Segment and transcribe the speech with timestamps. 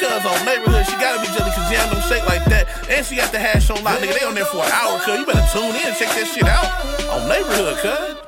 [0.00, 2.66] Woo, cuz on neighborhood, she gotta be jelly, cause jam them shake like that.
[2.90, 4.18] And she got the hash on lock, nigga.
[4.18, 5.18] They on there for an hour, cuz.
[5.20, 6.68] You better tune in, check that shit out.
[7.14, 8.24] On neighborhood, cuz.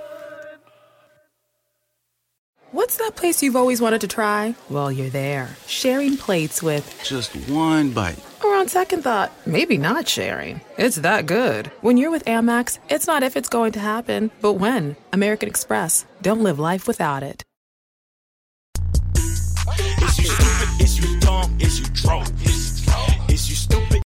[2.72, 4.54] What's that place you've always wanted to try?
[4.68, 8.18] Well, you're there, sharing plates with, Just one bite.
[8.44, 10.60] or on second thought, maybe not sharing.
[10.78, 11.66] It's that good.
[11.80, 14.94] When you're with Amex, it's not if it's going to happen, but when.
[15.12, 16.06] American Express.
[16.22, 17.42] Don't live life without it.
[20.80, 21.58] Is you dumb?
[21.60, 22.28] Is you drunk?
[22.42, 24.02] Is you stupid?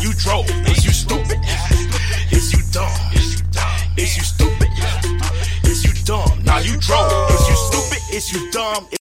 [0.00, 0.69] You drove.
[8.20, 8.99] Is you dumb?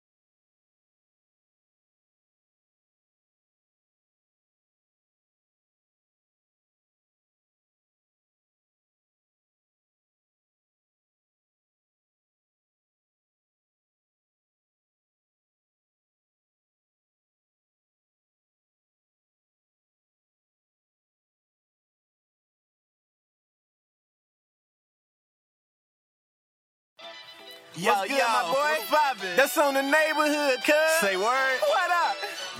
[27.75, 28.85] Yo, What's good, yo, my boy?
[28.91, 29.35] what's?
[29.35, 30.75] That's on the neighborhood, cuz.
[31.01, 31.25] Say word.
[31.25, 32.15] What up?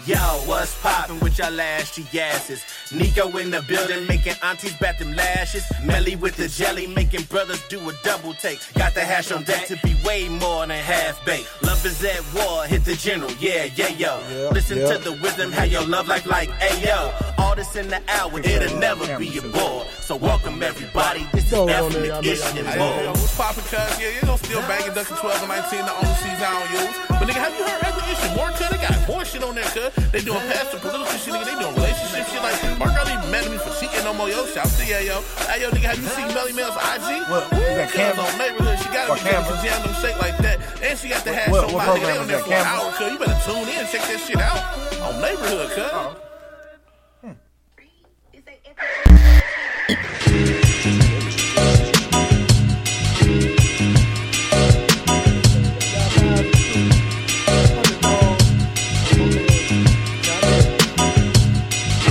[0.07, 2.63] Yo, what's poppin' with y'all ashy asses?
[2.93, 5.63] Nico in the building, making aunties bat them lashes.
[5.83, 8.59] Melly with the jelly, making brothers do a double take.
[8.75, 11.47] Got the hash on deck to be way more than half baked.
[11.63, 14.49] Love is at war, hit the general, yeah, yeah, yo.
[14.51, 17.11] Listen to the wisdom, how your love life like, ayo.
[17.39, 19.85] All this in the hour, it'll never be a bore.
[20.01, 23.07] So welcome everybody, this is ethnic ish and Hey, yo, yo, more.
[23.13, 23.99] what's poppin', cuz?
[23.99, 26.95] Yeah, you know, still banging Ducky 12 and 19, the only season I don't use.
[27.09, 28.35] But nigga, have you heard other issue?
[28.37, 29.91] More cuz, they got more shit on there, cuz.
[30.11, 31.45] They doing past the political shit, nigga.
[31.45, 32.41] They doing relationship shit.
[32.43, 34.45] Like, Mark Early mad at me for cheating no more, yo.
[34.45, 35.21] Shout to yeah, yo.
[35.47, 37.23] Hey, yo, nigga, have you seen Melly Mel's IG?
[37.31, 38.19] What, Woo, is that cuz, Canva?
[38.19, 39.47] on neighborhood, she gotta Or be jelly, Canva?
[39.47, 40.57] cause jam shake like that.
[40.83, 41.93] And she got the hash What- on what nigga.
[41.95, 43.11] They program on is there that, for an hour, cuz.
[43.11, 44.61] You better tune in, check that shit out.
[45.07, 45.91] On neighborhood, cuz.
[45.91, 46.13] Uh-huh.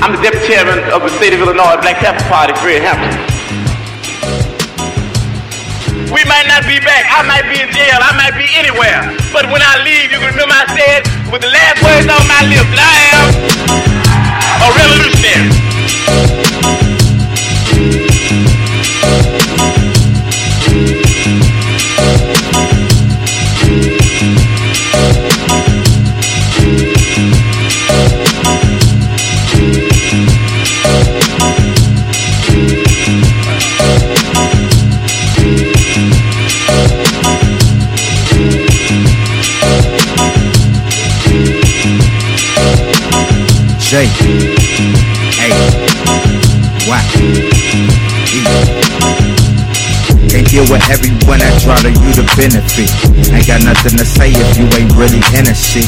[0.02, 3.14] I'm the deputy chairman of the state of Illinois Black Panther Party, Fred Hampton.
[6.10, 7.06] We might not be back.
[7.06, 8.02] I might be in jail.
[8.02, 9.14] I might be anywhere.
[9.30, 12.42] But when I leave, you can remember I said with the last words on my
[12.50, 13.30] lips I am
[14.58, 15.61] a revolutionary.
[43.92, 45.52] J A
[46.88, 47.52] Y E.
[50.32, 52.88] Can't deal with everyone I try to you to benefit.
[53.36, 55.84] Ain't got nothing to say if you ain't really in a shit.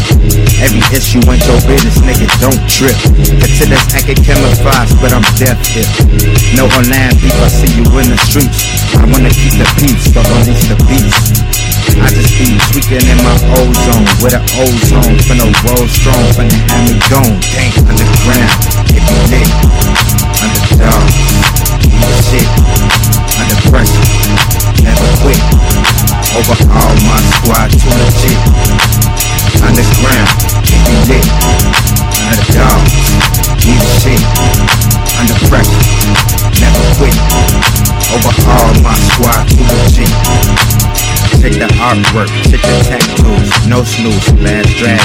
[0.61, 2.93] Every issue ain't your business, nigga, don't trip.
[3.41, 5.89] Consider acting camouflage, but I'm deaf here.
[6.61, 8.69] No online beef, I see you in the streets.
[9.01, 11.44] I wanna keep the peace, but release the beast.
[12.03, 16.51] I just be tweaking in my ozone with an ozone for no roll strong the
[16.51, 17.39] hand me gone.
[17.55, 18.51] Dang, underground,
[18.91, 19.51] it be lit.
[20.43, 21.07] Underdog,
[21.87, 22.49] eat shit,
[23.39, 24.07] under pressure,
[24.83, 25.39] never quit.
[26.35, 28.39] Over all my squad, too legit.
[29.63, 30.29] Underground,
[30.67, 31.27] keep be lit.
[32.27, 32.83] Underdog,
[33.63, 34.23] eat shit,
[35.23, 35.85] under pressure,
[36.59, 37.15] never quit.
[38.11, 40.11] Over all my squad, too legit.
[41.41, 45.01] Take the artwork, check the tattoos, no snooze, last drag.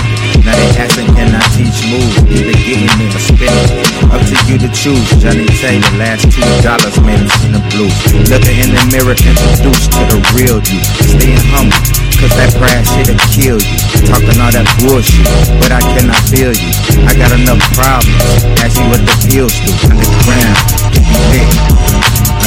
[0.45, 3.69] Now they asking can I teach moves, either getting me or spinning.
[4.07, 5.03] Up to you to choose.
[5.19, 7.91] Johnnie Taylor, last two dollars made him see the blues.
[8.31, 10.79] Looking in the mirror, introduced to the real you.
[11.11, 11.75] Staying humble,
[12.17, 13.77] cause that pride shit'll kill you.
[14.07, 15.27] Talking all that bullshit,
[15.59, 16.71] but I cannot feel you.
[17.03, 18.23] I got enough problems,
[18.63, 19.75] ask you what the pills do.
[19.91, 20.55] Underground,
[20.95, 21.51] me lit.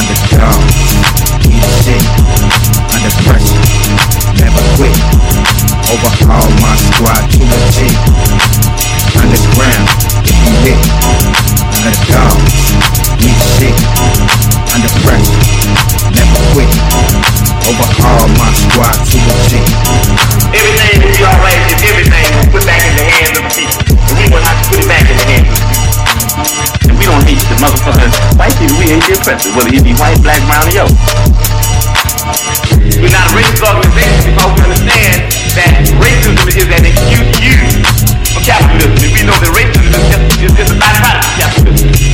[0.01, 0.65] Underdog,
[1.45, 2.03] eat shit.
[2.89, 3.62] Under pressure,
[4.39, 4.95] never quit.
[5.91, 7.77] Overhaul my squad to a G.
[9.19, 9.85] Underground,
[10.25, 10.79] get me lit.
[11.73, 12.37] Underdog,
[13.21, 13.77] eat shit.
[14.73, 15.43] Under pressure,
[16.15, 16.71] never quit.
[17.67, 19.61] Overhaul my squad to a G.
[20.53, 23.85] Everything will be alright if everything was put back in the hands of the people.
[24.09, 25.93] And we will have to put it back in the hands of the people.
[26.89, 28.13] And we don't hate the motherfuckers.
[28.37, 30.93] White people, we hate the oppressor, whether he be white, black, brown, or yellow.
[32.83, 35.71] We're not a racist organization because we understand that
[36.03, 37.79] racism is an excuse used
[38.35, 38.91] for capitalism.
[38.99, 42.13] And we know that racism is just, is just a byproduct of capitalism.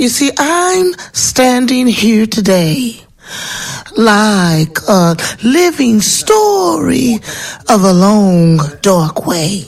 [0.00, 3.04] You see, I'm standing here today
[3.96, 7.18] like a living story
[7.68, 9.64] of a long, dark way.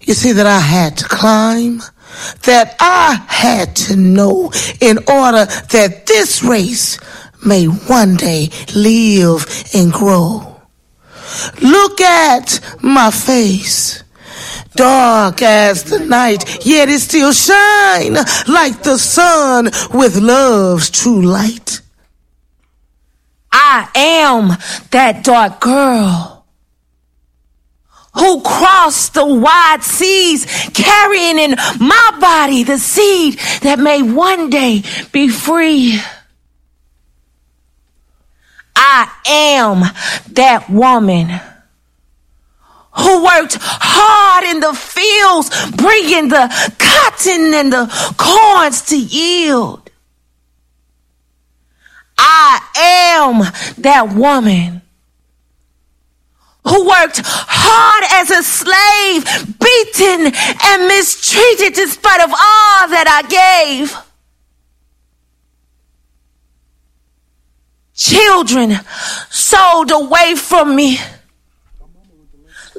[0.00, 1.82] You see, that I had to climb,
[2.42, 6.98] that I had to know in order that this race
[7.44, 10.60] may one day live and grow.
[11.62, 14.02] Look at my face.
[14.74, 18.14] Dark as the night, yet it still shine
[18.48, 21.80] like the sun with love's true light.
[23.52, 24.48] I am
[24.90, 26.46] that dark girl
[28.14, 30.44] who crossed the wide seas,
[30.74, 34.82] carrying in my body the seed that may one day
[35.12, 36.00] be free.
[38.74, 39.80] I am
[40.34, 41.28] that woman
[42.92, 46.48] who worked hard in the fields, bringing the
[46.78, 49.89] cotton and the corns to yield.
[52.22, 53.38] I am
[53.82, 54.82] that woman
[56.64, 59.24] who worked hard as a slave,
[59.58, 60.32] beaten
[60.62, 63.96] and mistreated despite of all that I gave.
[67.94, 68.80] Children
[69.30, 70.98] sold away from me.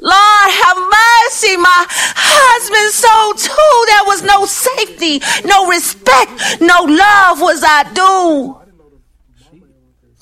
[0.00, 3.86] Lord have mercy, my husband sold too.
[3.86, 8.61] There was no safety, no respect, no love was I due.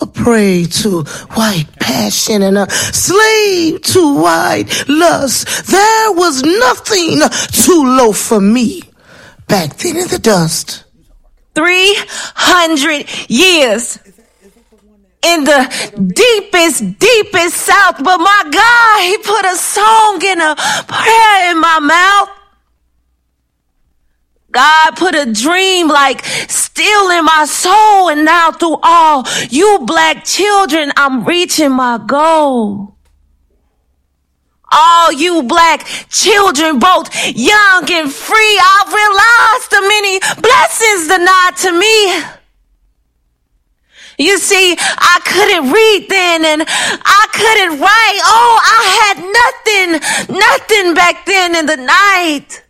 [0.01, 1.03] A prey to
[1.35, 5.67] white passion and a slave to white lust.
[5.67, 7.21] There was nothing
[7.53, 8.83] too low for me
[9.47, 10.85] back then in the dust.
[11.55, 13.99] 300 years
[15.23, 15.69] in the
[16.15, 18.03] deepest, deepest south.
[18.03, 20.55] But my God, He put a song and a
[20.87, 22.40] prayer in my mouth.
[24.51, 28.09] God put a dream like still in my soul.
[28.11, 32.97] And now through all you black children, I'm reaching my goal.
[34.73, 41.73] All you black children, both young and free, I've realized the many blessings nod to
[41.73, 42.23] me.
[44.19, 48.21] You see, I couldn't read then and I couldn't write.
[48.23, 52.63] Oh, I had nothing, nothing back then in the night.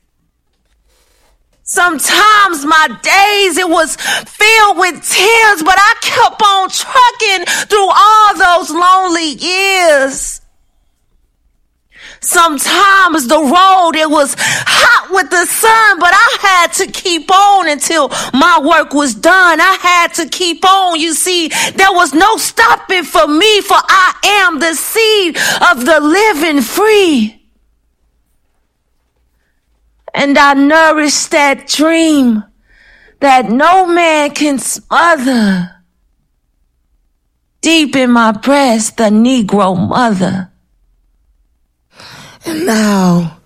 [1.70, 8.36] Sometimes my days it was filled with tears, but I kept on trucking through all
[8.36, 10.40] those lonely years.
[12.20, 17.68] Sometimes the road it was hot with the sun, but I had to keep on
[17.68, 19.60] until my work was done.
[19.60, 20.98] I had to keep on.
[20.98, 25.36] You see, there was no stopping for me, for I am the seed
[25.70, 27.39] of the living free.
[30.14, 32.44] And I nourish that dream
[33.20, 35.70] that no man can smother.
[37.60, 40.50] Deep in my breast, the Negro mother.
[42.46, 43.39] And now,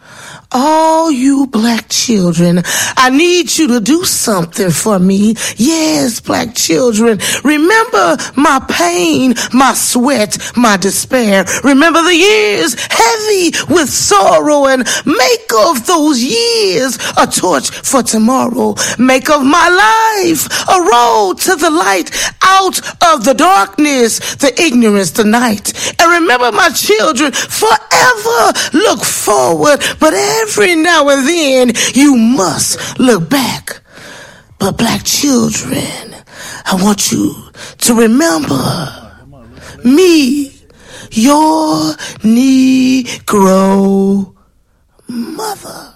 [0.55, 2.63] all you black children,
[2.97, 5.35] I need you to do something for me.
[5.57, 11.45] Yes, black children, remember my pain, my sweat, my despair.
[11.65, 18.77] Remember the years heavy with sorrow and make of those years a torch for tomorrow.
[18.99, 22.11] Make of my life a road to the light
[22.43, 22.79] out
[23.13, 25.73] of the darkness, the ignorance, the night.
[25.99, 30.44] And remember my children, forever look forward, but every
[30.83, 33.81] now and then you must look back.
[34.59, 36.15] But black children,
[36.67, 37.35] I want you
[37.79, 39.17] to remember
[39.85, 40.53] me,
[41.11, 44.35] your Negro
[45.09, 45.94] mother.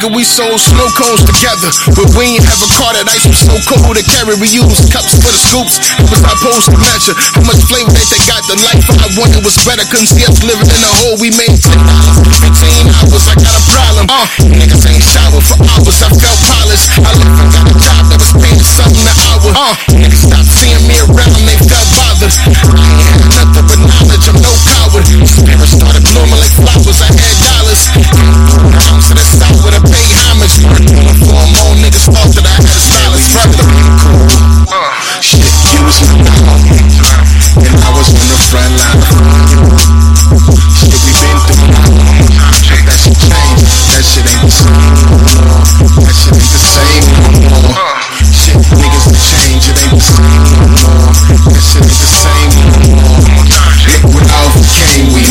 [0.00, 3.36] Nigga, we sold snow cones together, but we ain't have a car that ice was
[3.36, 4.32] so cold to carry.
[4.40, 5.76] We used cups for the scoops.
[6.00, 8.40] It was not supposed to measure how much flavor that they got.
[8.48, 9.84] The life I wanted was better.
[9.92, 11.20] Couldn't see us living in a hole.
[11.20, 13.28] We made ten dollars, fifteen hours.
[13.28, 14.04] I got a problem.
[14.08, 14.24] Uh,
[14.56, 16.00] niggas ain't shower for hours.
[16.00, 16.88] I felt polished.
[17.04, 19.52] I left and got a job that was paying something an hour.
[19.52, 21.44] Uh, niggas stopped seeing me around.
[21.44, 22.32] They felt bothered.
[22.32, 24.24] I ain't had nothing but knowledge.
[24.32, 25.04] I'm no coward.
[25.28, 27.04] Spirits started blooming like flowers.
[27.04, 27.82] I had dollars.
[28.64, 30.62] Around to the south with a pay homage.
[31.26, 33.34] For more niggas thought that I had a stylist.
[33.34, 33.66] Brother.
[34.70, 36.62] Uh, shit, you was my dog.
[37.58, 39.02] And I was on the front line.
[40.78, 41.90] Shit, we been through a
[43.90, 44.70] that shit ain't the same.
[46.00, 47.98] That shit ain't the same no more.
[48.30, 49.68] Shit, niggas have changed.
[49.70, 50.70] It ain't the same.
[51.50, 53.30] That shit ain't the same no more.
[54.30, 55.12] Overcame.
[55.12, 55.22] We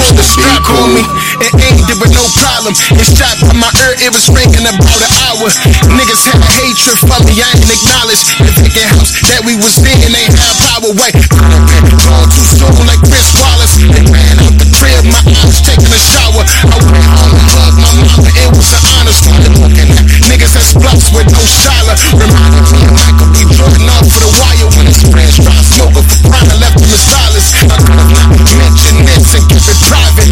[0.64, 0.88] cool.
[0.94, 1.69] Me.
[1.90, 2.78] There was no problem.
[3.02, 3.98] It shot by my ear.
[3.98, 5.50] It was ringing about an hour.
[5.90, 7.42] Niggas had a hatred for me.
[7.42, 9.98] I ain't acknowledge the vacant house that we was in.
[10.14, 10.94] They had power.
[10.94, 13.82] Wait, gone too soon like Chris Wallace.
[13.82, 15.02] They ran out the crib.
[15.10, 16.46] My eyes taking a shower.
[16.46, 18.30] I went home and hugged my mama.
[18.38, 19.16] It was an honor.
[19.18, 21.98] Started looking at niggas as blocks with no shala.
[22.14, 23.50] Reminded me of Michael B.
[23.50, 26.54] Jordan off for the wire when his friends smoking for prime.
[26.54, 27.50] Left him in silence.
[27.66, 28.30] I could have not
[28.62, 30.30] mentioned this and kept it private.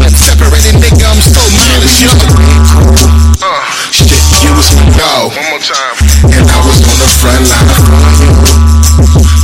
[0.00, 1.12] Now my clip separated, nigga.
[1.12, 2.16] I'm so mileage young.
[3.44, 3.60] Uh,
[3.92, 4.08] shit,
[4.40, 5.28] you was my dog.
[5.28, 5.92] One more time.
[6.24, 7.68] And I was on the front line.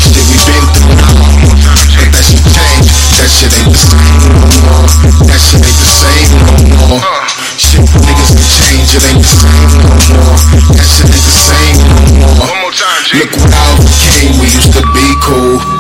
[0.01, 1.29] Shit, we been through it all.
[1.93, 2.89] But that shit changed.
[3.21, 4.89] That shit ain't the same no more.
[5.29, 7.21] That shit ain't the same no more.
[7.61, 8.97] Shit, niggas have change.
[8.97, 10.41] It ain't the same no more.
[10.73, 12.49] That shit ain't the same no more.
[12.49, 13.21] One more time, G.
[13.21, 14.41] Look what I overcame.
[14.41, 15.76] We used to be cool.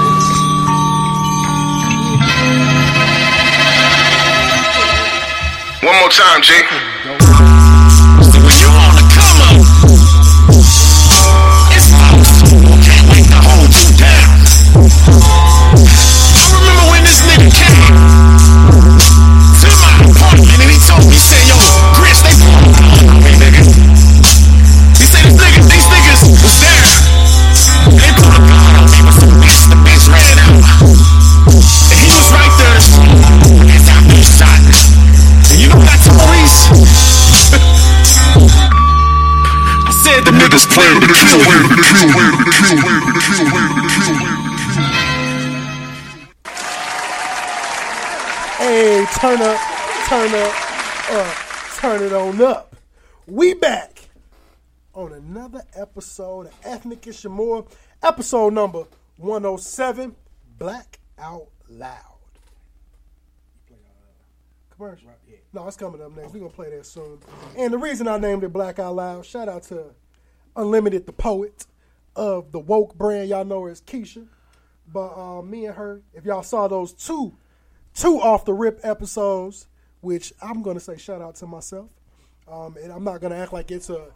[6.07, 6.96] More time, G.
[55.97, 57.67] episode of Ethnic and Shamor,
[58.03, 58.85] episode number
[59.17, 60.15] 107,
[60.59, 62.19] Black Out Loud.
[64.77, 65.09] Commercial?
[65.27, 66.35] Yeah, No, it's coming up next.
[66.35, 67.21] We're going to play that soon.
[67.57, 69.95] And the reason I named it Black Out Loud, shout out to
[70.55, 71.65] Unlimited, the poet
[72.15, 73.31] of the woke brand.
[73.31, 74.27] Y'all know her as Keisha.
[74.93, 77.39] But uh, me and her, if y'all saw those two
[77.95, 79.67] two off the rip episodes,
[80.03, 81.89] which I'm gonna say shout out to myself.
[82.47, 84.09] Um, and I'm not gonna act like it's a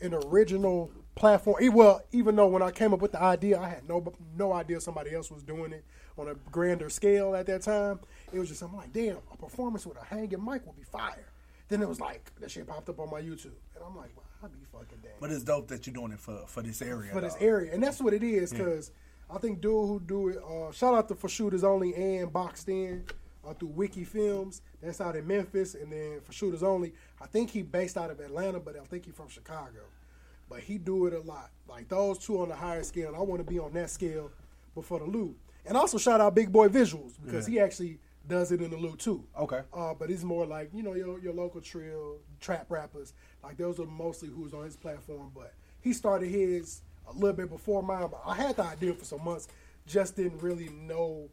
[0.00, 1.56] an original platform.
[1.72, 4.80] Well, even though when I came up with the idea, I had no no idea
[4.80, 5.84] somebody else was doing it
[6.16, 8.00] on a grander scale at that time.
[8.32, 11.26] It was just I'm like, damn, a performance with a hanging mic would be fire.
[11.68, 14.26] Then it was like that shit popped up on my YouTube, and I'm like, well,
[14.42, 17.12] I'd be fucking damn But it's dope that you're doing it for for this area.
[17.12, 18.52] for this area, and that's what it is.
[18.52, 18.58] Yeah.
[18.58, 18.90] Because
[19.32, 22.68] I think dude who do it, uh, shout out to for shooters only and boxed
[22.68, 23.04] in
[23.46, 24.62] uh, through Wiki Films.
[24.82, 28.20] That's out in Memphis, and then for shooters only, I think he based out of
[28.20, 29.80] Atlanta, but I think he from Chicago.
[30.48, 31.50] But he do it a lot.
[31.68, 34.30] Like those two on the higher scale, and I want to be on that scale
[34.74, 35.36] before the loot.
[35.66, 37.52] And also shout out Big Boy Visuals because Yeah.
[37.54, 39.24] he actually does it in the loot too.
[39.38, 39.60] Okay.
[39.72, 43.12] Uh, but it's more like you know your your local trill trap rappers.
[43.44, 45.30] Like those are mostly who's on his platform.
[45.34, 48.08] But he started his a little bit before mine.
[48.10, 49.48] But I had the idea for some months,
[49.86, 51.28] just didn't really know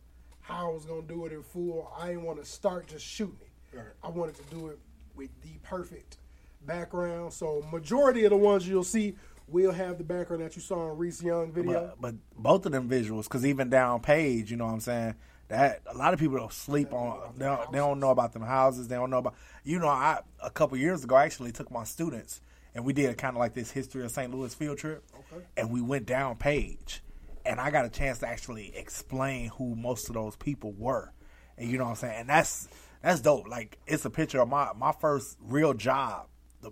[0.47, 1.91] how I was gonna do it in full.
[1.97, 3.77] I didn't want to start just shooting it.
[3.77, 3.85] Right.
[4.03, 4.79] I wanted to do it
[5.15, 6.17] with the perfect
[6.65, 7.33] background.
[7.33, 9.15] So majority of the ones you'll see
[9.47, 11.93] will have the background that you saw in Reese Young video.
[11.99, 15.15] But, but both of them visuals, because even down page, you know what I'm saying.
[15.49, 17.33] That a lot of people don't sleep on.
[17.37, 18.89] They don't, they don't know about them houses.
[18.89, 19.35] They don't know about.
[19.63, 22.41] You know, I a couple years ago I actually took my students
[22.77, 24.31] and we did kind of like this history of St.
[24.33, 25.43] Louis field trip, Okay.
[25.57, 27.01] and we went down page,
[27.47, 31.11] and I got a chance to actually explain who most of those people were,
[31.57, 32.19] and you know what I'm saying.
[32.21, 32.67] And that's
[33.01, 33.47] that's dope.
[33.47, 36.27] Like it's a picture of my my first real job.
[36.61, 36.71] The,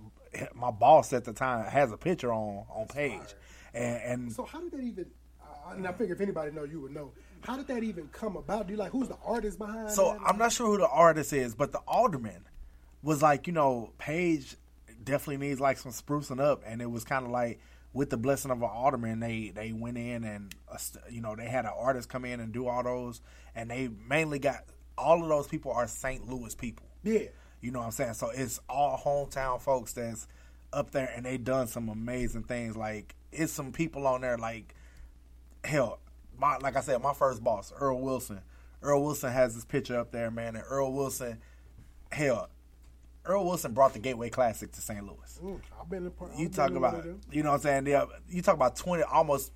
[0.54, 3.36] my boss at the time has a picture on on page,
[3.74, 5.06] and, and So how did that even?
[5.42, 7.12] Uh, and I figure if anybody know, you would know.
[7.42, 8.68] How did that even come about?
[8.68, 9.92] Do you like who's the artist behind?
[9.92, 10.22] So that?
[10.26, 12.44] I'm not sure who the artist is, but the alderman
[13.02, 14.56] was like, you know, Page
[15.04, 17.60] definitely needs like some sprucing up, and it was kind of like
[17.96, 20.78] with the blessing of an alderman, they they went in and uh,
[21.10, 23.22] you know they had an artist come in and do all those,
[23.56, 24.66] and they mainly got
[24.98, 26.30] all of those people are St.
[26.30, 26.86] Louis people.
[27.04, 27.30] Yeah.
[27.62, 28.14] You know what I'm saying?
[28.14, 30.28] So it's all hometown folks that's
[30.72, 32.76] up there and they done some amazing things.
[32.76, 34.76] Like it's some people on there like
[35.64, 36.00] hell,
[36.38, 38.42] my like I said, my first boss, Earl Wilson.
[38.82, 41.40] Earl Wilson has this picture up there, man, and Earl Wilson
[42.12, 42.50] hell,
[43.26, 45.04] Earl Wilson brought the Gateway Classic to St.
[45.04, 45.40] Louis.
[45.44, 46.12] Mm, I've been in.
[46.12, 48.08] part- You talk about you know what I'm saying?
[48.30, 49.52] You talk about twenty almost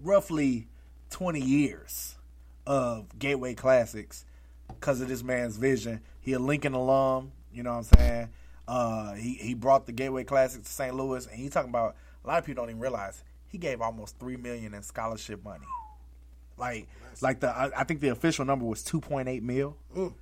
[0.00, 0.68] roughly
[1.10, 2.16] twenty years
[2.66, 4.24] of Gateway Classics
[4.68, 6.00] because of this man's vision.
[6.20, 8.28] He a Lincoln alum, you know what I'm saying?
[8.66, 10.94] Uh, he he brought the Gateway Classic to St.
[10.94, 14.18] Louis, and you talking about a lot of people don't even realize he gave almost
[14.18, 15.64] three million in scholarship money.
[16.58, 16.88] Like
[17.22, 20.12] like the I, I think the official number was two point eight mil Mm.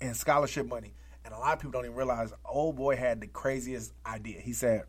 [0.00, 0.92] in scholarship money,
[1.24, 2.32] and a lot of people don't even realize.
[2.44, 4.40] Old boy had the craziest idea.
[4.40, 4.84] He said,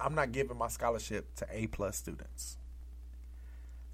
[0.00, 2.58] "I'm not giving my scholarship to A plus students."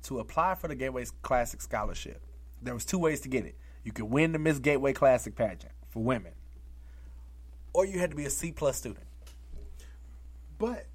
[0.04, 2.21] To apply for the Gateway Classic scholarship,
[2.61, 3.56] there was two ways to get it.
[3.83, 6.33] You could win the Miss Gateway Classic pageant for women,
[7.73, 9.06] or you had to be a C plus student.
[10.59, 10.87] But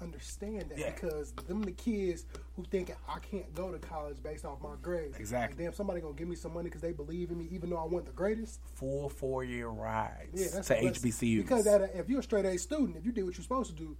[0.00, 0.90] understand that Yeah.
[0.92, 2.24] because them the kids
[2.56, 5.16] who think I can't go to college based off my grades.
[5.18, 5.56] Exactly.
[5.64, 7.76] Like, damn, somebody gonna give me some money because they believe in me, even though
[7.78, 8.60] I wasn't the greatest.
[8.74, 10.74] Full four year rides Yeah, that's to.
[10.80, 11.42] HBCUs.
[11.42, 13.76] Because that, if you're a straight A student, if you did what you're supposed to
[13.76, 13.96] do,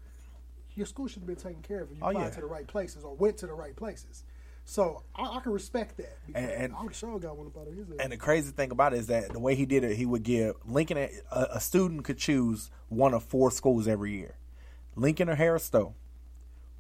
[0.75, 1.91] your school should have been taken care of.
[1.91, 2.31] If you Oh, applied yeah.
[2.31, 4.25] to the right places or went to the right places.
[4.65, 6.17] So I, I can respect that.
[6.35, 7.89] And- and- I'm sure got one about his.
[7.99, 10.23] And the crazy thing about it is that the way he did it, he would
[10.23, 11.11] give Lincoln a,
[11.55, 14.37] a student could choose one of four schools every year,
[14.97, 15.95] Lincoln or Harris Stowe,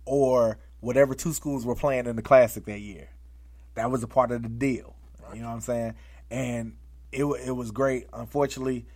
[0.04, 3.10] or whatever two schools were playing in the classic that year.
[3.74, 4.96] That was a part of the deal.
[5.32, 5.94] You know what I'm saying?
[6.30, 6.76] And
[7.12, 8.08] it it was great.
[8.12, 8.86] Unfortunately,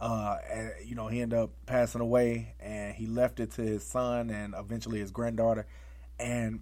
[0.00, 0.36] uh,
[0.84, 4.54] you know he ended up passing away, and he left it to his son and
[4.56, 5.66] eventually his granddaughter.
[6.18, 6.60] And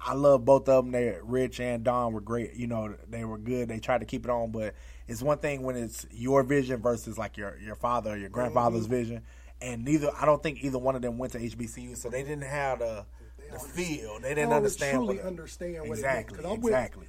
[0.00, 0.92] I love both of them.
[0.92, 2.54] They Rich and Don were great.
[2.54, 3.68] You know, they were good.
[3.68, 4.74] They tried to keep it on, but
[5.06, 8.86] it's one thing when it's your vision versus like your your father or your grandfather's
[8.86, 9.22] vision.
[9.60, 12.42] And neither, I don't think either one of them went to HBCU, so they didn't
[12.42, 13.04] have the
[13.50, 14.20] the feel.
[14.20, 14.96] They didn't understand.
[14.96, 16.44] Truly what- understand what exactly, it meant.
[16.44, 17.06] 'Cause I went- exactly.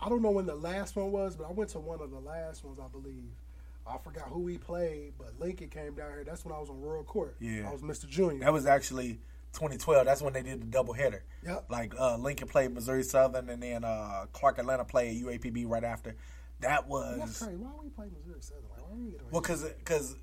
[0.00, 2.18] I don't know when the last one was, but I went to one of the
[2.18, 3.30] last ones, I believe.
[3.86, 6.24] I forgot who we played, but Lincoln came down here.
[6.24, 7.36] That's when I was on Royal Court.
[7.40, 8.08] Yeah, I was Mr.
[8.08, 8.40] Junior.
[8.40, 9.20] That was actually
[9.52, 10.06] 2012.
[10.06, 11.24] That's when they did the double header.
[11.44, 11.66] Yep.
[11.68, 16.16] Like uh, Lincoln played Missouri Southern, and then uh, Clark Atlanta played UAPB right after.
[16.60, 17.56] That was That's crazy.
[17.56, 18.64] Why we play Missouri Southern?
[18.70, 19.28] Like, why we get away?
[19.32, 20.16] Well, because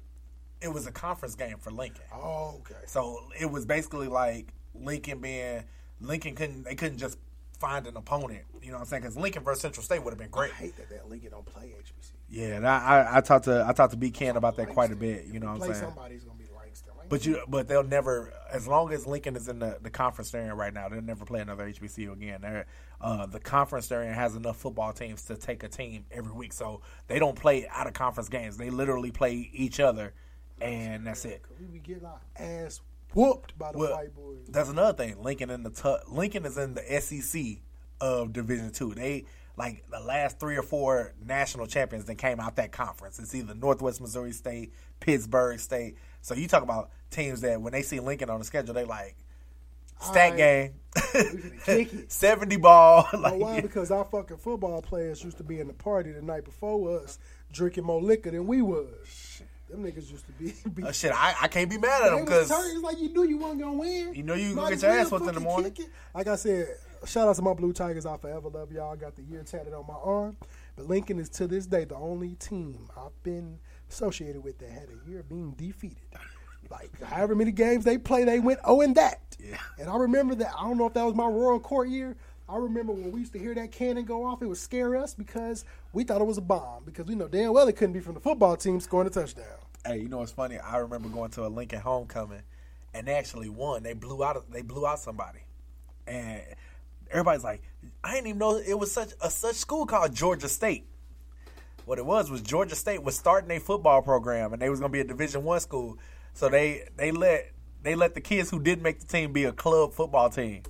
[0.62, 2.04] it was a conference game for Lincoln.
[2.14, 2.82] Oh, okay.
[2.86, 5.64] So it was basically like Lincoln being
[6.02, 7.18] Lincoln couldn't they couldn't just
[7.60, 8.44] find an opponent.
[8.62, 9.04] You know what I'm saying?
[9.04, 10.52] Because Lincoln versus Central State would have been great.
[10.52, 12.12] I hate that, that Lincoln don't play HBC.
[12.30, 14.92] Yeah, and I, I I talked to I talked to B Ken about that quite
[14.92, 15.26] a bit.
[15.26, 15.86] You know what I'm saying?
[15.86, 16.94] somebody's gonna be Langston.
[16.96, 17.10] Langston.
[17.10, 20.54] But you, but they'll never, as long as Lincoln is in the, the conference area
[20.54, 22.42] right now, they'll never play another HBCU again.
[22.42, 22.66] They're,
[23.02, 26.82] uh, the conference area has enough football teams to take a team every week, so
[27.08, 28.58] they don't play out of conference games.
[28.58, 30.14] They literally play each other,
[30.62, 31.42] and that's it.
[31.72, 32.82] we getting our ass
[33.14, 34.48] whooped by the Well, white boys.
[34.50, 35.22] That's another thing.
[35.22, 37.62] Lincoln in the tu- Lincoln is in the SEC
[38.02, 38.94] of Division Two.
[38.94, 39.26] They
[39.58, 43.20] like the last three or four national champions that came out that conference.
[43.20, 45.96] It's either Northwest Missouri State, Pittsburg State.
[46.22, 49.18] So you talk about teams that when they see Lincoln on the schedule, they like
[50.02, 50.38] stat Alright.
[50.38, 50.74] game,
[51.66, 52.12] kick it.
[52.12, 53.06] seventy ball.
[53.12, 53.62] You know like, why?
[53.62, 57.20] Because our fucking football players used to be in the party the night before us,
[57.52, 59.29] drinking more liquor than we was.
[59.70, 60.54] Them niggas used to be.
[60.74, 63.24] be uh, shit, I, I can't be mad at them because it's like you knew
[63.24, 64.16] you wasn't gonna win.
[64.16, 65.76] You know you gonna get your ass whooped in the morning.
[66.14, 66.68] Like I said,
[67.06, 68.06] shout out to my Blue Tigers.
[68.06, 68.94] I forever love y'all.
[68.94, 70.38] I got the year tatted on my arm.
[70.76, 74.88] But Lincoln is to this day the only team I've been associated with that had
[74.90, 75.98] a year of being defeated.
[76.70, 79.38] Like however many games they play, they went 0 and that.
[79.40, 79.58] Yeah.
[79.80, 80.54] And I remember that.
[80.58, 82.16] I don't know if that was my Royal Court year.
[82.50, 85.14] I remember when we used to hear that cannon go off, it would scare us
[85.14, 88.00] because we thought it was a bomb because we know damn well it couldn't be
[88.00, 89.46] from the football team scoring a touchdown.
[89.86, 90.58] Hey, you know what's funny?
[90.58, 92.42] I remember going to a Lincoln homecoming,
[92.94, 93.84] and they actually won.
[93.84, 94.52] They blew out.
[94.52, 95.40] They blew out somebody,
[96.08, 96.42] and
[97.12, 97.62] everybody's like,
[98.04, 100.88] "I didn't even know it was such a such school called Georgia State."
[101.86, 104.92] What it was was Georgia State was starting a football program, and they was gonna
[104.92, 106.00] be a Division One school.
[106.34, 107.52] So they they let
[107.84, 110.64] they let the kids who didn't make the team be a club football team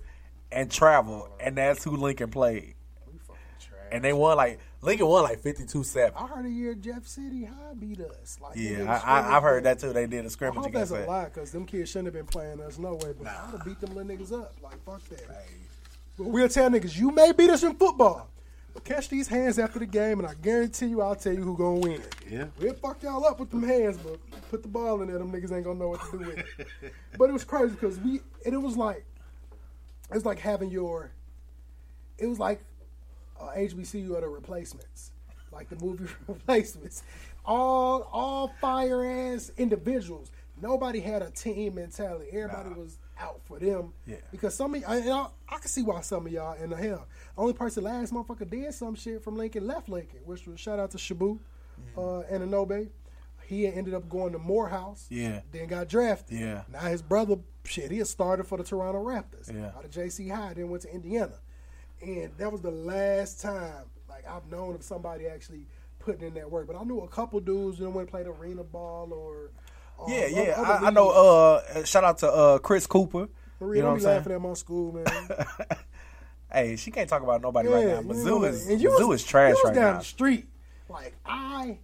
[0.51, 2.75] and travel, and that's who Lincoln played.
[3.91, 6.13] And they won like Lincoln won like fifty two seven.
[6.15, 8.38] I heard a year Jeff City High beat us.
[8.39, 9.93] Like they did a Yeah, I, I, I've heard that too.
[9.93, 11.07] They did a scrimmage hope that's against a that.
[11.07, 13.13] lie because them kids shouldn't have been playing us no way.
[13.17, 14.53] But I'd have beat them little niggas up.
[14.62, 15.23] Like fuck that.
[16.17, 18.29] But we'll tell niggas you may beat us in football,
[18.75, 21.57] but catch these hands after the game, and I guarantee you, I'll tell you who
[21.57, 22.01] gonna win.
[22.29, 22.45] Yeah.
[22.59, 24.19] We'll fuck y'all up with them hands, but
[24.51, 25.17] put the ball in there.
[25.17, 26.93] Them niggas ain't gonna know what to do with it.
[27.17, 29.03] but it was crazy because we and it was like
[30.09, 31.11] it was like having your
[32.17, 32.61] it was like
[33.39, 35.11] uh, HBCU or the replacements,
[35.51, 37.03] like the movie replacements.
[37.45, 40.31] All all fire ass individuals.
[40.61, 42.25] Nobody had a team mentality.
[42.33, 43.93] Everybody was out for them.
[44.05, 44.17] Yeah.
[44.29, 46.75] Because some of y- and I, I can see why some of y'all in the
[46.75, 47.07] hell.
[47.37, 50.91] Only person last motherfucker did some shit from Lincoln left Lincoln, which was shout out
[50.91, 51.39] to Shabu
[51.97, 52.89] uh, and Anobe.
[53.45, 55.07] He ended up going to Morehouse.
[55.09, 55.41] Yeah.
[55.51, 56.37] Then got drafted.
[56.39, 56.63] Yeah.
[56.71, 57.37] Now his brother,
[57.69, 59.53] shit, he a starter for the Toronto Raptors.
[59.53, 59.67] Yeah.
[59.77, 61.36] Out of JC High, then went to Indiana.
[62.01, 65.67] And that was the last time like I've known of somebody actually
[65.99, 66.67] putting in that work.
[66.67, 69.51] But I knew a couple dudes that went and played arena ball or
[70.01, 70.62] uh, Yeah, yeah.
[70.62, 71.10] I, I know.
[71.10, 73.27] Uh, shout out to uh, Chris Cooper.
[73.60, 74.36] Maria, you know don't what I'm laughing saying?
[74.36, 75.47] at my school, man.
[76.51, 78.01] Hey, she can't talk about nobody right now.
[78.01, 79.99] Mizzou know, is Mizzou was- is trash you was right down now.
[79.99, 80.47] the street.
[80.89, 81.77] Like I,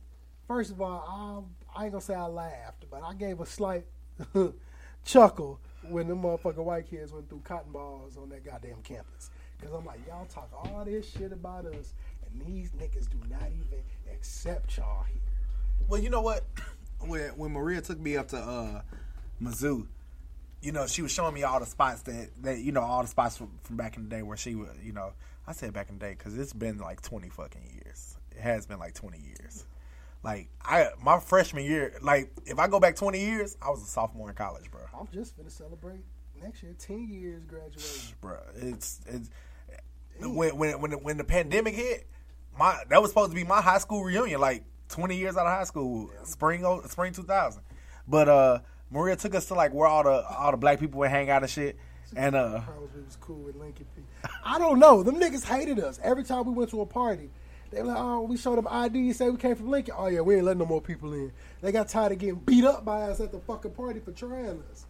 [0.48, 1.46] first of all,
[1.76, 3.86] I, I ain't gonna say I laughed, but I gave a slight
[5.06, 9.30] chuckle when the motherfucking white kids went through cotton balls on that goddamn campus.
[9.62, 11.94] Cause I'm like, y'all talk all this shit about us,
[12.26, 13.80] and these niggas do not even
[14.14, 15.22] accept y'all here.
[15.88, 16.44] Well, you know what?
[17.00, 18.82] When when Maria took me up to uh,
[19.44, 19.86] Mizzou,
[20.62, 23.08] you know, she was showing me all the spots that, that you know, all the
[23.08, 25.12] spots from, from back in the day where she was, you know,
[25.46, 28.18] I said back in the day because it's been like twenty fucking years.
[28.32, 29.66] It has been like twenty years.
[30.26, 33.86] Like I, my freshman year, like if I go back twenty years, I was a
[33.86, 34.82] sophomore in college, bro.
[35.00, 36.04] I'm just gonna celebrate
[36.42, 38.16] next year, ten years graduation.
[38.22, 38.40] bro.
[38.56, 39.30] It's it's
[40.20, 42.08] when when when when the pandemic hit,
[42.58, 45.54] my that was supposed to be my high school reunion, like twenty years out of
[45.54, 47.62] high school, spring oh- spring two thousand.
[48.08, 48.60] But uh,
[48.90, 51.44] Maria took us to like where all the all the black people would hang out
[51.44, 51.78] and shit,
[52.16, 54.02] and uh, Probably was cool with Lincoln P.
[54.44, 55.04] I don't know.
[55.04, 56.00] Them niggas hated us.
[56.02, 57.30] Every time we went to a party,
[57.72, 59.96] they were like, oh, we showed them ID, say we came from Lincoln.
[59.98, 61.32] Oh, yeah, we ain't letting no more people in.
[61.62, 64.64] They got tired of getting beat up by us at the fucking party for trying
[64.72, 64.86] us.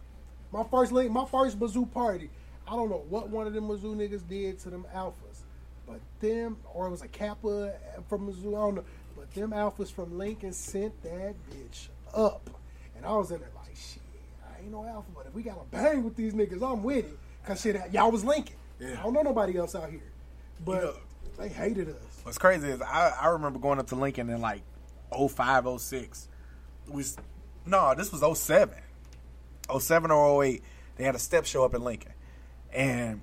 [0.52, 2.30] My first link, my first Mizzou party,
[2.68, 5.42] I don't know what one of them Mizzou niggas did to them alphas,
[5.86, 7.74] but them, or it was a Kappa
[8.08, 8.84] from Mizzou, I don't know,
[9.16, 12.50] but them alphas from Lincoln sent that bitch up.
[12.96, 14.02] And I was in there like, shit,
[14.44, 17.06] I ain't no alpha, but if we got to bang with these niggas, I'm with
[17.06, 17.18] it.
[17.44, 18.56] Cause shit, y'all was Lincoln.
[18.80, 18.96] Yeah.
[18.98, 20.00] I don't know nobody else out here.
[20.64, 20.96] But
[21.38, 22.15] they hated us.
[22.26, 24.62] What's crazy is I I remember going up to Lincoln in like
[25.16, 26.28] 05, 06.
[26.88, 27.16] We s-
[27.64, 28.76] no, this was 07.
[29.78, 30.62] 07 or 08.
[30.96, 32.12] They had a step show up in Lincoln,
[32.72, 33.20] and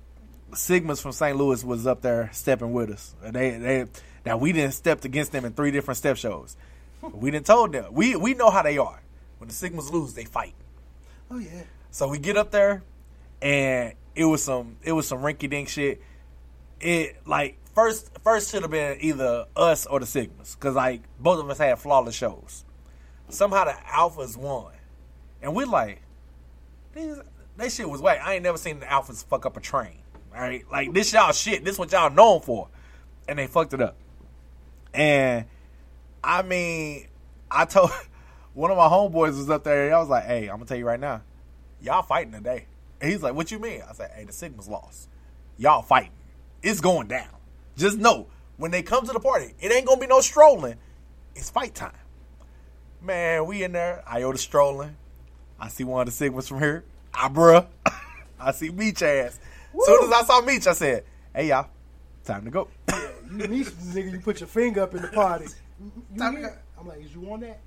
[0.52, 1.36] Sigmas from St.
[1.36, 3.14] Louis was up there stepping with us.
[3.22, 3.86] And They they
[4.24, 6.56] now we didn't stepped against them in three different step shows.
[7.12, 9.02] We didn't told them we we know how they are.
[9.38, 10.54] When the Sigmas lose, they fight.
[11.30, 11.64] Oh yeah.
[11.90, 12.82] So we get up there,
[13.42, 16.00] and it was some it was some rinky dink shit.
[16.80, 21.40] It like first first should have been either us or the Sigmas because like both
[21.40, 22.64] of us had flawless shows.
[23.28, 24.72] Somehow the Alphas won,
[25.42, 26.02] and we like
[26.92, 27.16] these
[27.56, 28.20] that shit was whack.
[28.22, 29.98] I ain't never seen the Alphas fuck up a train.
[30.32, 31.64] Right, like this y'all shit.
[31.64, 32.68] This what y'all known for,
[33.28, 33.96] and they fucked it up.
[34.92, 35.44] And
[36.24, 37.06] I mean,
[37.50, 37.90] I told
[38.54, 39.94] one of my homeboys was up there.
[39.94, 41.22] I was like, "Hey, I'm gonna tell you right now,
[41.80, 42.66] y'all fighting today."
[43.00, 45.08] And he's like, "What you mean?" I said, "Hey, the Sigmas lost.
[45.56, 46.10] Y'all fighting.
[46.64, 47.28] It's going down.
[47.76, 50.76] Just know when they come to the party, it ain't gonna be no strolling.
[51.34, 51.92] It's fight time."
[53.02, 54.02] Man, we in there.
[54.10, 54.96] Iota strolling.
[55.60, 56.84] I see one of the Sigmas from here.
[57.12, 57.66] Ah, bruh.
[58.40, 59.38] I see Meech ass.
[59.78, 61.68] Soon as I saw Meech, I said, "Hey, y'all,
[62.24, 62.68] time to go."
[63.30, 65.46] You need some nigga, you put your finger up in the party.
[66.14, 66.60] You hear?
[66.78, 67.60] I'm like, is you on that?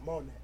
[0.00, 0.40] I'm on that.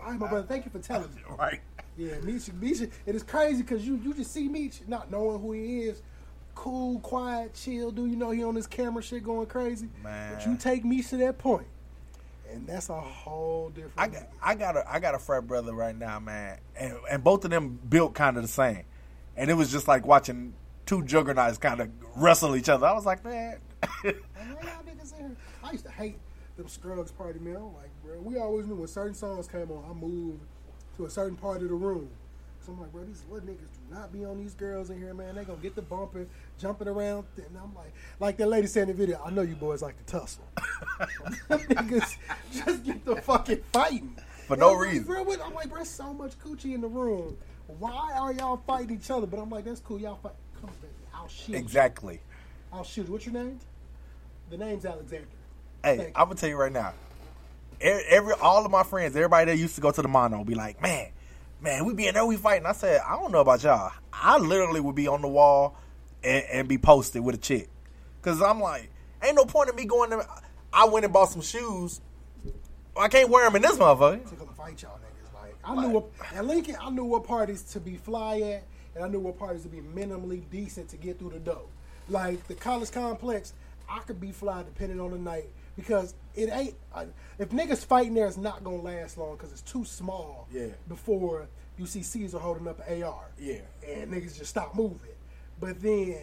[0.00, 1.22] All right, my brother, thank you for telling me.
[1.38, 1.60] Right.
[1.96, 5.52] Yeah, Meech, Meech, it is crazy because you, you just see Meech not knowing who
[5.52, 6.00] he is,
[6.58, 8.10] cool, quiet, chill dude.
[8.10, 9.88] You know he on his camera shit going crazy.
[10.02, 10.34] Man.
[10.34, 11.68] But you take me to that point,
[12.50, 13.92] and that's a whole different.
[13.96, 17.22] I got, I got a, I got a frat brother right now, man, and and
[17.22, 18.82] both of them built kind of the same,
[19.36, 20.52] and it was just like watching
[20.84, 22.86] two juggernauts kind of wrestle each other.
[22.86, 23.58] I was like, man,
[24.04, 24.14] Man,
[24.62, 25.36] y'all niggas in here.
[25.62, 26.18] I used to hate
[26.56, 27.56] them Scruggs party, man.
[27.56, 30.40] I'm like, bro, we always knew when certain songs came on, I moved
[30.96, 32.10] to a certain part of the room.
[32.68, 35.14] So I'm like, bro, these little niggas do not be on these girls in here,
[35.14, 35.36] man.
[35.36, 36.28] They gonna get the bumping,
[36.58, 37.24] jumping around.
[37.38, 39.96] And I'm like, like that lady said in the video, I know you boys like
[39.96, 40.44] to tussle.
[41.48, 42.18] Niggas
[42.52, 44.14] just get the fucking fighting.
[44.46, 45.04] For no I'm like, reason.
[45.04, 47.38] Bro, I'm like, bro, there's so much coochie in the room.
[47.78, 49.26] Why are y'all fighting each other?
[49.26, 49.98] But I'm like, that's cool.
[49.98, 50.32] Y'all fight.
[50.60, 50.92] Come on, baby.
[51.14, 51.52] I'll shoot.
[51.52, 51.58] you.
[51.58, 52.20] exactly.
[52.70, 53.06] I'll shoot.
[53.06, 53.12] you.
[53.14, 53.60] What's your name?
[54.50, 55.26] The name's Alexander.
[55.82, 56.92] Hey, I'm gonna tell you right now.
[57.80, 60.54] Every, every all of my friends, everybody that used to go to the mono, be
[60.54, 61.12] like, man,
[61.60, 62.66] man, we be in there, we fighting.
[62.66, 63.92] I said, I don't know about y'all.
[64.12, 65.76] I literally would be on the wall
[66.22, 67.68] and, and be posted with a chick,
[68.22, 68.90] cause I'm like,
[69.22, 70.26] ain't no point in me going to.
[70.72, 72.00] I went and bought some shoes.
[72.96, 74.28] I can't wear them in this motherfucker.
[74.28, 75.34] to come fight y'all niggas.
[75.34, 79.04] Like I knew what at Lincoln, I knew what parties to be fly at, and
[79.04, 81.62] I knew what parties to be minimally decent to get through the door.
[82.08, 83.52] Like the college complex,
[83.88, 86.74] I could be fly depending on the night because it ain't.
[86.94, 87.06] Uh,
[87.38, 90.46] if niggas fighting there, it's not gonna last long because it's too small.
[90.52, 90.68] Yeah.
[90.88, 93.30] Before you see Caesar holding up an AR.
[93.38, 93.60] Yeah.
[93.86, 95.10] And niggas just stop moving.
[95.60, 96.18] But then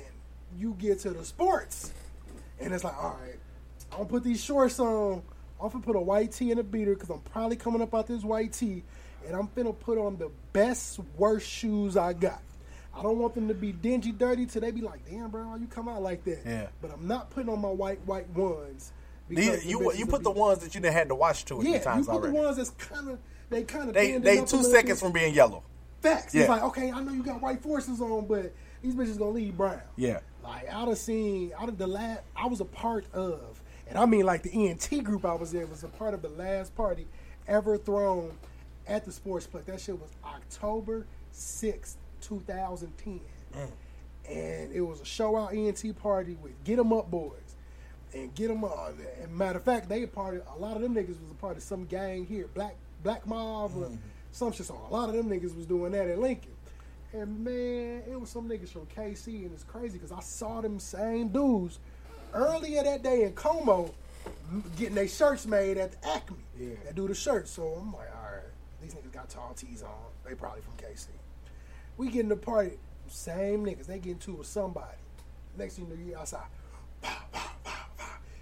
[0.58, 1.92] you get to the sports,
[2.60, 3.40] and it's like, all right,
[3.92, 5.22] I'm gonna put these shorts on.
[5.62, 8.08] I'm gonna put a white tee and a beater because I'm probably coming up out
[8.08, 8.84] this white tee,
[9.28, 12.42] and I'm finna put on the best, worst shoes I got.
[12.94, 15.68] I don't want them to be dingy, dirty, till they be like, "Damn, bro, you
[15.68, 16.68] come out like that?" Yeah.
[16.82, 18.94] But I'm not putting on my white, white ones.
[19.30, 21.64] These- you you put the be- ones that you didn't had to watch two or
[21.64, 22.36] yeah, times you put already.
[22.38, 25.64] the ones that's kind of they kind of they they two seconds from being yellow.
[26.02, 26.34] facts.
[26.36, 26.42] Yeah.
[26.42, 29.58] It's like, okay, I know you got white forces on, but these bitches gonna leave
[29.58, 29.82] brown.
[29.96, 30.20] Yeah.
[30.44, 34.06] Like I done seen out of the last I was a part of, and I
[34.06, 37.08] mean like the ENT group I was in was a part of the last party
[37.48, 38.32] ever thrown
[38.88, 39.66] at the sportsplex.
[39.66, 43.22] That shit was October sixth, two thousand ten,
[43.56, 43.72] mm.
[44.30, 47.45] and it was a show out ENT party with Get 'Em Up Boys.
[48.16, 48.64] And get them.
[49.22, 51.36] And matter of fact, they a part of a lot of them niggas was a
[51.36, 53.96] part of some gang here, Black Black Mob or mm-hmm.
[54.32, 54.66] some shit.
[54.66, 56.52] So a lot of them niggas was doing that at Lincoln.
[57.14, 60.80] And man, it was some niggas from KC, and it's crazy because I saw them
[60.80, 61.80] same dudes
[62.34, 63.94] earlier that day in Como
[64.78, 66.38] getting their shirts made at the Acme.
[66.58, 66.76] Yeah.
[66.86, 67.52] That do the shirts.
[67.52, 68.44] So I'm like, all right,
[68.82, 69.90] these niggas got tall tees on.
[70.28, 71.08] They probably from KC.
[71.98, 73.86] We get in the party, same niggas.
[73.86, 74.98] They get into it with somebody.
[75.58, 76.48] Next thing you know, you outside.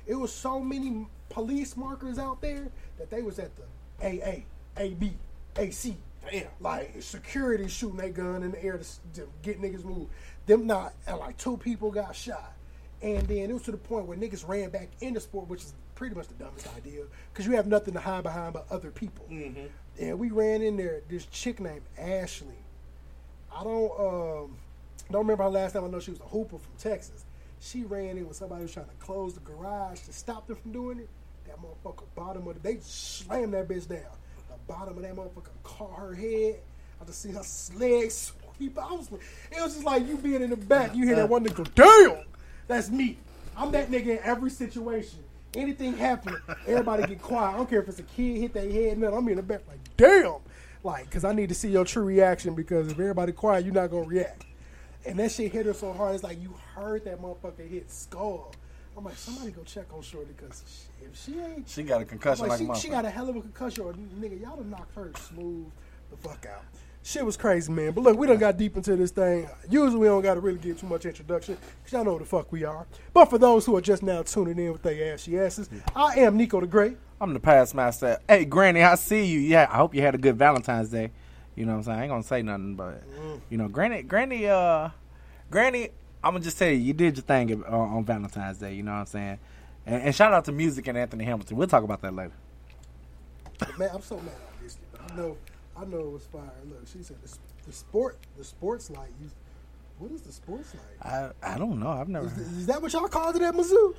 [0.05, 3.63] It was so many police markers out there that they was at the
[4.01, 4.43] AA,
[4.77, 5.13] AB,
[5.57, 5.95] AC.
[6.29, 6.47] Damn.
[6.59, 10.11] Like security shooting their gun in the air to, to get niggas moved.
[10.45, 12.53] Them not, and like two people got shot.
[13.01, 15.73] And then it was to the point where niggas ran back into sport, which is
[15.95, 19.25] pretty much the dumbest idea because you have nothing to hide behind but other people.
[19.99, 21.01] And we ran in there.
[21.09, 22.55] This chick named Ashley.
[23.55, 24.57] I don't um,
[25.11, 25.83] don't remember her last time.
[25.83, 27.25] I know she was a hooper from Texas.
[27.63, 30.73] She ran in when somebody was trying to close the garage to stop them from
[30.73, 31.07] doing it.
[31.45, 34.01] That motherfucker bottom of the, they slammed that bitch down.
[34.49, 36.59] The bottom of that motherfucker caught her head.
[37.01, 38.77] I just see her legs sweep.
[38.77, 39.09] I was,
[39.49, 40.93] it was just like you being in the back.
[40.93, 42.25] You hear that one nigga damn,
[42.67, 43.17] that's me.
[43.55, 45.19] I'm that nigga in every situation.
[45.55, 46.35] Anything happen,
[46.67, 47.53] everybody get quiet.
[47.53, 48.97] I don't care if it's a kid hit their head.
[48.97, 50.35] No, I'm in the back like, damn.
[50.83, 53.89] Like, cause I need to see your true reaction because if everybody quiet, you're not
[53.89, 54.45] gonna react.
[55.05, 58.53] And that shit hit her so hard, it's like you heard that motherfucker hit skull.
[58.97, 62.45] I'm like, somebody go check on Shorty because if she ain't, She got a concussion
[62.45, 63.83] I'm like, she, she got a hell of a concussion.
[63.85, 65.65] Or nigga, y'all done knocked her smooth
[66.11, 66.63] the fuck out.
[67.05, 67.91] Shit was crazy, man.
[67.91, 69.49] But look, we done got deep into this thing.
[69.69, 72.25] Usually we don't got to really give too much introduction because y'all know who the
[72.25, 72.85] fuck we are.
[73.13, 76.37] But for those who are just now tuning in with their ashy asses, I am
[76.37, 76.95] Nico the Great.
[77.19, 78.19] I'm the past master.
[78.27, 79.39] Hey, Granny, I see you.
[79.39, 81.11] Yeah, I hope you had a good Valentine's Day.
[81.55, 81.99] You know what I'm saying?
[81.99, 83.03] I ain't gonna say nothing, but
[83.49, 84.89] you know, Granny, Granny, uh,
[85.51, 85.89] Granny,
[86.23, 88.73] I'm gonna just tell you, you did your thing uh, on Valentine's Day.
[88.73, 89.39] You know what I'm saying?
[89.85, 91.57] And, and shout out to music and Anthony Hamilton.
[91.57, 92.31] We'll talk about that later.
[93.77, 94.77] Man, I'm so mad at this.
[94.97, 95.37] I know,
[95.77, 96.41] I know it was fire.
[96.67, 97.37] Look, she said the,
[97.67, 99.11] the sport, the sports light.
[99.21, 99.29] You,
[99.99, 101.33] what is the sports light?
[101.43, 101.89] I I don't know.
[101.89, 102.25] I've never.
[102.25, 103.95] Is, is that what y'all called it at Mizzou?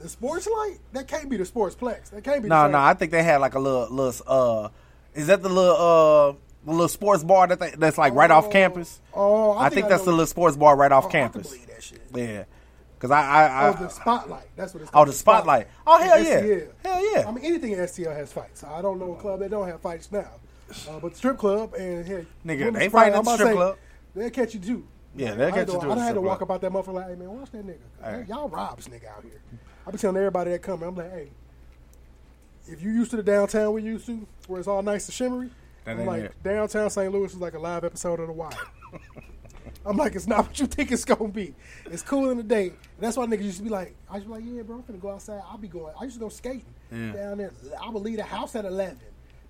[0.00, 0.78] The sports light?
[0.92, 2.10] That can't be the sportsplex.
[2.10, 2.48] That can't be.
[2.48, 2.78] No, the no.
[2.78, 4.24] I think they had like a little, little.
[4.26, 4.68] Uh,
[5.14, 8.50] is that the little, uh, the little sports bar that they, that's like right off
[8.50, 9.00] campus?
[9.12, 11.08] Oh, I I, think think, I that's know- the little sports bar right off Oh,
[11.08, 11.48] campus.
[11.48, 12.02] believe that shit.
[12.14, 12.44] Yeah,
[12.98, 14.46] because I, I, I, oh, the spotlight.
[14.56, 15.08] That's what it's called.
[15.08, 15.68] Oh, the spotlight.
[15.86, 16.40] Oh, hell yeah.
[16.40, 16.68] STL.
[16.84, 17.28] Hell yeah.
[17.28, 18.64] I mean, anything in STL has fights.
[18.64, 20.30] I don't know a club that don't have fights now.
[20.88, 23.76] Uh, but the strip club and hey, Nigga, they fighting at the strip say, club.
[24.14, 24.86] They'll catch you too.
[25.14, 27.14] Yeah, they'll catch you to, through I had to walk about that motherfucker like, hey
[27.14, 27.76] man, watch that nigga.
[28.02, 28.24] Hey.
[28.28, 29.40] Y'all rob this nigga out here.
[29.86, 31.30] I be telling everybody that come, I'm like, hey,
[32.66, 35.50] if you used to the downtown we used to, where it's all nice and shimmery,
[35.84, 36.42] That I'm like, it.
[36.42, 37.12] downtown St.
[37.12, 38.50] Louis is like a live episode of The Wire.
[39.86, 41.54] I'm like, it's not what you think it's gonna be.
[41.86, 42.68] It's cool in the day.
[42.68, 44.76] And that's why niggas used to be like, I used to be like, yeah, bro,
[44.76, 45.42] I'm finna go outside.
[45.50, 45.92] I'll be going.
[46.00, 47.12] I used to go skating Yeah.
[47.12, 47.52] down there.
[47.82, 48.98] I would leave the house at eleven.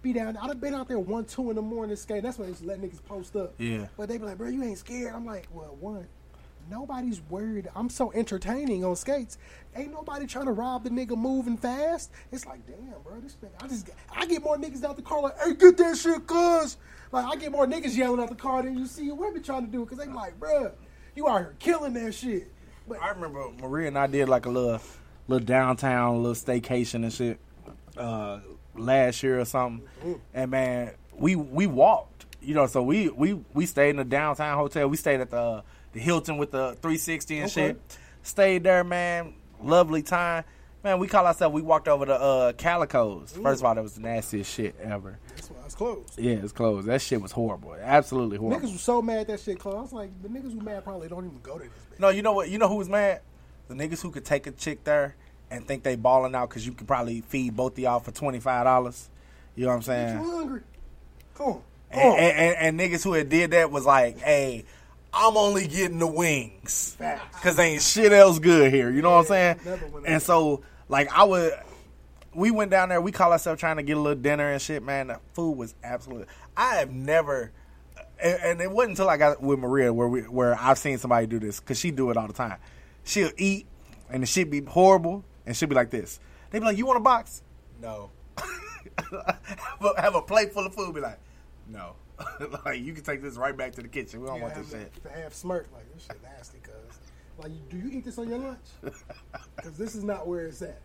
[0.02, 0.36] Be down.
[0.36, 2.24] I'd have been out there one, two in the morning skating.
[2.24, 3.54] That's when they used to let niggas post up.
[3.58, 3.86] Yeah.
[3.96, 5.14] But they be like, bro, you ain't scared.
[5.14, 6.06] I'm like, well, one,
[6.70, 7.68] nobody's worried.
[7.74, 9.38] I'm so entertaining on skates.
[9.76, 12.10] Ain't nobody trying to rob the nigga moving fast.
[12.30, 13.62] It's like, damn, bro, this nigga.
[13.62, 16.76] I just, I get more niggas out the car like, hey, get that shit, cuz.
[17.12, 19.70] Like, I get more niggas yelling out the car than you see women trying to
[19.70, 20.72] do it, cause they like, bro,
[21.14, 22.50] you out here killing that shit.
[22.88, 24.80] But I remember Maria and I did like a little,
[25.28, 27.38] little downtown, little staycation and shit,
[27.96, 28.40] uh,
[28.76, 29.88] last year or something.
[30.34, 32.66] And man, we we walked, you know.
[32.66, 34.88] So we we we stayed in the downtown hotel.
[34.88, 35.62] We stayed at the
[35.94, 37.68] the Hilton with the 360 and Okay.
[37.68, 37.80] shit.
[38.22, 39.32] Stayed there, man.
[39.62, 40.44] Lovely time.
[40.82, 41.54] Man, we call ourselves.
[41.54, 43.32] We walked over to uh, Calico's.
[43.32, 45.18] First of all, that was the nastiest shit ever.
[45.34, 46.18] that's why it's closed.
[46.18, 46.86] Yeah, it's closed.
[46.86, 47.74] That shit was horrible.
[47.80, 48.60] Absolutely horrible.
[48.68, 49.78] Niggas was so mad that shit closed.
[49.78, 51.98] I was like, the niggas who mad probably don't even go to this.
[51.98, 52.50] No, you know what?
[52.50, 53.22] You know who was mad?
[53.68, 55.14] The niggas who could take a chick there
[55.50, 58.40] and think they balling out because you can probably feed both of y'all for twenty
[58.40, 59.08] five dollars.
[59.54, 60.18] You know what I'm saying?
[60.18, 60.60] You hungry?
[61.34, 61.62] Come on.
[61.90, 64.64] And, and, and, and niggas who had did that was like, "Hey,
[65.14, 69.58] I'm only getting the wings because ain't shit else good here." You know what I'm
[69.58, 69.60] saying?
[70.06, 71.52] And so, like, I would.
[72.34, 73.00] We went down there.
[73.00, 74.82] We call ourselves trying to get a little dinner and shit.
[74.82, 76.26] Man, the food was absolute.
[76.56, 77.52] I have never,
[78.20, 81.26] and, and it wasn't until I got with Maria where we where I've seen somebody
[81.26, 82.58] do this because she do it all the time.
[83.04, 83.66] She'll eat
[84.10, 86.18] and the shit be horrible and she'll be like this.
[86.50, 87.42] They be like, "You want a box?"
[87.80, 88.10] No.
[89.10, 89.38] have,
[89.82, 90.94] a, have a plate full of food.
[90.94, 91.18] Be like,
[91.68, 91.94] no.
[92.64, 94.20] like you can take this right back to the kitchen.
[94.20, 95.02] We don't want this shit.
[95.02, 96.72] To have smirk like this shit nasty, cuz.
[97.38, 98.58] Like, do you eat this on your lunch?
[99.56, 100.80] Because this is not where it's at.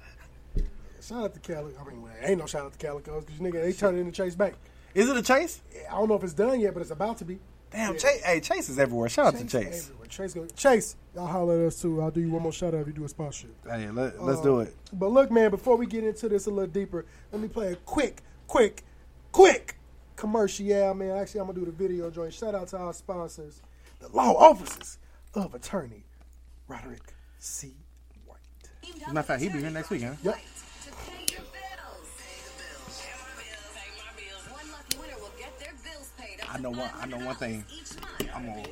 [1.01, 1.77] Shout out to Calico.
[1.79, 4.11] I mean, well, ain't no shout out to Calico's because nigga they turn it into
[4.11, 4.55] Chase Bank.
[4.93, 5.61] Is it a Chase?
[5.89, 7.39] I don't know if it's done yet, but it's about to be.
[7.71, 8.21] Damn, Chase.
[8.23, 9.09] Hey, Chase is everywhere.
[9.09, 9.83] Shout out to Chase Chase.
[9.89, 10.07] everywhere.
[10.07, 12.01] Chase, go, Chase, y'all holler at us too.
[12.01, 13.53] I'll do you one more shout out if you do a sponsorship.
[13.65, 14.75] Hey, let, let's Uh, do it.
[14.93, 17.75] But look, man, before we get into this a little deeper, let me play a
[17.75, 18.83] quick, quick,
[19.31, 19.75] quick
[20.19, 20.65] commercial.
[20.65, 21.17] Yeah, man.
[21.17, 22.33] Actually, I'm gonna do the video joint.
[22.33, 23.61] Shout out to our sponsors,
[23.99, 24.99] the law offices
[25.33, 26.03] of attorney
[26.67, 27.73] Roderick C.
[28.83, 30.13] As a matter of fact, he be here next week, huh?
[30.23, 30.39] Yep.
[36.51, 36.89] I know one.
[36.99, 37.63] I know one thing.
[38.33, 38.63] I'm gonna.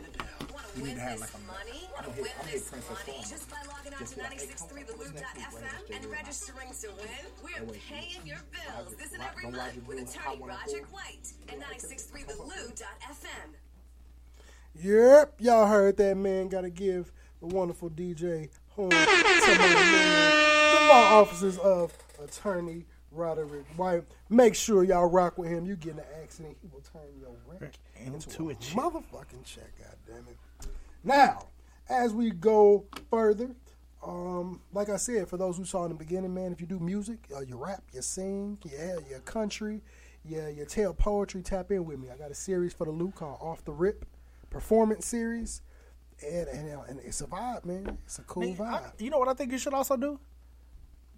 [0.78, 1.38] We need to have like a.
[1.38, 6.88] I'm gonna hit, I'm gonna hit Just by logging on to 963thelou.fm and registering to
[6.98, 13.56] win, we're paying your bills this and every month with attorney Roger White at 963thelou.fm.
[14.76, 16.48] Yep, y'all heard that man.
[16.50, 19.68] Got to give the wonderful DJ Horn some more.
[19.68, 24.04] The law offices of attorney Roderick White.
[24.30, 25.66] Make sure y'all rock with him.
[25.66, 29.72] You get in an accident, he will turn your wreck into a motherfucking check.
[29.80, 30.38] God damn it.
[31.08, 31.48] Now,
[31.89, 33.56] as we go further,
[34.06, 36.80] um, like I said, for those who saw in the beginning, man, if you do
[36.80, 39.82] music, uh, you rap, you sing, yeah, your country,
[40.26, 42.10] yeah, you tell poetry, tap in with me.
[42.13, 44.06] I got a series for the Luke called Off the Rip
[44.50, 45.62] Performance Series,
[46.22, 47.98] and and, and it's a vibe, man.
[48.06, 48.74] It's a cool Man, vibe.
[48.74, 50.20] I- you know what I think you should also do?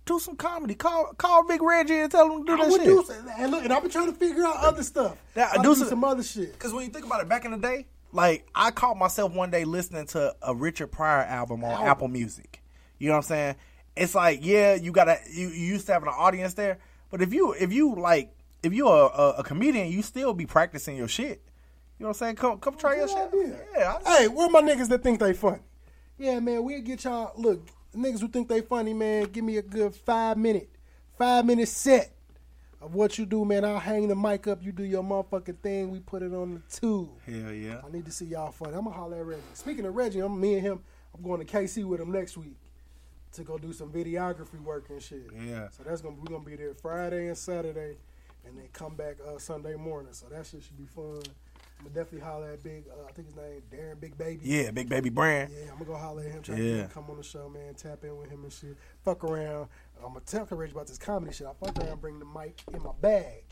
[0.05, 0.75] Do some comedy.
[0.75, 2.83] Call call Big Reggie and tell him to do I that shit.
[2.85, 3.03] do
[3.39, 5.17] and look, and I've been trying to figure out other stuff.
[5.35, 6.53] I'll do do some- some other shit.
[6.53, 9.51] Because when you think about it, back in the day, like I caught myself one
[9.51, 11.85] day listening to a Richard Pryor album on.
[11.85, 12.61] Apple Music.
[12.97, 13.55] You know what I'm saying?
[13.95, 17.33] It's like, yeah, you gotta you, you used to have an audience there, but if
[17.33, 18.31] you if you like
[18.63, 21.41] if you're a, a, a comedian, you still be practicing your shit.
[21.97, 22.35] You know what I'm saying?
[22.37, 23.29] Come come try your shit.
[23.77, 23.97] Yeah.
[24.05, 25.59] I- Hey, where my niggas that think they funny?
[26.17, 27.31] Yeah, man, we'll get y'all.
[27.37, 30.69] Look, niggas who think they funny, man, give me a good five minute,
[31.17, 32.11] five minute set
[32.81, 33.65] what you do, man.
[33.65, 34.63] I'll hang the mic up.
[34.63, 35.91] You do your motherfucking thing.
[35.91, 37.09] We put it on the tube.
[37.25, 37.81] Hell yeah.
[37.85, 38.73] I need to see y'all funny.
[38.73, 39.41] I'm gonna holler at Reggie.
[39.53, 40.79] Speaking of Reggie, I'm me and him.
[41.15, 42.55] I'm going to KC with him next week
[43.33, 45.29] to go do some videography work and shit.
[45.45, 45.69] Yeah.
[45.69, 47.97] So that's gonna we're gonna be there Friday and Saturday,
[48.45, 50.13] and then come back uh, Sunday morning.
[50.13, 51.21] So that shit should be fun.
[51.79, 52.83] I'm gonna definitely holler at Big.
[52.89, 54.41] Uh, I think his name Darren Big Baby.
[54.43, 55.51] Yeah, Big Baby Brand.
[55.53, 56.41] Yeah, I'm gonna go holler at him.
[56.41, 56.83] Try Yeah.
[56.83, 57.73] to come on the show, man.
[57.75, 58.75] Tap in with him and shit.
[59.05, 59.69] Fuck around.
[59.97, 61.47] I'm gonna tell Reggie about this comedy shit.
[61.47, 63.43] I fuck around, bring the mic in my bag.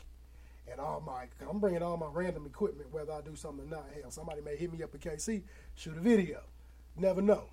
[0.70, 3.86] And all my, I'm bringing all my random equipment, whether I do something or not.
[3.98, 5.42] Hell, somebody may hit me up at KC,
[5.74, 6.42] shoot a video.
[6.96, 7.44] Never know.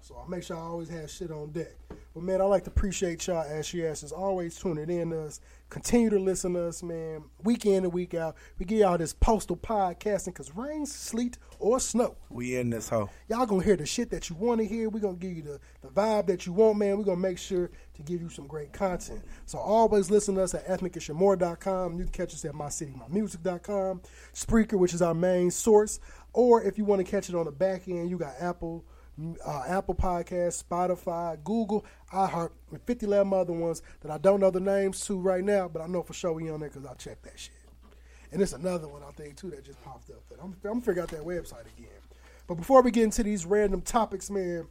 [0.00, 1.76] So I make sure I always have shit on deck.
[2.12, 5.40] But man, I like to appreciate y'all as she asks always tuning in to us.
[5.70, 7.24] Continue to listen to us, man.
[7.44, 8.36] Week in and week out.
[8.58, 12.16] We give y'all this postal podcasting because rain, sleet, or snow.
[12.28, 13.08] We in this hoe.
[13.28, 14.90] Y'all gonna hear the shit that you want to hear.
[14.90, 16.98] We're gonna give you the, the vibe that you want, man.
[16.98, 19.22] We're gonna make sure to give you some great content.
[19.46, 21.96] So always listen to us at ethnicandshmore.com.
[21.96, 24.02] You can catch us at mycitymymusic.com.
[24.34, 26.00] Spreaker, which is our main source.
[26.34, 28.84] Or if you want to catch it on the back end, you got Apple,
[29.44, 34.50] uh, Apple Podcast, Spotify, Google, iHeart, and 50 11 other ones that I don't know
[34.50, 36.94] the names to right now, but I know for sure we on there because I
[36.94, 37.52] checked that shit.
[38.32, 40.26] And it's another one I think too that just popped up.
[40.30, 41.88] That I'm, I'm figure out that website again.
[42.46, 44.66] But before we get into these random topics, man,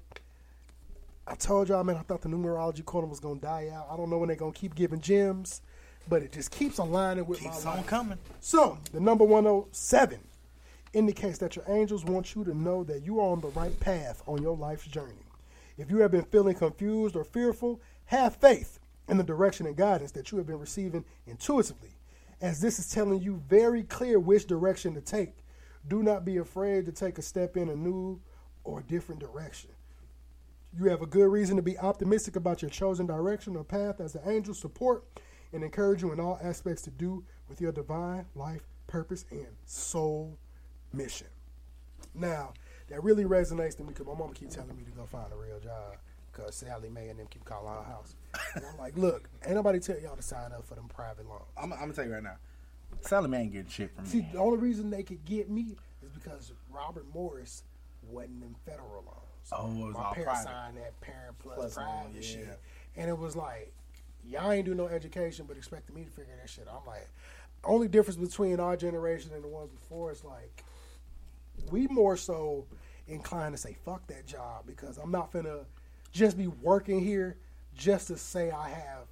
[1.28, 3.88] I told y'all, man, I thought the numerology corner was gonna die out.
[3.92, 5.62] I don't know when they're gonna keep giving gems,
[6.10, 7.88] but it just keeps aligning with Keeps my on life.
[7.88, 8.18] coming.
[8.40, 10.20] So the number 107
[10.94, 14.22] indicates that your angels want you to know that you are on the right path
[14.28, 15.26] on your life's journey.
[15.78, 20.12] If you have been feeling confused or fearful, have faith in the direction and guidance
[20.12, 21.98] that you have been receiving intuitively,
[22.42, 25.38] as this is telling you very clear which direction to take.
[25.88, 28.20] Do not be afraid to take a step in a new
[28.64, 29.72] or different direction.
[30.78, 34.14] You have a good reason to be optimistic about your chosen direction or path as
[34.14, 35.04] the angels support
[35.52, 40.38] and encourage you in all aspects to do with your divine life, purpose, and soul
[40.94, 41.28] mission.
[42.14, 42.54] Now,
[42.90, 45.36] that really resonates to me because my mama keep telling me to go find a
[45.36, 45.96] real job
[46.32, 48.16] because Sallie Mae and them keep calling our house.
[48.56, 51.44] And I'm like, look, ain't nobody tell y'all to sign up for them private loans.
[51.58, 52.38] I'm, I'm gonna tell you right now.
[53.02, 54.10] Sallie Mae ain't getting shit from me.
[54.10, 57.64] See, the only reason they could get me is because Robert Morris
[58.10, 59.52] wasn't in federal loans.
[59.54, 60.50] Oh, it was My all parents private.
[60.50, 62.22] signed that parent plus, Plus private yeah.
[62.22, 62.60] shit.
[62.98, 63.74] And it was like,
[64.26, 66.68] y'all ain't do no education, but expecting me to figure that shit.
[66.68, 66.82] out.
[66.82, 67.08] I'm like,
[67.64, 70.64] only difference between our generation and the ones before is like,
[71.70, 72.66] we more so
[73.08, 75.66] inclined to say fuck that job because I'm not gonna
[76.12, 77.38] just be working here
[77.76, 79.08] just to say I have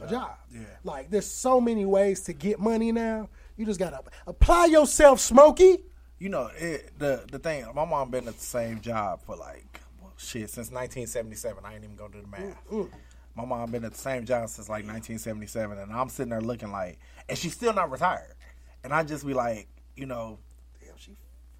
[0.00, 0.36] a job.
[0.52, 0.60] Yeah.
[0.84, 3.28] Like there's so many ways to get money now.
[3.56, 5.78] You just gotta apply yourself, Smokey.
[6.18, 7.64] You know, it, the the thing.
[7.74, 11.64] My mom been at the same job for like well, shit since 1977.
[11.64, 12.68] I ain't even gonna do the math.
[12.70, 12.90] Mm, mm.
[13.34, 16.72] My mom been at the same job since like 1977, and I'm sitting there looking
[16.72, 18.34] like, and she's still not retired.
[18.82, 20.38] And I just be like, you know,
[20.84, 21.16] Damn, she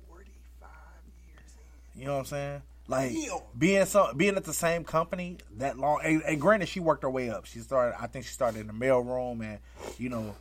[0.09, 0.69] 45
[1.27, 1.88] years in.
[1.99, 2.63] You know what I'm saying?
[2.87, 3.39] Like Damn.
[3.59, 6.01] being so being at the same company that long.
[6.03, 7.45] And, and granted, she worked her way up.
[7.45, 8.01] She started.
[8.01, 9.59] I think she started in the mail room, and
[9.99, 10.35] you know,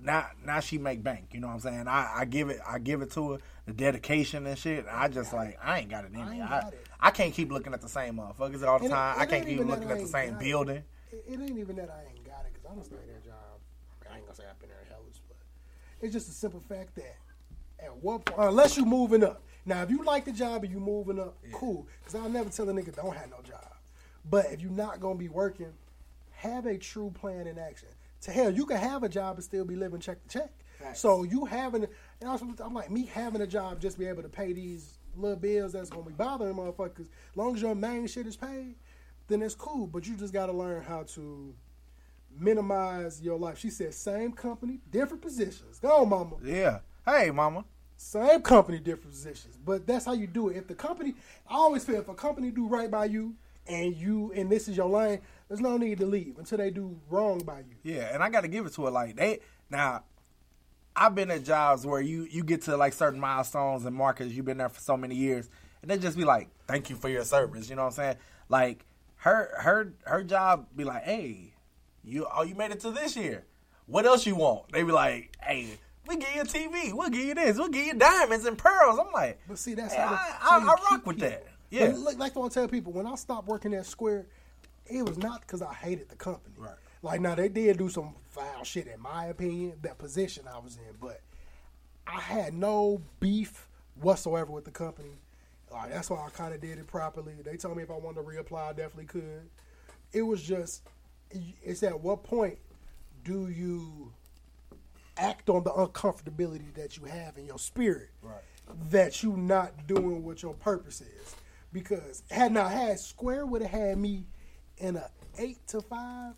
[0.00, 1.30] now now she make bank.
[1.32, 1.88] You know what I'm saying?
[1.88, 2.60] I, I give it.
[2.66, 4.86] I give it to her the dedication and shit.
[4.90, 6.40] I just like I ain't got it in me.
[6.40, 6.70] ain't I.
[7.00, 9.18] I can't keep looking at the same motherfuckers all the it- time.
[9.18, 10.84] it I can't keep looking at the same building.
[11.10, 13.34] It, it ain't even that I ain't got it because I don't stay that job.
[14.10, 15.36] I ain't gonna say I've been there hellish, but
[16.00, 17.16] it's just a simple fact that
[17.80, 19.42] at what point, unless you moving up.
[19.68, 21.86] Now, if you like the job and you moving up, cool.
[22.00, 23.74] Because I'll never tell a nigga don't have no job.
[24.28, 25.74] But if you're not gonna be working,
[26.30, 27.88] have a true plan in action.
[28.22, 30.50] To hell, you can have a job and still be living check to check.
[30.94, 31.86] So you having,
[32.20, 35.36] and also, I'm like me having a job just be able to pay these little
[35.36, 37.08] bills that's gonna be bothering motherfuckers.
[37.30, 38.74] As long as your main shit is paid,
[39.26, 39.86] then it's cool.
[39.86, 41.54] But you just gotta learn how to
[42.30, 43.58] minimize your life.
[43.58, 45.78] She said, same company, different positions.
[45.78, 46.36] Go on, mama.
[46.42, 46.78] Yeah.
[47.04, 47.64] Hey, mama.
[48.00, 49.58] Same company, different positions.
[49.62, 50.56] But that's how you do it.
[50.56, 51.14] If the company,
[51.48, 53.34] I always feel if a company do right by you
[53.66, 56.96] and you and this is your lane, there's no need to leave until they do
[57.10, 57.74] wrong by you.
[57.82, 60.04] Yeah, and I got to give it to her like they now.
[60.94, 64.32] I've been at jobs where you you get to like certain milestones and markers.
[64.34, 65.50] You've been there for so many years,
[65.82, 68.16] and they just be like, "Thank you for your service." You know what I'm saying?
[68.48, 68.84] Like
[69.16, 71.54] her her her job be like, "Hey,
[72.04, 73.44] you oh you made it to this year.
[73.86, 75.78] What else you want?" They be like, "Hey,
[76.08, 76.92] we give you a TV.
[76.92, 77.56] We'll give you this.
[77.58, 80.58] We'll give you diamonds and pearls." I'm like, But see, that's Hey, how, I- I-
[80.60, 81.30] I rock with people.
[81.30, 81.46] that.
[81.70, 81.92] Yeah.
[81.96, 84.26] Look, like I tell people, when I stopped working at Square,
[84.86, 86.54] it was not because I hated the company.
[86.58, 86.74] Right.
[87.02, 90.76] Like now they did do some foul shit in my opinion, that position I was
[90.76, 91.20] in, but
[92.06, 93.68] I had no beef
[94.00, 95.18] whatsoever with the company.
[95.70, 97.34] Like that's why I kind of did it properly.
[97.44, 99.48] They told me if I wanted to reapply, I definitely could.
[100.12, 100.82] It was just,
[101.62, 102.58] it's at what point
[103.24, 104.12] do you
[105.18, 108.10] act on the uncomfortability that you have in your spirit
[108.90, 111.36] that you not doing what your purpose is.
[111.72, 114.24] Because had not had Square would have had me
[114.78, 116.34] in a eight to five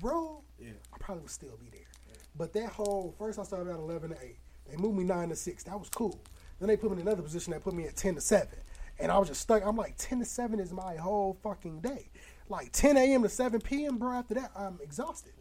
[0.00, 0.72] role, yeah.
[0.92, 1.86] I probably would still be there.
[2.36, 4.36] But that whole first I started at eleven to eight.
[4.68, 5.62] They moved me nine to six.
[5.64, 6.20] That was cool.
[6.58, 8.58] Then they put me in another position that put me at ten to seven.
[8.98, 9.64] And I was just stuck.
[9.64, 12.10] I'm like, ten to seven is my whole fucking day.
[12.48, 15.32] Like ten AM to seven PM, bro, after that, I'm exhausted.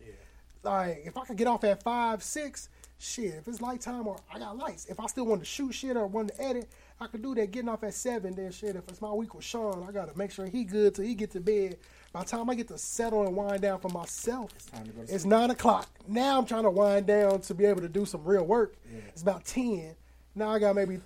[0.64, 4.39] Like if I could get off at five, six, shit, if it's lighttime or I
[4.39, 7.24] got lights, if I still want to shoot shit or want to edit, I could
[7.24, 7.51] do that.
[7.51, 8.76] Getting off at seven, then shit.
[8.76, 11.32] If it's my week with Sean, I gotta make sure he good till he get
[11.32, 11.78] to bed.
[12.14, 15.49] By the time I get to settle and wind down for myself, it's it's nine
[15.49, 15.89] o'clock.
[16.07, 18.76] Now I'm trying to wind down to be able to do some real work.
[19.07, 19.95] It's about ten.
[20.36, 21.03] Now I got maybe an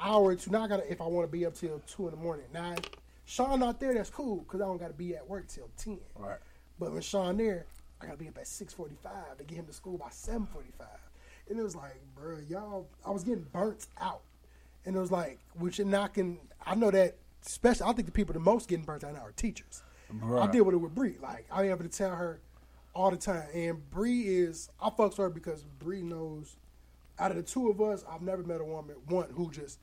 [0.00, 0.50] hour or two.
[0.50, 2.46] Now I got to if I want to be up till two in the morning.
[2.54, 2.74] Now
[3.26, 5.98] Sean not there, that's cool because I don't got to be at work till ten.
[6.16, 6.38] Right.
[6.78, 7.66] But when Sean there,
[8.00, 10.46] I gotta be up at six forty five to get him to school by seven
[10.46, 10.86] forty five.
[11.50, 14.20] And it was like, bro, y'all, I was getting burnt out.
[14.84, 16.38] And it was like, which you're knocking.
[16.64, 19.32] I know that, especially, I think the people the most getting burnt out now are
[19.32, 19.82] teachers.
[20.10, 20.52] I Bruh.
[20.52, 21.16] deal with it with Bree.
[21.20, 22.40] Like I am able to tell her
[22.94, 23.48] all the time.
[23.54, 26.56] And Bree is, I fucks her because Bree knows.
[27.20, 29.80] Out of the two of us, I've never met a woman one who just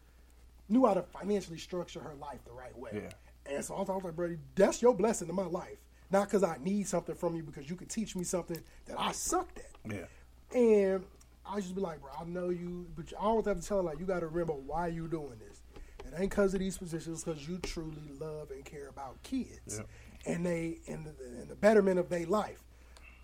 [0.69, 2.91] knew how to financially structure her life the right way.
[2.93, 3.53] Yeah.
[3.53, 5.77] And so I was like, bro, that's your blessing in my life.
[6.15, 9.11] Not because I need something from you, because you could teach me something that I
[9.11, 9.91] sucked at.
[9.91, 10.57] Yeah.
[10.57, 11.03] And
[11.45, 13.83] I just be like, bro, I know you, but I always have to tell her,
[13.83, 15.61] like, you got to remember why you doing this.
[16.05, 19.81] It ain't because of these positions, because you truly love and care about kids
[20.25, 22.63] and they and the, and the betterment of their life.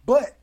[0.05, 0.35] But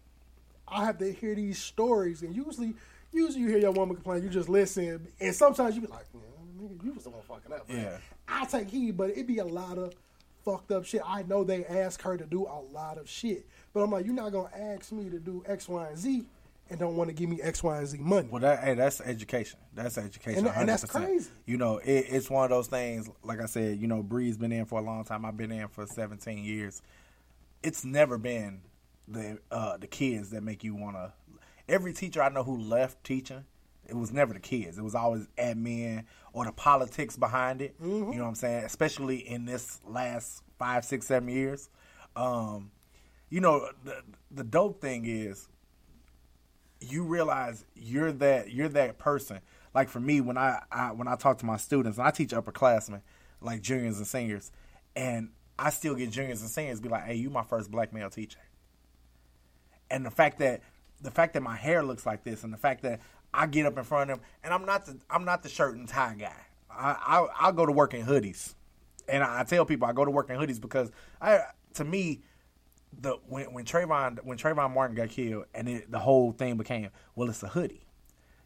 [0.67, 2.73] I have to hear these stories, and usually,
[3.13, 6.21] usually you hear your woman complain, you just listen, and sometimes you be like, "Yeah,
[6.63, 7.69] nigga, you was the one fucking up.
[7.69, 7.99] man." Yeah.
[8.27, 9.95] I take heed, but it be a lot of
[10.49, 11.03] fucked up shit.
[11.05, 14.15] I know they ask her to do a lot of shit, but I'm like, you're
[14.15, 16.25] not gonna ask me to do X, Y, and Z,
[16.71, 18.29] and don't want to give me X, Y, and Z money.
[18.31, 19.59] Well, that hey, that's education.
[19.75, 20.47] That's education.
[20.47, 21.31] And- and that's crazy.
[21.47, 23.11] You know, it, it's one of those things.
[23.23, 25.25] Like I said, you know, Bree's been in for a long time.
[25.25, 26.83] I've been in for 17 years.
[27.63, 28.61] It's never been
[29.07, 31.13] the uh, the kids that make you want to.
[31.69, 33.45] Every teacher I know who left teaching,
[33.89, 34.79] it was never the kids.
[34.79, 37.75] It was always admin or the politics behind it.
[37.81, 38.65] You know what I'm saying?
[38.65, 41.71] Especially in this last five, six, seven years.
[42.15, 42.71] Um,
[43.31, 45.49] you know, the the dope thing is
[46.81, 49.41] you realize you're that you're that person.
[49.75, 52.31] Like for me, when I, I when I talk to my students, and I teach
[52.31, 53.03] upperclassmen,
[53.41, 54.51] like juniors and seniors,
[54.97, 58.11] and I still get juniors and seniors be like, "Hey, you my first black male
[58.11, 58.41] teacher."
[59.91, 60.63] And the fact that
[61.01, 63.01] the fact that my hair looks like this, and the fact that
[63.33, 65.77] I get up in front of them, and I'm not the I'm not the shirt
[65.77, 66.33] and tie guy.
[66.71, 68.55] I I I'll go to work in hoodies,
[69.09, 71.41] and I, I tell people I go to work in hoodies because I
[71.75, 72.23] to me
[73.01, 76.89] the when when Trayvon when Trayvon Martin got killed and it, the whole thing became
[77.15, 77.87] well it's a hoodie,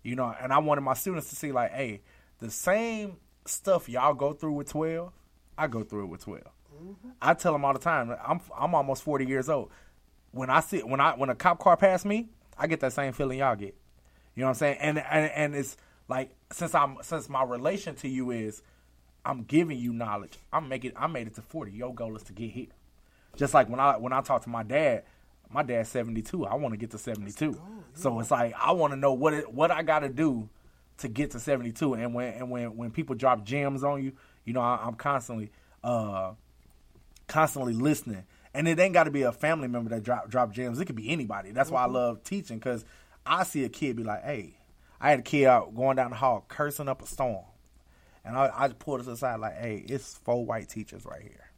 [0.02, 2.02] you know, and I wanted my students to see like, hey,
[2.38, 3.16] the same
[3.46, 5.12] stuff y'all go through with twelve,
[5.56, 7.10] I go through it with 12 mm-hmm.
[7.20, 9.70] I tell them all the time, I'm I'm almost forty years old.
[10.32, 12.28] When I see when I when a cop car pass me,
[12.58, 13.76] I get that same feeling y'all get.
[14.34, 14.78] You know what I'm saying?
[14.80, 15.76] And and and it's
[16.08, 18.62] like since I'm since my relation to you is
[19.24, 20.38] I'm giving you knowledge.
[20.52, 21.72] I'm making I made it to 40.
[21.72, 22.66] Your goal is to get here.
[23.36, 25.04] Just like when I when I talk to my dad,
[25.50, 26.46] my dad's 72.
[26.46, 27.60] I want to get to 72.
[27.94, 30.48] So it's like I want to know what it, what I got to do
[30.98, 31.94] to get to 72.
[31.94, 34.12] And when and when when people drop gems on you,
[34.44, 35.50] you know I, I'm constantly
[35.84, 36.32] uh
[37.28, 38.24] constantly listening.
[38.54, 40.80] And it ain't got to be a family member that drop drop gems.
[40.80, 41.52] It could be anybody.
[41.52, 42.84] That's why I love teaching because
[43.24, 44.56] I see a kid be like, "Hey,
[45.00, 47.44] I had a kid out going down the hall cursing up a storm,"
[48.24, 51.22] and I, I pulled it to the side like, "Hey, it's four white teachers right
[51.22, 51.50] here.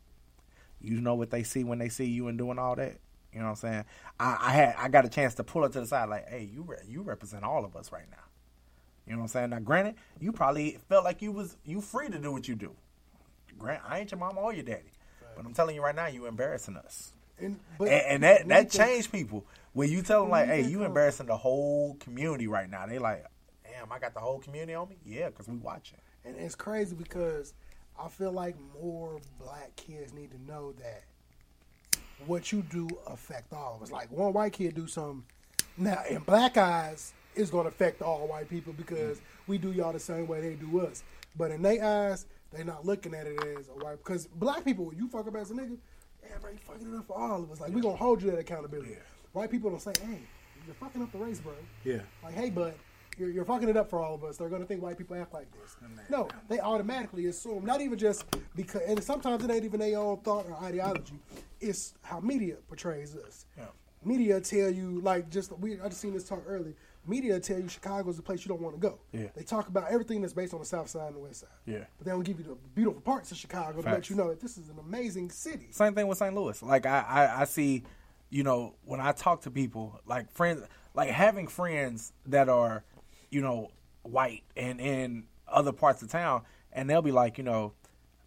[0.81, 2.99] You know what they see when they see you and doing all that."
[3.33, 3.85] You know what I'm saying?
[4.21, 6.49] I, I had I got a chance to pull it to the side like, "Hey,
[6.53, 8.19] you re- you represent all of us right now."
[9.07, 9.51] You know what I'm saying?
[9.51, 12.75] Now, granted, you probably felt like you was you free to do what you do.
[13.59, 14.93] Grant, I ain't your mama or your daddy,
[15.37, 17.13] but I'm telling you right now, you embarrassing us.
[17.39, 21.27] And, and, and that that changed people when you tell them like, "Hey, you embarrassing
[21.27, 23.25] the whole community right now." They like,
[23.65, 25.99] "Damn, I got the whole community on me." Yeah, because we watching.
[26.25, 27.55] And it's crazy because
[27.99, 31.05] I feel like more black kids need to know that
[32.27, 33.91] what you do affect all of us.
[33.91, 35.25] Like one white kid do something
[35.77, 39.23] now in black eyes it's gonna affect all white people because mm.
[39.47, 41.03] we do y'all the same way they do us.
[41.37, 44.93] But in their eyes, they not looking at it as a white because black people,
[44.95, 45.77] you fuck up as a nigga,
[46.29, 47.61] yeah, you fucking it up for all of us.
[47.61, 48.97] Like we gonna hold you that accountability.
[49.33, 50.21] White people don't say, hey,
[50.67, 51.53] you're fucking up the race, bro.
[51.85, 51.99] Yeah.
[52.23, 52.75] Like, hey, bud,
[53.19, 54.37] you're, you're fucking it up for all of us.
[54.37, 55.77] They're to think white people act like this.
[56.09, 60.19] No, they automatically assume, not even just because, and sometimes it ain't even their own
[60.19, 61.19] thought or ideology.
[61.61, 63.47] It's how media portrays us.
[63.57, 63.65] Yeah.
[64.05, 66.75] Media tell you, like, just, we, I just seen this talk early.
[67.07, 68.99] Media tell you Chicago's the place you don't want to go.
[69.13, 69.29] Yeah.
[69.35, 71.51] They talk about everything that's based on the south side and the west side.
[71.67, 71.85] Yeah.
[71.99, 74.41] But they don't give you the beautiful parts of Chicago to let you know that
[74.41, 75.69] this is an amazing city.
[75.71, 76.35] Same thing with St.
[76.35, 76.63] Louis.
[76.63, 77.83] Like I, I, I see,
[78.31, 80.63] you know, when I talk to people, like friends,
[80.95, 82.85] like having friends that are,
[83.31, 83.71] you know,
[84.03, 86.43] white and in other parts of town,
[86.73, 87.73] and they'll be like, you know,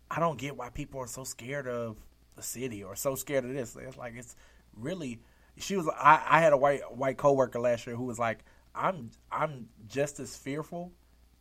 [0.09, 1.97] I don't get why people are so scared of
[2.36, 3.75] the city or so scared of this.
[3.75, 4.36] It's like it's
[4.75, 5.19] really.
[5.59, 5.89] She was.
[5.89, 8.45] I, I had a white white coworker last year who was like,
[8.78, 10.91] I'm I'm just as fearful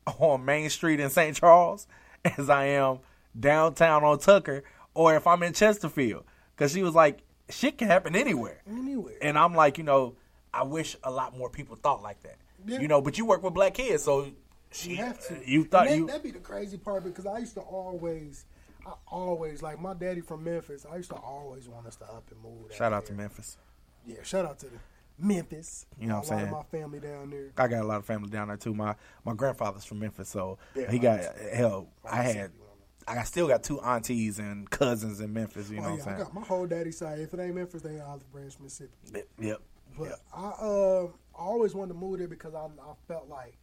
[0.07, 1.37] on Main Street in St.
[1.37, 1.87] Charles
[2.25, 3.01] as I am
[3.39, 4.65] downtown on Tucker
[4.95, 6.25] or if I'm in Chesterfield.
[6.57, 7.19] Cause she was like,
[7.51, 8.63] shit can happen anywhere.
[8.67, 9.19] Anywhere.
[9.21, 10.17] And I'm like, you know,
[10.55, 12.37] I wish a lot more people thought like that.
[12.67, 12.81] Yeah.
[12.81, 14.31] You know, but you work with black kids, so
[14.73, 15.35] she You have to.
[15.35, 18.47] Uh, you thought that, you that'd be the crazy part because I used to always,
[18.87, 20.87] I always like my daddy from Memphis.
[20.91, 22.75] I used to always want us to up and move.
[22.75, 23.59] shout out to Memphis.
[24.07, 24.79] Yeah, shout out to the
[25.19, 25.87] Memphis.
[25.99, 26.55] You know what I'm a lot saying?
[26.55, 27.53] of my family down there.
[27.57, 28.75] I got a lot of family down there too.
[28.75, 28.95] My
[29.25, 31.21] my grandfather's from Memphis, so Yeah, he got
[31.53, 31.89] hell.
[32.05, 32.53] I had
[33.09, 35.71] I still got two aunties and cousins in Memphis.
[35.71, 36.17] You know oh, what I'm saying?
[36.17, 37.21] I got my whole daddy side.
[37.21, 39.23] If it ain't Memphis, they ain't Olive Branch, Mississippi.
[39.39, 39.61] Yep.
[39.99, 43.57] But I uh, I always wanted to move there because I, I felt like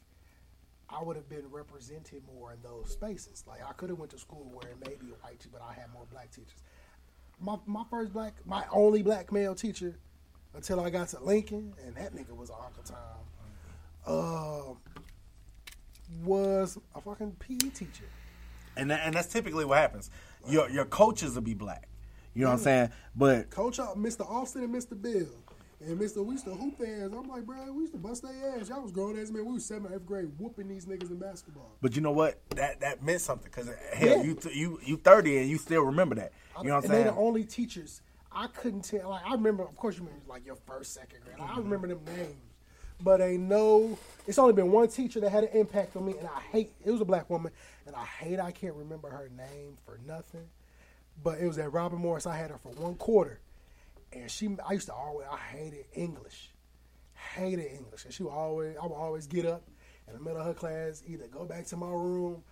[0.90, 3.44] I would have been represented more in those spaces.
[3.48, 5.62] Like I could have went to school where it may be a white teacher, but
[5.62, 6.64] I had more black teachers.
[7.40, 9.98] My my first black, my only black male teacher,
[10.56, 12.98] until I got to Lincoln, and that nigga was Uncle Tom.
[14.06, 14.78] Um,
[16.24, 18.06] was a fucking PE teacher.
[18.76, 20.10] And that, and that's typically what happens.
[20.48, 21.88] Your your coaches will be black.
[22.34, 22.90] You know what I'm saying?
[23.16, 24.28] But Coach out Mr.
[24.30, 25.00] Austin and Mr.
[25.00, 25.28] Bill.
[25.80, 26.26] And Mr.
[26.26, 27.12] We used to hoop their ass.
[27.14, 28.70] I'm like, bro, we used to bust their ass.
[28.70, 29.46] Y'all was grown ass man.
[29.46, 31.72] We was seventh, eighth grade whooping these niggas in basketball.
[31.82, 32.40] but you know what?
[32.56, 34.24] That that meant something because hell, Yeah.
[34.24, 36.32] you you you 30 and you still remember that.
[36.62, 37.06] You know what I'm saying?
[37.06, 38.02] the only teachers
[38.34, 39.10] I couldn't tell.
[39.10, 41.38] Like I remember, of course, you remember like your first, second grade.
[41.40, 41.62] I mm-hmm.
[41.62, 42.36] remember them names,
[43.02, 43.98] but ain't no.
[44.28, 46.74] It's only been one teacher that had an impact on me, and I hate.
[46.84, 47.52] It was a black woman,
[47.86, 48.40] and I hate.
[48.40, 50.48] I can't remember her name for nothing,
[51.24, 52.26] but it was at Robert Morris.
[52.26, 53.40] I had her for one quarter,
[54.12, 54.56] and she.
[54.68, 55.28] I used to always.
[55.32, 56.52] I hated English,
[57.36, 58.76] hated English, and she would always.
[58.82, 59.64] I would always get up
[60.08, 62.44] in the middle of her class, either go back to my room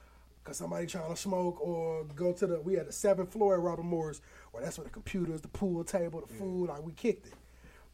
[0.44, 3.62] because somebody trying to smoke or go to the we had the seventh floor at
[3.62, 4.22] Robert Morris
[4.52, 7.34] where that's where the computers, the pool table, the food, like we kicked it.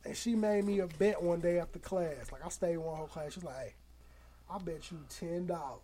[0.05, 2.31] And she made me a bet one day after class.
[2.31, 3.33] Like I stayed one whole class.
[3.33, 3.73] She's like, hey,
[4.49, 5.81] I bet you ten dollars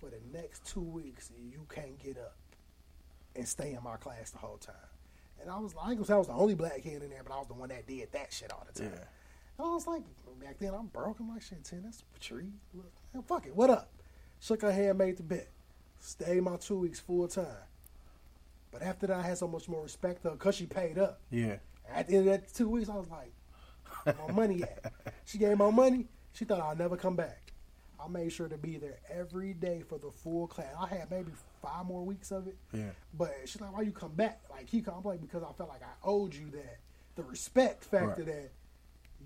[0.00, 2.36] for the next two weeks and you can't get up
[3.36, 4.74] and stay in my class the whole time.
[5.40, 7.10] And I was like, I ain't gonna say I was the only black kid in
[7.10, 8.92] there, but I was the one that did that shit all the time.
[9.58, 10.02] And I was like,
[10.40, 11.20] back then I'm broke.
[11.20, 12.52] I'm like, shit, ten, that's a tree.
[12.72, 13.90] Look, man, fuck it, what up?
[14.40, 15.48] Shook her hand, made the bet.
[16.04, 17.46] Stayed my two weeks full time.
[18.70, 21.18] But after that, I had so much more respect for her because she paid up.
[21.30, 21.56] Yeah.
[21.90, 23.32] At the end of that two weeks, I was like,
[24.26, 24.92] my money at?
[25.24, 26.04] She gave my money.
[26.34, 27.52] She thought I'd never come back.
[27.98, 30.74] I made sure to be there every day for the full class.
[30.78, 31.32] I had maybe
[31.62, 32.56] five more weeks of it.
[32.74, 32.90] Yeah.
[33.16, 34.42] But she's like, why you come back?
[34.50, 34.96] Like, he come.
[34.98, 36.80] I'm like, because I felt like I owed you that.
[37.16, 38.26] The respect factor Right.
[38.26, 38.50] that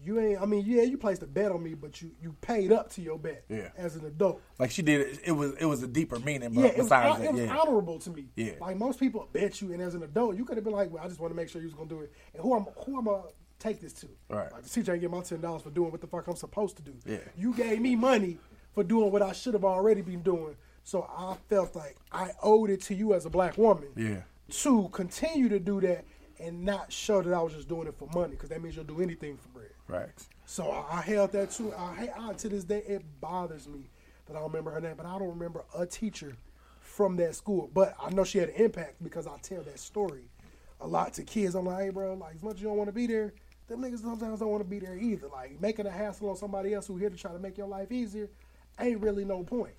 [0.04, 2.72] you ain't, I mean, yeah, you placed a bet on me, but you, you paid
[2.72, 3.70] up to your bet Yeah.
[3.76, 4.40] as an adult.
[4.58, 5.20] Like she did it.
[5.24, 6.52] It was it was a deeper meaning.
[6.54, 7.56] But Yeah, it was, besides it was yeah.
[7.56, 8.26] honorable to me.
[8.36, 8.52] Yeah.
[8.60, 11.02] Like most people bet you, and as an adult, you could have been like, "Well,
[11.04, 12.98] I just want to make sure you was gonna do it." And who I'm who
[12.98, 13.22] I'm gonna
[13.58, 14.08] take this to?
[14.28, 14.50] Right.
[14.52, 16.76] Like the teacher ain't get my ten dollars for doing what the fuck I'm supposed
[16.76, 16.94] to do.
[17.06, 17.18] Yeah.
[17.36, 18.38] You gave me money
[18.72, 20.54] for doing what I should have already been doing.
[20.84, 24.22] So I felt like I owed it to you as a black woman Yeah.
[24.62, 26.04] to continue to do that
[26.40, 28.84] and not show that I was just doing it for money because that means you'll
[28.84, 29.70] do anything for bread.
[30.46, 31.72] So I, I held that too.
[31.76, 33.90] I, I to this day it bothers me
[34.26, 36.34] that I don't remember her name, but I don't remember a teacher
[36.80, 37.70] from that school.
[37.72, 40.24] But I know she had an impact because I tell that story
[40.80, 41.54] a lot to kids.
[41.54, 43.32] I'm like, hey, bro, like as much as you don't want to be there,
[43.68, 45.28] them niggas sometimes don't want to be there either.
[45.28, 47.92] Like making a hassle on somebody else who here to try to make your life
[47.92, 48.28] easier
[48.80, 49.74] ain't really no point.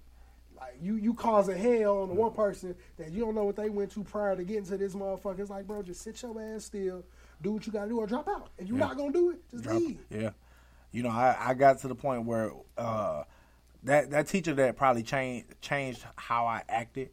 [0.56, 3.70] Like you, you causing hell on the one person that you don't know what they
[3.70, 5.40] went to prior to getting to this motherfucker.
[5.40, 7.04] It's like, bro, just sit your ass still,
[7.42, 8.50] do what you gotta do, or drop out.
[8.58, 8.86] If you're Yeah.
[8.88, 10.00] not gonna do it, just Drop- leave.
[10.10, 10.32] Yeah.
[10.92, 13.24] You know, I, I got to the point where uh,
[13.84, 17.10] that that teacher that probably changed changed how I acted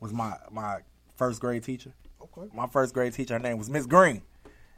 [0.00, 0.78] was my my
[1.16, 1.92] first grade teacher.
[2.22, 2.48] Okay.
[2.54, 4.22] My first grade teacher, her name was Miss Green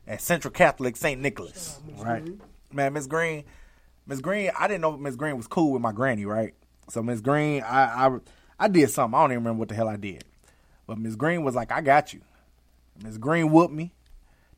[0.06, 1.20] at Central Catholic St.
[1.20, 1.80] Nicholas.
[1.86, 2.24] Miss Right.
[2.24, 2.40] Green.
[2.72, 3.44] Man, Miss Green,
[4.06, 6.54] Miss Green, I didn't know Miss Green was cool with my granny, right?
[6.90, 8.18] So Miss Green, I, I
[8.58, 9.16] I did something.
[9.16, 10.24] I don't even remember what the hell I did.
[10.86, 12.20] But Miss Green was like, I got you.
[13.02, 13.92] Miss Green whooped me.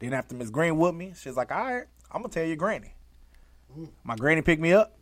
[0.00, 2.94] Then after Miss Green whooped me, she's like, all right, I'm gonna tell your granny.
[4.02, 4.96] My granny picked me up.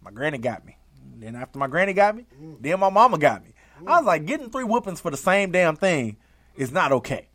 [0.00, 0.78] My granny got me.
[1.18, 2.24] Then after my granny got me,
[2.60, 3.52] then my mama got me.
[3.86, 6.16] I was like, getting three whoopings for the same damn thing
[6.56, 7.28] is not okay.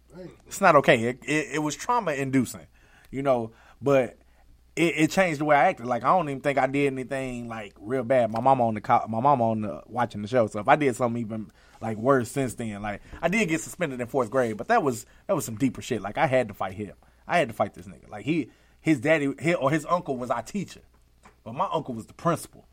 [0.47, 1.03] It's not okay.
[1.03, 2.67] It, it, it was trauma inducing,
[3.11, 3.51] you know.
[3.81, 4.17] But
[4.75, 5.85] it, it changed the way I acted.
[5.85, 8.31] Like I don't even think I did anything like real bad.
[8.31, 10.47] My mama on the co- my mama on the watching the show.
[10.47, 11.51] So if I did something even
[11.83, 15.05] like worse since then, like I did get suspended in fourth grade, but that was
[15.27, 16.01] that was some deeper shit.
[16.01, 16.95] Like I had to fight him.
[17.27, 18.09] I had to fight this nigga.
[18.09, 18.49] Like he
[18.81, 20.81] his daddy his, or his uncle was our teacher,
[21.43, 22.65] but my uncle was the principal.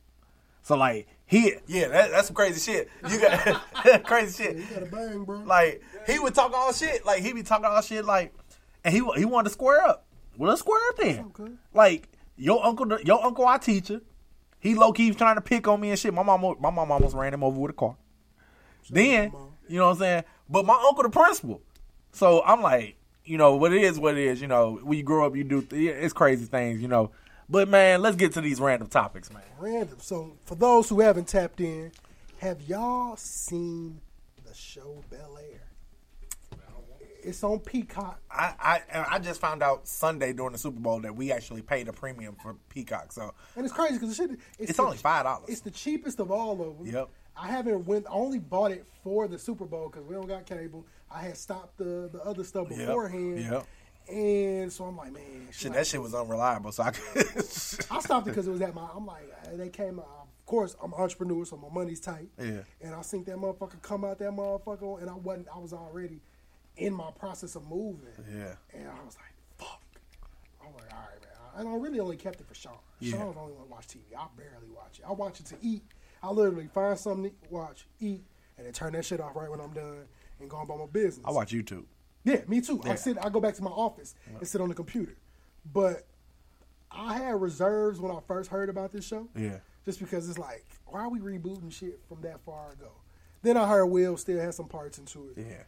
[0.63, 2.89] So like he yeah that, that's some crazy shit.
[3.11, 4.57] You got crazy shit.
[4.57, 5.41] You got a bang, bro.
[5.41, 7.05] Like he would talk all shit.
[7.05, 8.05] Like he be talking all shit.
[8.05, 8.33] Like,
[8.85, 10.07] and he he wanted to square up.
[10.39, 11.59] Well, let's square up then.
[11.75, 14.01] Like your uncle, your uncle, our teacher,
[14.61, 16.15] He low key trying to pick on me and shit.
[16.15, 17.97] My mom, my mom almost ran him over with a car.
[18.89, 19.33] Then,
[19.69, 20.25] you know what I'm saying?
[20.49, 21.61] But my uncle, the principal.
[22.13, 24.41] So I'm like, you know, what it is, what it is.
[24.41, 27.11] You know, when you grow up, you do th- it's crazy things, you know.
[27.49, 29.43] But man, let's get to these random topics, man.
[29.59, 29.99] Random.
[30.01, 31.93] So for those who haven't tapped in,
[32.39, 34.01] have y'all seen
[34.45, 35.61] the show Bel Air?
[37.23, 38.19] It's on Peacock.
[38.31, 41.87] I, I I just found out Sunday during the Super Bowl that we actually paid
[41.87, 43.13] a premium for Peacock.
[43.13, 44.31] So And it's crazy because shit.
[44.59, 45.43] It's the- only $5.
[45.49, 46.87] It's the cheapest of all of them.
[46.87, 47.09] Yep.
[47.37, 48.07] I haven't went.
[48.07, 50.87] I only bought it for the Super Bowl because we don't got cable.
[51.11, 53.41] I had stopped the the other stuff beforehand.
[53.41, 53.67] Yep.
[54.09, 56.73] And so I'm like, man, shit, that shit was unreliable.
[56.73, 56.89] So I.
[57.17, 58.89] I stopped it because it was at my.
[58.95, 59.99] I'm like, uh, they came.
[60.01, 60.07] out.
[60.41, 62.29] Of course, I'm an entrepreneur, so my money's tight.
[62.37, 62.63] Yeah.
[62.81, 65.47] And I seen that motherfucker come out that motherfucker, and I wasn't.
[65.55, 66.21] I was already
[66.77, 68.09] in my process of moving.
[68.29, 68.55] Yeah.
[68.75, 69.81] And I was like, fuck.
[70.61, 71.67] I'm like, all right, man.
[71.67, 72.73] And I really only kept it for Sean.
[72.99, 73.13] Yeah.
[73.13, 74.01] Sean's only one to watch TV.
[74.19, 75.05] I barely watch it.
[75.09, 75.83] I watch it to eat.
[76.23, 78.23] I literally find something to watch, eat,
[78.57, 80.07] and then turn that shit off right when I'm done
[80.41, 81.25] and go on about my business.
[81.27, 81.85] I watch YouTube.
[82.25, 82.81] Yeah, me too.
[82.85, 83.17] I sit.
[83.23, 85.17] I go back to my office and sit on the computer.
[85.73, 86.07] But
[86.91, 89.29] I had reserves when I first heard about this show.
[89.35, 89.59] Yeah.
[89.85, 92.91] Just because it's like, why are we rebooting shit from that far ago?
[93.43, 95.45] Then I heard Will still has some parts into it.
[95.47, 95.63] Yeah.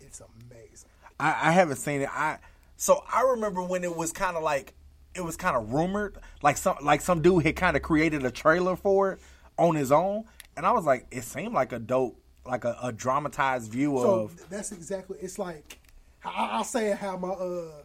[0.00, 0.90] It's amazing.
[1.20, 2.08] I, I haven't seen it.
[2.12, 2.38] I
[2.76, 4.74] so I remember when it was kind of like
[5.14, 8.30] it was kind of rumored, like some like some dude had kind of created a
[8.30, 9.20] trailer for it
[9.58, 10.24] on his own,
[10.56, 14.20] and I was like, it seemed like a dope, like a, a dramatized view So
[14.24, 14.48] of.
[14.50, 15.18] that's exactly.
[15.20, 15.78] It's like
[16.24, 17.82] I, I'll say it how my uh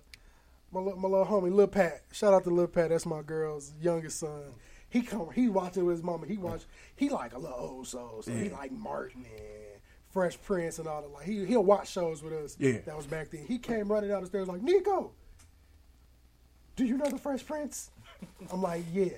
[0.72, 2.01] my my little homie Lil Pat.
[2.11, 2.89] Shout out to Lil Pat.
[2.89, 4.53] That's my girl's youngest son.
[4.89, 5.30] He come.
[5.34, 6.28] He watching with his mama.
[6.28, 6.63] He watch.
[6.95, 8.22] He like a little old soul.
[8.22, 11.11] So he like Martin and Fresh Prince and all that.
[11.13, 12.57] Like he he'll watch shows with us.
[12.59, 12.80] Yeah.
[12.86, 13.45] That was back then.
[13.47, 15.11] He came running down the stairs like Nico.
[16.76, 17.91] Do you know the Fresh Prince?
[18.51, 19.09] I'm like, yeah.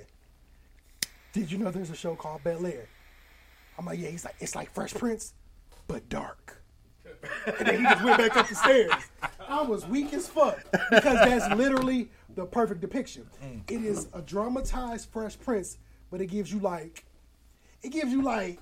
[1.34, 2.88] Did you know there's a show called Bel Air?
[3.78, 4.10] I'm like, yeah.
[4.10, 5.34] He's like, it's like Fresh Prince,
[5.88, 6.62] but dark.
[7.58, 8.94] And then he just went back up the stairs.
[9.48, 10.60] I was weak as fuck
[10.92, 13.28] because that's literally the perfect depiction.
[13.68, 15.78] It is a dramatized Fresh Prince,
[16.12, 17.06] but it gives you like,
[17.82, 18.60] it gives you like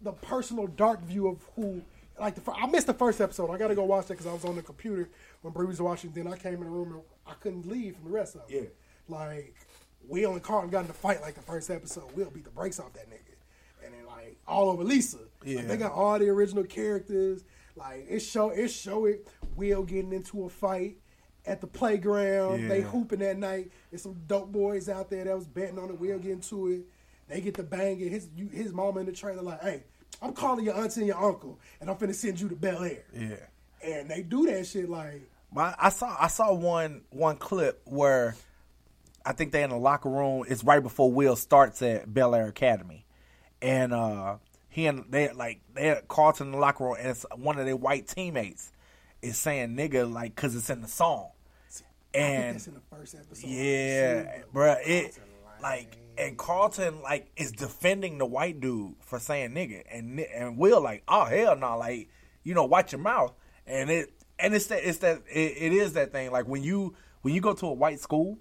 [0.00, 1.82] the personal dark view of who.
[2.18, 3.50] Like the I missed the first episode.
[3.50, 5.08] I got to go watch that because I was on the computer
[5.42, 6.12] when Bree was watching.
[6.12, 8.54] Then I came in the room and I couldn't leave from the rest of it.
[8.54, 8.68] Yeah.
[9.08, 9.54] Like
[10.08, 12.14] Will and Carlton got in a fight like the first episode.
[12.16, 13.34] Will beat the brakes off that nigga,
[13.84, 15.18] and then like all over Lisa.
[15.44, 15.58] Yeah.
[15.58, 17.44] Like, they got all the original characters.
[17.76, 19.26] Like it show it show it
[19.56, 20.96] Will getting into a fight
[21.46, 22.62] at the playground.
[22.62, 22.68] Yeah.
[22.68, 23.70] They hooping that night.
[23.90, 25.98] There's some dope boys out there that was betting on it.
[25.98, 26.82] Will get into it.
[27.28, 28.10] They get the banging.
[28.10, 29.84] His you, his mama in the trailer like, hey,
[30.22, 33.04] I'm calling your auntie and your uncle, and I'm finna send you to Bel Air.
[33.12, 33.36] Yeah.
[33.82, 38.36] And they do that shit like My, I saw I saw one one clip where
[39.24, 40.44] I think they're in the locker room.
[40.48, 43.06] It's right before Will starts at Bel Air Academy,
[43.62, 44.36] and uh,
[44.68, 47.64] he and they like they had Carlton in the locker room, and it's one of
[47.64, 48.72] their white teammates
[49.22, 51.30] is saying "nigga" like because it's in the song,
[52.12, 53.46] and that's in the first episode.
[53.46, 55.18] yeah, bruh, it
[55.62, 60.82] like and Carlton like is defending the white dude for saying nigga, and and Will
[60.82, 62.08] like, oh hell no, like
[62.42, 63.32] you know, watch your mouth,
[63.66, 66.94] and it and it's that it's that it, it is that thing like when you
[67.22, 68.38] when you go to a white school.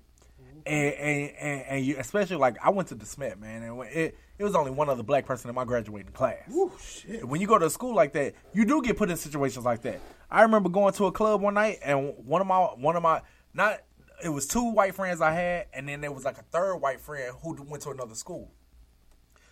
[0.65, 4.17] And, and, and, and you, especially like I went to the Smith, man, and it
[4.37, 6.49] it was only one other black person in my graduating class.
[6.51, 7.27] Ooh, shit.
[7.27, 9.81] When you go to a school like that, you do get put in situations like
[9.83, 9.99] that.
[10.31, 13.21] I remember going to a club one night, and one of my one of my
[13.53, 13.81] not
[14.23, 17.01] it was two white friends I had, and then there was like a third white
[17.01, 18.51] friend who went to another school.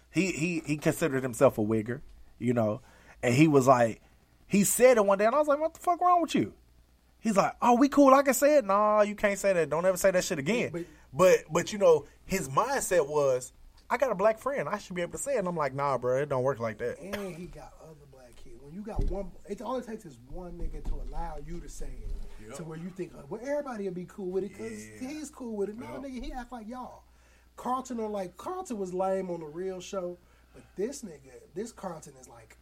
[0.09, 2.01] He he he considered himself a wigger,
[2.39, 2.82] you know,
[3.22, 4.01] and he was like,
[4.47, 6.53] he said it one day, and I was like, "What the fuck wrong with you?"
[7.20, 8.14] He's like, "Oh, we cool.
[8.14, 9.70] I can say it." Nah, you can't say that.
[9.70, 10.72] Don't ever say that shit again.
[10.74, 13.53] But but, but you know, his mindset was,
[13.89, 14.68] "I got a black friend.
[14.70, 16.59] I should be able to say it." And I'm like, "Nah, bro, it don't work
[16.59, 18.55] like that." And he got other black kids.
[18.62, 21.70] When you got one, it all it takes is one nigga to allow you to
[21.70, 21.89] say
[22.39, 25.30] it, to where you think, oh, well, everybody will be cool with it because he's
[25.30, 25.78] cool with it.
[25.78, 27.03] No, nigga, he act like y'all.
[27.57, 30.18] Carlton are like Carlton was lame on the real show,
[30.53, 32.57] but this nigga, this Carlton is like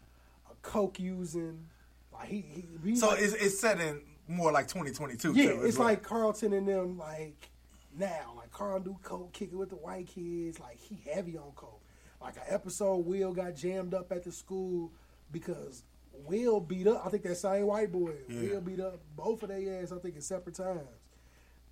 [0.51, 1.65] a coke using,
[2.11, 5.33] like he, he, he So like- it's it's set in more like 2022.
[5.33, 5.87] yeah, too, as it's well.
[5.87, 7.49] like Carlton and them like
[7.97, 11.79] now, like Carl do coke, kicking with the white kids, like he heavy on coke.
[12.21, 14.91] Like an episode, Will got jammed up at the school
[15.31, 15.83] because
[16.25, 17.05] Will beat up.
[17.05, 18.41] I think that same white boy, Yeah.
[18.55, 19.93] Will beat up both of their ass.
[19.93, 20.81] I think at separate times.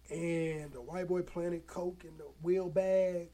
[0.09, 3.27] And the white boy planted coke in the Will bag,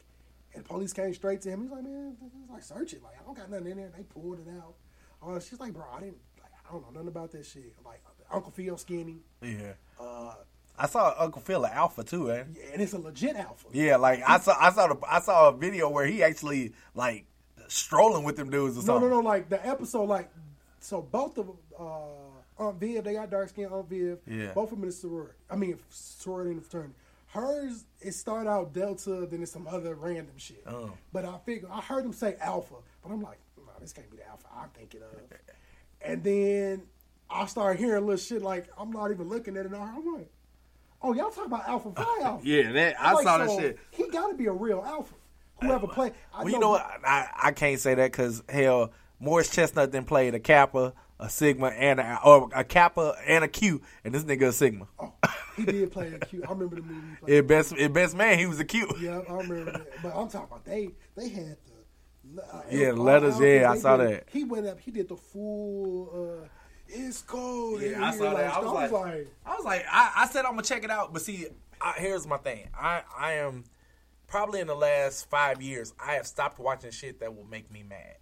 [0.55, 1.61] and the police came straight to him.
[1.61, 3.03] He's like, man, he's like search it.
[3.03, 3.91] Like I don't got nothing in there.
[3.95, 4.73] They pulled it out.
[5.21, 6.17] Uh, she's like, bro, I didn't.
[6.41, 7.75] Like, I don't know nothing about that shit.
[7.85, 8.01] Like
[8.31, 9.17] Uncle Phil skinny.
[9.43, 9.73] yeah.
[9.99, 10.33] Uh,
[10.77, 12.55] I saw Uncle Phil at Alpha too, man.
[12.73, 13.67] and it's a legit alpha.
[13.71, 17.25] Yeah, like I saw I saw the, I saw a video where he actually like
[17.67, 19.09] strolling with them dudes or No, something.
[19.09, 19.27] no, no.
[19.27, 20.29] Like the episode, like
[20.79, 23.65] so both of them, uh, Aunt Viv, they got dark skin.
[23.71, 24.51] Aunt Viv, Yeah.
[24.53, 25.33] both of them in the sorority.
[25.49, 26.95] I mean, sorority and fraternity.
[27.27, 30.63] Hers, it start out Delta, then it's some other random shit.
[30.67, 30.91] Oh.
[31.11, 34.17] But I figure I heard them say Alpha, but I'm like, no, this can't be
[34.17, 35.09] the Alpha I'm thinking of.
[36.01, 36.83] And then
[37.29, 39.71] I start hearing a little shit like I'm not even looking at it.
[39.71, 40.29] Now I'm like,
[41.03, 42.47] oh, y'all talking about Alpha Phi Alpha?
[42.47, 43.77] Yeah, that I like, saw that shit.
[43.91, 45.13] He got to be a real Alpha.
[45.61, 46.81] Whoever play, I Well, you know what?
[47.05, 51.67] I, I can't say that because hell, Morris Chestnut then played a Kappa, a Sigma,
[51.67, 54.87] and a or a Kappa and a Q, and this nigga a Sigma.
[54.99, 55.13] Oh,
[55.55, 56.43] he did play a Q.
[56.45, 57.05] I remember the movie.
[57.27, 58.89] It best, it best man, he was a Q.
[58.99, 59.87] Yeah, I remember that.
[60.01, 61.55] But I'm talking about they they had
[62.33, 64.23] the uh, Yeah, letters, yeah, I saw did- that.
[64.33, 64.79] He went up.
[64.81, 66.41] He did the full.
[66.43, 66.47] uh
[66.87, 67.81] It's cold.
[67.81, 68.53] Yeah, I saw that.
[68.53, 71.21] I was like, I was like, I, I said I'm gonna check it out, but
[71.21, 71.47] see,
[71.81, 72.69] I, here's my thing.
[72.77, 73.63] I, I am
[74.27, 77.83] probably in the last five years, I have stopped watching shit that will make me
[77.83, 78.15] mad.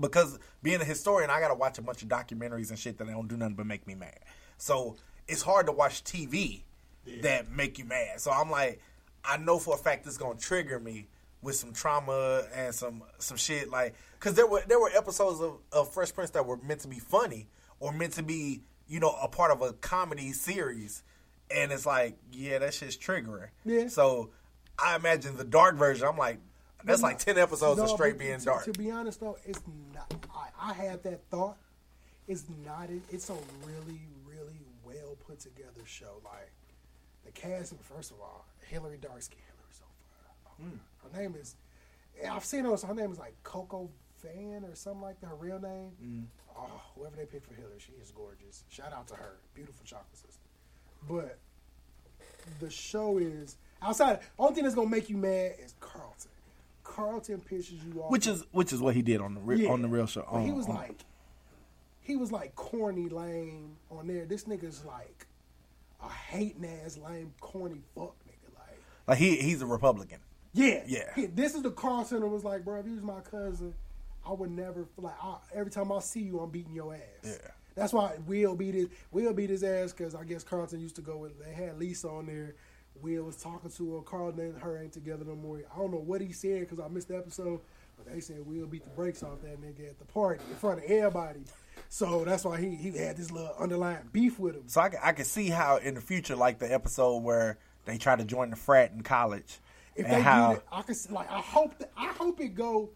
[0.00, 3.28] Because being a historian, I gotta watch a bunch of documentaries and shit that don't
[3.28, 4.18] do nothing but make me mad.
[4.56, 4.96] So
[5.28, 6.62] it's hard to watch TV
[7.20, 8.20] that make you mad.
[8.20, 8.80] So I'm like,
[9.24, 11.08] I know for a fact it's gonna trigger me
[11.44, 15.58] with some trauma and some some shit like because there were there were episodes of,
[15.70, 17.46] of Fresh Prince that were meant to be funny
[17.78, 21.02] or meant to be you know a part of a comedy series,
[21.54, 23.48] and it's like yeah that shit's triggering.
[23.64, 23.88] Yeah.
[23.88, 24.30] So
[24.78, 26.08] I imagine the dark version.
[26.08, 26.38] I'm like
[26.82, 28.64] that's like ten episodes of straight being to, dark.
[28.64, 29.60] To be honest though, it's
[29.94, 30.12] not.
[30.34, 31.58] I, I had that thought.
[32.26, 32.88] It's not.
[32.90, 36.20] It, it's a really, really well put together show.
[36.24, 36.50] Like
[37.24, 37.78] the casting.
[37.78, 39.36] First of all, Hillary Darksky.
[40.64, 41.12] Hillary's so fine.
[41.12, 41.56] Oh, Her name is,
[42.30, 42.76] I've seen her.
[42.76, 43.90] So her name is like Coco
[44.22, 45.26] Van or something like that.
[45.28, 45.90] Her real name.
[46.02, 46.24] Mm.
[46.56, 48.64] Oh, whoever they picked for Hillary, she is gorgeous.
[48.68, 49.36] Shout out to her.
[49.54, 50.40] Beautiful chocolate sister.
[51.08, 51.38] But
[52.60, 54.20] the show is outside.
[54.38, 56.30] Only thing that's gonna make you mad is Carlton.
[56.84, 58.10] Carlton pisses you off.
[58.10, 59.70] Which is which is what he did on the re- Yeah.
[59.70, 60.22] on the real show.
[60.44, 61.04] He was on- like,
[62.00, 64.24] he was like corny, lame on there.
[64.26, 65.26] This nigga's like
[66.02, 68.54] a hating ass, lame, corny fuck nigga.
[68.58, 70.20] Like, like he he's a Republican.
[70.54, 71.12] Yeah, Yeah.
[71.14, 73.74] He- this is the Carlton that was like, bro, if you was my cousin,
[74.26, 75.14] I would never like.
[75.22, 77.00] I, every time I see you, I'm beating your ass.
[77.22, 77.50] Yeah.
[77.74, 81.02] That's why Will beat his Will beat his ass because I guess Carlton used to
[81.02, 81.32] go with.
[81.44, 82.54] They had Lisa on there.
[83.02, 84.02] Will was talking to her.
[84.02, 85.60] Carlton and her ain't together no more.
[85.74, 87.60] I don't know what he said because I missed the episode,
[87.98, 90.78] but they said Will beat the brakes off that nigga at the party in front
[90.84, 91.40] of everybody.
[91.88, 94.62] So that's why he he had this little underlying beef with him.
[94.68, 97.98] So I, can- I can see how in the future, like the episode where they
[97.98, 99.58] try to join the frat in college,
[99.96, 102.54] If and they how do it, I can like I hope that I hope it
[102.54, 102.90] go.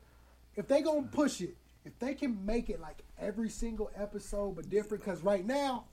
[0.57, 4.69] If they gonna push it, if they can make it like every single episode but
[4.69, 5.85] different, because right now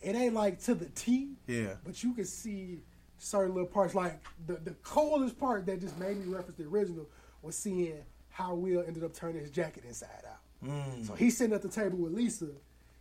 [0.00, 1.32] it ain't like to the T.
[1.46, 1.74] Yeah.
[1.84, 2.80] But you can see
[3.18, 3.94] certain little parts.
[3.94, 7.06] Like the the coolest part that just made me reference the original
[7.42, 7.98] was seeing
[8.30, 10.68] how Will ended up turning his jacket inside out.
[10.68, 11.06] Mm.
[11.06, 12.48] So he's sitting at the table with Lisa.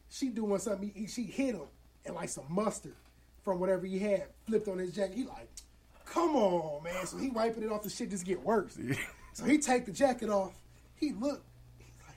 [0.10, 0.92] She doing something.
[0.94, 1.68] He, she hit him
[2.06, 2.96] and like some mustard
[3.44, 5.16] from whatever he had flipped on his jacket.
[5.16, 5.48] He like,
[6.12, 7.06] come on, man.
[7.06, 7.84] So he wiping it off.
[7.84, 8.78] The shit just get worse.
[9.34, 10.54] so he take the jacket off.
[10.96, 11.42] He look.
[11.80, 12.16] He like,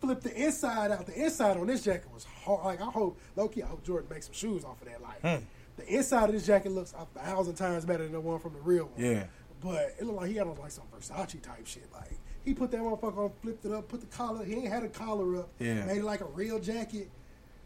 [0.00, 1.06] flip the inside out.
[1.06, 2.64] The inside on this jacket was hard.
[2.64, 5.00] Like I hope, low key, I hope Jordan makes some shoes off of that.
[5.02, 5.44] Like Hmm.
[5.76, 8.60] the inside of this jacket looks a thousand times better than the one from the
[8.60, 9.04] real one.
[9.04, 9.24] Yeah.
[9.62, 11.86] But it looked like he had on like some Versace type shit.
[11.92, 14.44] Like he put that motherfucker on, flipped it up, put the collar.
[14.44, 15.50] He ain't had a collar up.
[15.58, 15.84] Yeah.
[15.84, 17.10] Made it like a real jacket.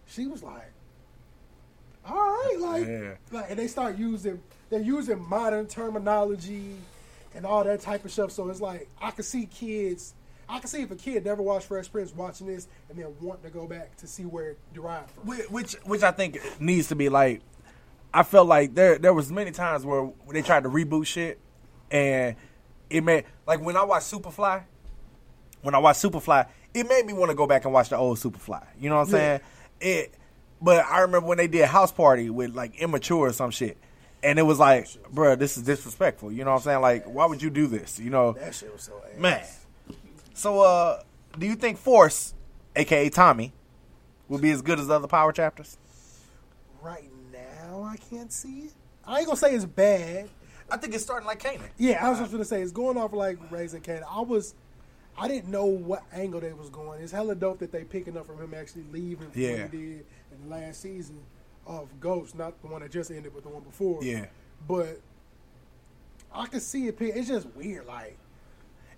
[0.07, 0.71] She was like,
[2.07, 3.15] all right, like, Yeah.
[3.31, 4.41] like, and they start using
[4.71, 6.77] they're using modern terminology
[7.35, 8.31] and all that type of stuff.
[8.33, 10.15] So it's like I could see kids.
[10.49, 13.45] I can see if a kid never watched Fresh Prince watching this and then wanting
[13.45, 15.27] to go back to see where it derived from.
[15.51, 17.41] Which which I think needs to be like.
[18.13, 21.41] I felt like there there was many times where they tried to reboot shit,
[21.91, 22.37] and
[22.91, 24.63] it made like when I watched Superfly.
[25.63, 28.19] When I watched Superfly, it made me want to go back and watch the old
[28.19, 28.65] Superfly.
[28.79, 29.39] You know what I'm Yeah.
[29.39, 29.41] saying?
[29.81, 30.15] It.
[30.65, 33.77] But I remember when they did House Party with like immature or some shit,
[34.23, 36.33] and it was like, bruh, this is disrespectful.
[36.33, 36.81] You know what I'm saying?
[36.81, 37.99] Like, why would you do this?
[37.99, 39.21] You know, That shit was so ass.
[39.21, 39.45] man.
[40.33, 41.03] So, uh,
[41.39, 42.33] do you think Force,
[42.75, 43.53] aka Tommy,
[44.29, 45.77] will be as good as the other Power chapters?
[46.83, 48.73] Right now, I can't see it.
[49.07, 50.29] I ain't gonna say it's bad.
[50.71, 51.69] I think it's starting like Kanan.
[51.77, 54.05] Yeah, I was just gonna say it's going off like Raising Kanan.
[54.11, 54.55] I was,
[55.19, 57.03] I didn't know what angle they was going.
[57.03, 59.69] It's hella dope that they picking up from him actually leaving Yeah.
[59.69, 60.07] he did
[60.49, 61.19] last season
[61.67, 64.03] of Ghost, not the one that just ended, but the one before.
[64.03, 64.27] Yeah.
[64.69, 65.01] But
[66.33, 66.97] I can see it.
[67.01, 67.87] It's just weird.
[67.87, 68.19] Like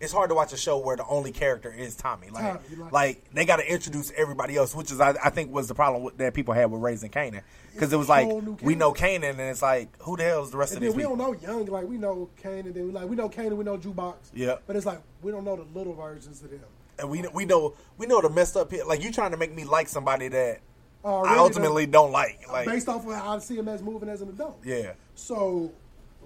[0.00, 2.28] it's hard to watch a show where the only character is Tommy.
[2.28, 5.68] Like, Tommy, like- they got to introduce everybody else, which is I, I think was
[5.68, 7.40] the problem with, that people had with raising Kanan
[7.72, 8.28] because it was like
[8.62, 10.94] we know Kanan and it's like who the hell is the rest And of these
[10.96, 11.16] we people?
[11.16, 13.58] don't know young, like we know Kane, and then we like we know Kane, and
[13.58, 14.14] we know Jukebox.
[14.34, 14.56] Yeah.
[14.66, 16.60] But it's like we don't know the little versions of them.
[16.98, 18.84] And we we know we know the messed up here.
[18.84, 20.60] Like you trying to make me like somebody that
[21.06, 21.92] I ultimately though?
[22.02, 22.46] don't like.
[22.50, 24.58] Like based off of how I see him as moving as an adult.
[24.64, 24.92] yeah.
[25.14, 25.72] So,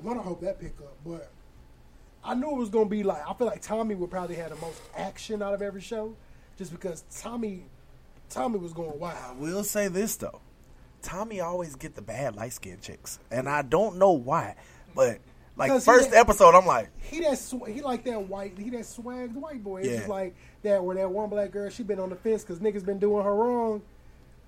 [0.03, 0.97] one, I hope that pick up.
[1.05, 1.31] But
[2.25, 4.57] I knew it was gonna be like I feel like Tommy would probably have the
[4.57, 6.15] most action out of every show,
[6.59, 7.65] just because Tommy,
[8.29, 9.17] Tommy was going wild.
[9.23, 10.41] I will say this though,
[11.03, 14.57] Tommy always get the bad light skinned chicks, and I don't know why.
[14.95, 15.19] But
[15.57, 18.81] Like first that- episode, I'm like, He that sw- he like that white he that
[18.81, 19.79] swagged white boy.
[19.81, 19.97] It's Yeah.
[19.99, 22.85] just like that where that one black girl she been on the fence because niggas
[22.85, 23.83] been doing her wrong.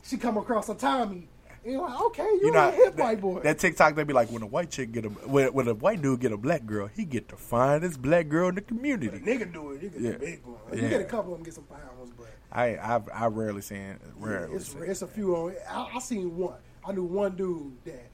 [0.03, 1.29] She come across a Tommy.
[1.65, 3.41] And you're like, okay, you, you know, a hip that, white boy.
[3.41, 6.03] that TikTok they be like, when a white chick get a when, when a white
[6.03, 9.17] dude get a black girl, he get the finest black girl in the community.
[9.21, 9.83] nigga do it.
[9.83, 10.17] You get Yeah.
[10.19, 10.59] big one.
[10.73, 10.83] Yeah.
[10.83, 13.97] You get a couple of them get some pounds, but I I've, I rarely seen
[14.17, 14.57] rarely.
[14.57, 14.83] it's, seen.
[14.83, 15.55] it's a few on.
[15.71, 16.59] I, I seen one.
[16.85, 18.11] I knew one dude that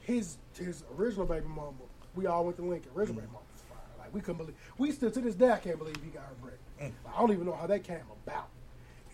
[0.00, 1.72] his his original baby mama.
[2.14, 2.90] We all went to Lincoln.
[2.94, 3.32] Original baby mm.
[3.32, 3.98] mama was fine.
[3.98, 4.56] Like we couldn't believe.
[4.76, 6.60] We still to this day I can't believe he got her pregnant.
[7.06, 7.14] Mm.
[7.14, 8.49] I don't even know how that came about.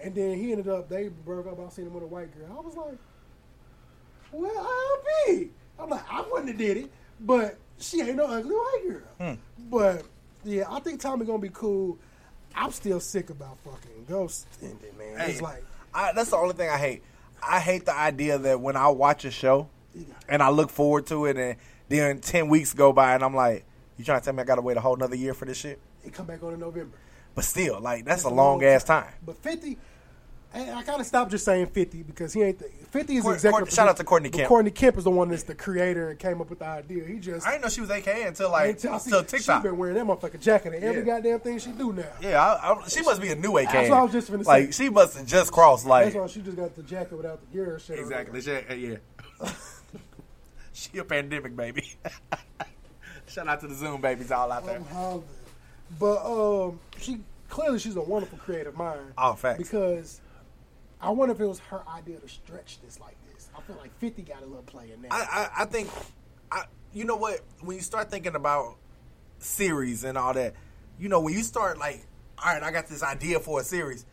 [0.03, 1.59] And then he ended up they broke up.
[1.59, 2.57] I seen him with a white girl.
[2.57, 2.99] I was like,
[4.32, 5.51] well, I'll be.
[5.78, 6.90] I'm like, I wouldn't have did it,
[7.20, 9.03] but she ain't no ugly white girl.
[9.18, 9.34] Hmm.
[9.70, 10.05] But
[10.44, 11.99] yeah, I think Tommy gonna be cool.
[12.55, 15.18] I'm still sick about fucking Ghost ending, man.
[15.18, 17.03] Hey, It's like I, that's the only thing I hate.
[17.42, 19.68] I hate the idea that when I watch a show
[20.28, 21.57] and I look forward to it, and
[21.88, 23.64] then ten weeks go by, and I'm like,
[23.97, 25.59] "You trying to tell me I got to wait a whole another year for this
[25.59, 26.97] shit?" it come back on in November.
[27.37, 29.12] But still, like that's a long ass time.
[29.24, 29.76] But 50,
[30.55, 32.59] and I kind of stopped just saying 50 because he ain't.
[32.59, 33.64] The, 50 is Court- executive.
[33.66, 34.49] Court- shout out to Courtney Kemp.
[34.49, 37.05] Courtney Kemp is the one that's the creator and came up with the idea.
[37.05, 37.47] He just.
[37.47, 39.62] I didn't know she was AKA until like until I until TikTok.
[39.62, 41.07] She been wearing that motherfucking jacket in every Yeah.
[41.07, 42.05] goddamn thing she do now.
[42.22, 43.70] Yeah, I, I, she must be a new AKA.
[43.70, 44.49] That's what I was just finna say.
[44.49, 45.84] Like she must have just crossed.
[45.84, 47.99] Like That's why she just got the jacket without the gear and shit.
[47.99, 48.41] exactly.
[48.41, 48.97] She, uh, yeah.
[50.72, 51.84] she a pandemic baby.
[53.28, 54.80] Shout out to the Zoom babies all out there.
[55.99, 59.12] But um, she clearly she's a wonderful creative mind.
[59.16, 59.59] Oh, facts.
[59.59, 60.20] Because
[61.01, 63.49] I wonder if it was her idea to stretch this like this.
[63.57, 65.12] I feel like Fifty got a little play in there.
[65.12, 65.89] I, I, I think,
[66.51, 67.41] I, you know what?
[67.61, 68.76] When you start thinking about
[69.39, 70.55] series and all that,
[70.99, 72.05] you know, when you start like,
[72.39, 74.05] all right, I got this idea for a series,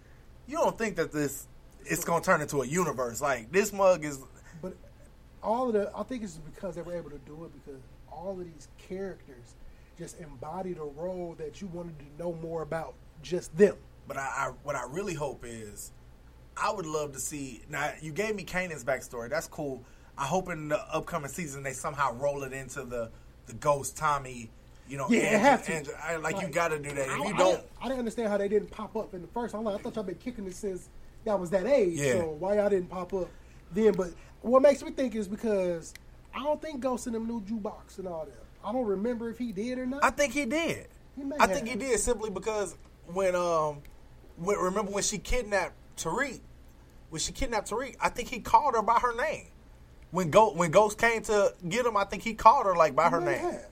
[0.47, 1.47] you don't think that this
[1.85, 3.21] it's gonna turn into a universe.
[3.21, 4.19] Like this mug is,
[4.61, 4.75] But
[5.41, 8.39] all of the, I think it's because they were able to do it because all
[8.39, 9.55] of these characters
[9.97, 13.75] just embody the role that you wanted to know more about just them.
[14.07, 15.91] but I, I what I really hope is,
[16.57, 17.61] I would love to see.
[17.69, 19.29] Now you gave me Kanan's backstory.
[19.29, 19.83] That's cool.
[20.17, 23.09] I hope in the upcoming season they somehow roll it into the
[23.45, 24.49] the Ghost Tommy.
[24.87, 25.73] You know, Yeah, it Andrew- have to.
[25.75, 27.07] Andrew- I, like, you got to do that.
[27.07, 29.27] If I, you don't, didn't, I didn't understand how they didn't pop up in the
[29.29, 29.55] first.
[29.55, 30.89] I'm like, I thought y'all been kicking this since
[31.25, 31.97] y'all was that age.
[31.99, 32.13] Yeah.
[32.19, 33.29] So why y'all didn't pop up
[33.71, 33.93] then?
[33.93, 34.09] But
[34.41, 35.93] what makes me think is because
[36.35, 38.42] I don't think Ghost in them new Jukebox and all that.
[38.63, 40.03] I don't remember if he did or not.
[40.03, 40.87] I think he did.
[41.15, 42.75] He I think he did simply because
[43.07, 43.81] when um
[44.37, 46.41] when remember when she kidnapped Tariq,
[47.09, 49.47] when she kidnapped Tariq, I think he called her by her name.
[50.11, 53.09] When Ghost when Ghost came to get him, I think he called her like by
[53.09, 53.39] her name.
[53.39, 53.65] have.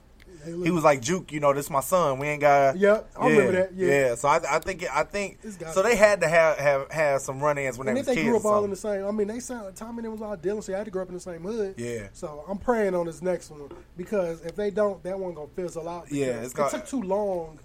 [0.44, 2.18] They look- He was like, "Juke, you know, this is my son.
[2.18, 4.14] We ain't got." Yep, I remember that, yeah.
[4.16, 5.38] So I, I think I think
[5.72, 5.82] so.
[5.82, 8.28] They had to have have, have some run-ins when and they was they kids.
[8.28, 10.62] grew up all in the same, I mean, they sound Tommy and was all Dylan,
[10.62, 11.74] so I had to grow up in the same hood.
[11.78, 12.08] Yeah.
[12.12, 15.88] So I'm praying on this next one because if they don't, that one gonna fizzle
[15.88, 16.10] out.
[16.10, 17.58] Yeah, it's it gonna- took too long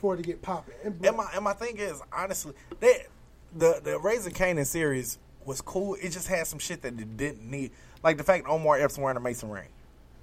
[0.00, 0.74] for it to get popping.
[0.84, 3.04] And, And my and my thing is honestly, they,
[3.56, 5.94] the the Raising Kanan series was cool.
[6.00, 7.72] It just had some shit that it didn't need,
[8.02, 9.68] like the fact Omar Epps wearing a Mason ring.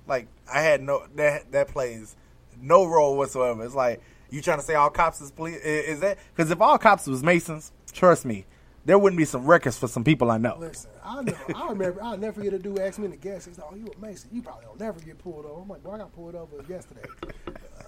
[0.07, 2.15] Like I had no that that plays
[2.59, 3.63] no role whatsoever.
[3.63, 5.57] It's like you trying to say all cops is police?
[5.57, 8.45] Is that because if all cops was Masons, trust me,
[8.85, 10.57] there wouldn't be some records for some people I know.
[10.59, 11.33] Listen, I know.
[11.55, 12.01] I remember.
[12.01, 13.45] I'll never forget a dude asked me in the gas.
[13.45, 14.29] He's like, "Oh, you a Mason?
[14.31, 17.03] You probably don't never get pulled over." I'm like, "Boy, I got pulled over yesterday."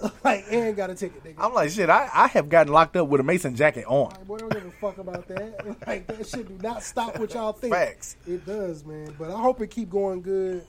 [0.24, 1.24] like, and got a ticket.
[1.24, 1.36] Nigga.
[1.38, 1.90] I'm like shit.
[1.90, 4.10] I, I have gotten locked up with a Mason jacket on.
[4.10, 5.78] Like, boy, don't give a fuck about that.
[5.88, 7.74] like, that shit do not stop what y'all think.
[7.74, 8.18] Facts.
[8.28, 9.16] It does, man.
[9.18, 10.66] But I hope it keep going good.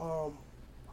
[0.00, 0.36] Um,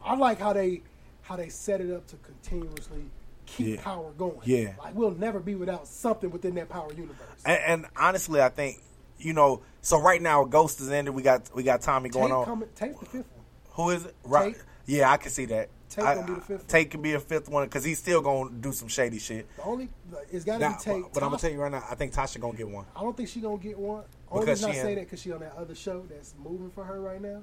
[0.04, 0.82] I like how they
[1.22, 3.04] how they set it up to continuously
[3.46, 3.82] keep Yeah.
[3.82, 4.40] power going.
[4.44, 4.72] Yeah.
[4.78, 7.16] Like we'll never be without something within that power universe.
[7.44, 8.82] And, and honestly, I think
[9.18, 9.62] you know.
[9.82, 11.14] So right now, Ghost is ended.
[11.14, 12.44] We got we got Tommy going Tate on.
[12.44, 13.44] coming, Tate's the fifth one.
[13.72, 14.14] Who is it?
[14.24, 14.54] Right.
[14.54, 14.62] Tate.
[14.86, 15.68] Yeah, I can see that.
[15.88, 16.66] Tate I- gonna be the fifth one.
[16.68, 19.46] Tate can be a fifth one because he's still gonna do some shady shit.
[19.56, 19.88] The only
[20.30, 21.04] it's got to Now, be Tate.
[21.12, 22.86] but I'm gonna tell you right now, I think Tasha gonna get one.
[22.96, 24.04] I don't think she gonna get one.
[24.30, 26.82] Only Because reason I say that because she on that other show that's moving for
[26.84, 27.42] her right now.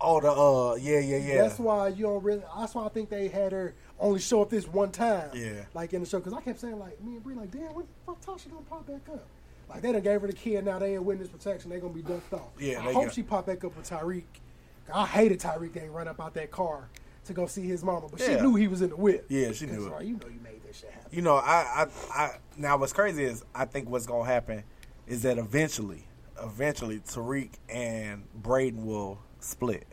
[0.00, 1.42] Oh, the uh, yeah, yeah, yeah.
[1.42, 2.42] That's why you don't really.
[2.58, 5.30] That's why I think they had her only show up this one time.
[5.34, 5.64] Yeah.
[5.74, 7.86] Like in the show, because I kept saying like me and Brie like, damn, when
[7.86, 9.26] the fuck Tasha gonna pop back up?
[9.68, 11.70] Like they done gave her the kid, and now they in witness protection.
[11.70, 12.50] They gonna be ducked off.
[12.58, 14.24] Yeah, I hope got- she pop back up with Tariq.
[14.92, 15.72] I hated Tariq.
[15.72, 16.88] They run up out that car
[17.24, 19.26] to go see his mama, but she knew he was in the whip.
[19.28, 20.04] Yeah, she knew it.
[20.04, 21.10] you know, you made this shit happen.
[21.10, 22.30] You know, I, I, I.
[22.56, 24.62] Now, what's crazy is I think what's gonna happen
[25.08, 26.06] is that eventually,
[26.40, 29.86] eventually, Tariq and Brayden will split.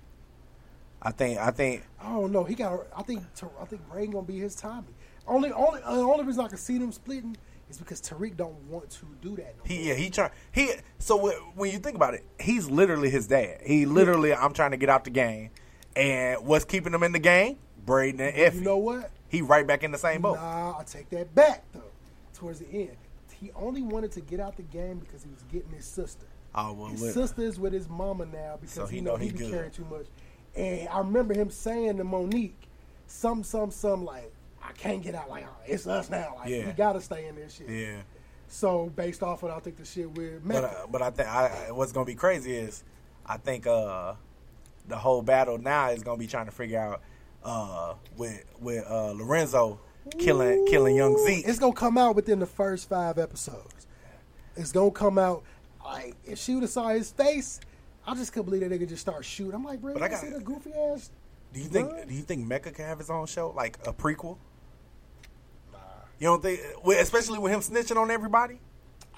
[1.01, 1.37] I think.
[1.39, 1.83] I think.
[2.01, 2.43] I don't know.
[2.43, 2.87] He got.
[2.95, 3.23] I think.
[3.61, 4.87] I think Brayden gonna be his Tommy.
[5.27, 7.37] Only, only, uh, only reason I can see them splitting
[7.69, 9.55] is because Tariq don't want to do that.
[9.57, 13.09] No He yeah he try he so wh- when you think about it he's literally
[13.09, 15.51] his dad he literally I'm trying to get out the game
[15.95, 19.11] and what's keeping him in the game Brayden and Effie You know what?
[19.29, 21.81] he right back in the same boat Nah, I take that back though.
[22.33, 22.97] Towards the end,
[23.39, 26.25] he only wanted to get out the game because he was getting his sister.
[26.55, 29.17] Oh well His sister is with his mama now because So he he know know
[29.17, 30.05] he, he be carrying too much.
[30.55, 32.55] And I remember him saying to Monique,
[33.07, 34.31] some, some, some like,
[34.61, 35.29] I can't get out.
[35.29, 36.35] Like, oh, it's us now.
[36.37, 36.67] Like, Yeah.
[36.67, 37.69] we gotta stay in this shit.
[37.69, 38.01] yeah
[38.47, 41.71] So based off what I think the shit with but uh, but I think I
[41.71, 42.83] what's gonna be crazy is
[43.25, 44.13] I think uh
[44.87, 47.01] the whole battle now is gonna be trying to figure out
[47.43, 49.79] uh with with uh Lorenzo
[50.19, 53.87] killing killing young Zeke It's gonna come out within the first five episodes.
[54.55, 55.43] It's gonna come out.
[55.83, 57.59] Like if she would have saw his face,
[58.07, 59.53] I just couldn't believe that they could just start shooting.
[59.53, 61.09] I'm like, bro, But I got- see the goofy ass.
[61.53, 62.07] Do you think blood?
[62.07, 64.37] Do you think Mecca can have his own show, like a prequel?
[66.19, 66.61] You don't think,
[66.99, 68.59] especially with him snitching on everybody?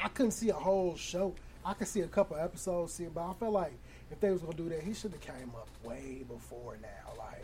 [0.01, 1.35] I couldn't see a whole show.
[1.63, 3.73] I could see a couple episodes, see, but I felt like
[4.11, 7.13] if they was gonna do that, he should have came up way before now.
[7.17, 7.43] Like,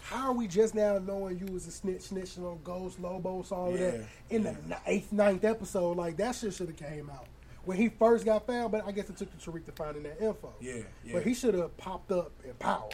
[0.00, 3.72] how are we just now knowing you was a snitch, snitching on Ghost, Lobos, all
[3.72, 4.04] of that Yeah.
[4.36, 4.56] in the
[4.86, 5.96] eighth, ninth episode?
[5.96, 7.26] Like that shit should have came out
[7.64, 8.72] when he first got found.
[8.72, 10.52] But I guess it took the Tariq to finding that info.
[10.60, 11.12] Yeah, yeah.
[11.14, 12.88] But he should have popped up in power,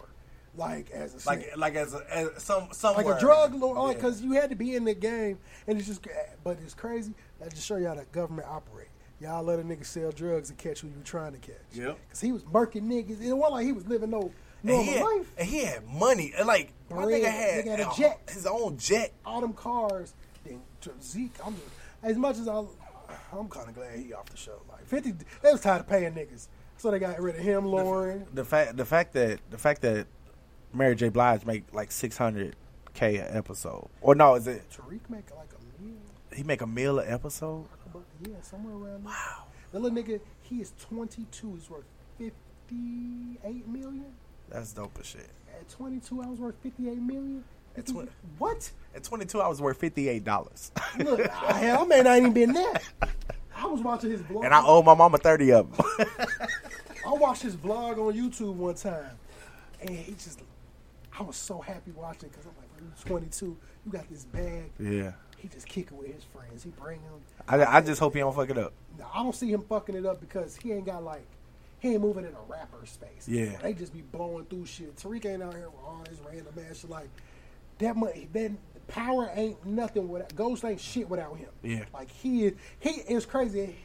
[0.57, 1.57] like as a Like snitch.
[1.57, 3.05] like as a as some somewhere.
[3.05, 4.03] like a drug lord, like Yeah.
[4.03, 6.07] because you had to be in the game, and it's just,
[6.45, 7.13] but it's crazy.
[7.41, 8.89] That just show you how the government operate.
[9.19, 11.57] Y'all let a nigga sell drugs and catch who you trying to catch.
[11.73, 11.99] Yep.
[12.07, 13.23] Because he was murking niggas.
[13.23, 15.33] It wasn't like he was living no And normal he, had, life.
[15.39, 16.35] and he had money.
[16.37, 17.23] And like my Bread.
[17.23, 18.21] nigga had, Nigga had a jet.
[18.31, 19.15] his own jet.
[19.25, 20.13] All them cars.
[20.45, 20.61] Then
[21.03, 21.67] Zeke, I'm just,
[22.03, 22.63] as much as I,
[23.33, 24.63] I'm kind of glad he off the show.
[24.71, 25.13] Like Fifty,
[25.43, 28.27] they was tired of paying niggas, so they got rid of him, Lauren.
[28.33, 30.07] The fact the fact that the fact that
[30.73, 31.09] Mary J.
[31.09, 32.57] Blige make like six hundred
[32.95, 36.01] k an episode, or no, is it Tariq make like a million.
[36.35, 37.67] he make a meal an episode?
[38.23, 39.13] Yeah, somewhere around there.
[39.13, 39.45] Wow.
[39.73, 41.55] That little nigga, he is 22.
[41.55, 41.85] He's worth
[42.19, 44.07] 58 million.
[44.49, 45.29] That's dope as shit.
[45.59, 47.45] At 22, I was worth 58 million.
[47.77, 48.09] At twen-
[48.39, 48.71] what?
[48.95, 52.19] At twenty two, I was worth fifty eight dollars, Look, I, hell, I may not
[52.19, 52.75] even been there.
[53.55, 54.45] I was watching his vlog.
[54.45, 55.87] and I owe my mama thirty of them.
[57.07, 59.11] I watched his vlog on YouTube one time,
[59.81, 60.41] and he just,
[61.19, 63.57] I was so happy watching because I'm like, bro, you 22,
[63.87, 64.71] you got this bag.
[64.81, 66.65] yeah, He just kicking with his friends.
[66.65, 67.21] He bring them.
[67.49, 68.73] I, I just hope he don't fuck it up.
[68.99, 71.25] Now, I don't see him fucking it up because he ain't got like
[71.79, 73.29] he ain't moving in a rapper space.
[73.29, 73.57] Yeah.
[73.63, 74.97] they just be blowing through shit.
[74.97, 76.91] Tariq ain't out here with all this random ass shit.
[76.91, 77.09] Like
[77.79, 78.59] that much then
[78.89, 81.49] power ain't nothing without Ghost ain't shit without him.
[81.63, 81.85] Yeah.
[81.93, 82.55] like he is.
[82.79, 83.77] He is crazy.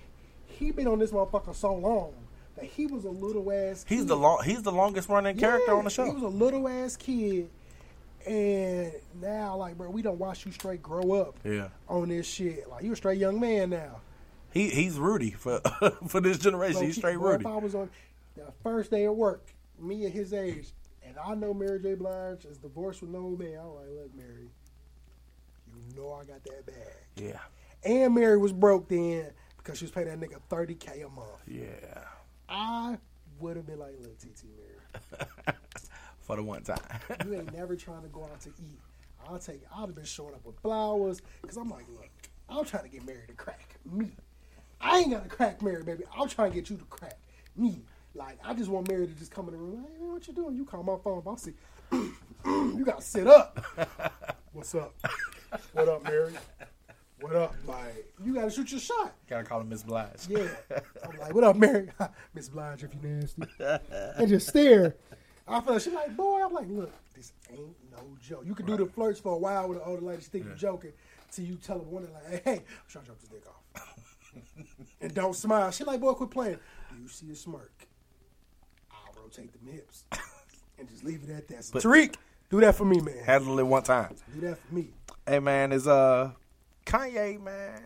[0.45, 2.13] He been on this motherfucker so long
[2.55, 3.85] that he was a little ass.
[3.87, 4.07] He's kid.
[4.09, 6.05] the long he's the longest running character Yeah, on the show.
[6.05, 7.49] He was a little ass kid.
[8.27, 11.69] And now, like, bro, we don't watch you straight grow up Yeah.
[11.89, 12.69] on this shit.
[12.69, 14.01] Like, you're a straight young man now.
[14.53, 15.59] He he's Rudy for
[16.07, 16.73] for this generation.
[16.79, 17.41] Bro, he's he- straight bro, Rudy.
[17.45, 17.89] If I was on
[18.35, 19.43] the first day of work,
[19.79, 20.71] me at his age,
[21.11, 21.95] and I know Mary J.
[21.95, 24.49] Blige is divorced with no man, I'm like, look, Mary,
[25.67, 26.75] you know I got that bag.
[27.17, 27.39] Yeah.
[27.83, 31.27] And Mary was broke then because she was paying that nigga 30K a month.
[31.45, 32.03] Yeah.
[32.47, 32.97] I
[33.39, 35.57] would have been like, look, TT Mary,
[36.21, 36.77] For the one time.
[37.25, 38.79] you ain't never trying to go out to eat.
[39.27, 42.09] I'll take I'd have been showing up with flowers because I'm like, look,
[42.49, 44.11] I'm trying to get married to crack me.
[44.79, 46.03] I ain't got to crack Mary, baby.
[46.17, 47.19] I'm trying to get you to crack
[47.55, 47.81] me.
[48.13, 49.85] Like, I just want Mary to just come in the room.
[49.87, 50.55] Hey, man, what you doing?
[50.55, 51.23] You call my phone.
[51.25, 51.53] I'll see.
[51.91, 53.63] you got to sit up.
[54.53, 54.93] What's up?
[55.71, 56.33] What up, Mary?
[57.21, 57.55] What up?
[57.65, 59.13] Like, you got to shoot your shot.
[59.29, 60.27] Gotta call him Miss Blige.
[60.27, 60.47] Yeah.
[61.07, 61.89] I'm like, what up, Mary?
[62.33, 63.43] Miss Blige, if you nasty.
[64.17, 64.95] and just stare.
[65.47, 68.43] I feel like she's like, boy, I'm like, look, this ain't no joke.
[68.45, 70.91] You can do the flirts for a while with an older lady, think you're joking,
[71.31, 73.43] till you tell her one day, like, hey, hey, I'm trying to drop this dick
[73.47, 74.21] off.
[75.01, 75.71] and don't smile.
[75.71, 76.59] She like, boy, quit playing.
[76.89, 77.87] Do you see a smirk?
[79.37, 80.03] Rotate them hips.
[80.79, 81.63] and just leave it at that.
[81.63, 82.15] So, But- Tariq,
[82.49, 83.17] do that for me, man.
[83.23, 84.15] Handle it one time.
[84.33, 84.89] Do that for me.
[85.25, 86.31] Hey man, is uh
[86.85, 87.83] Kanye man.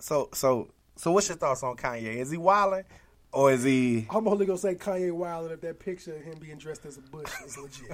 [0.00, 2.16] So so so what's your thoughts on Kanye?
[2.16, 2.84] Is he wilding
[3.30, 4.06] Or is he?
[4.10, 7.02] I'm only gonna say Kanye Wild if that picture of him being dressed as a
[7.02, 7.90] bush is legit.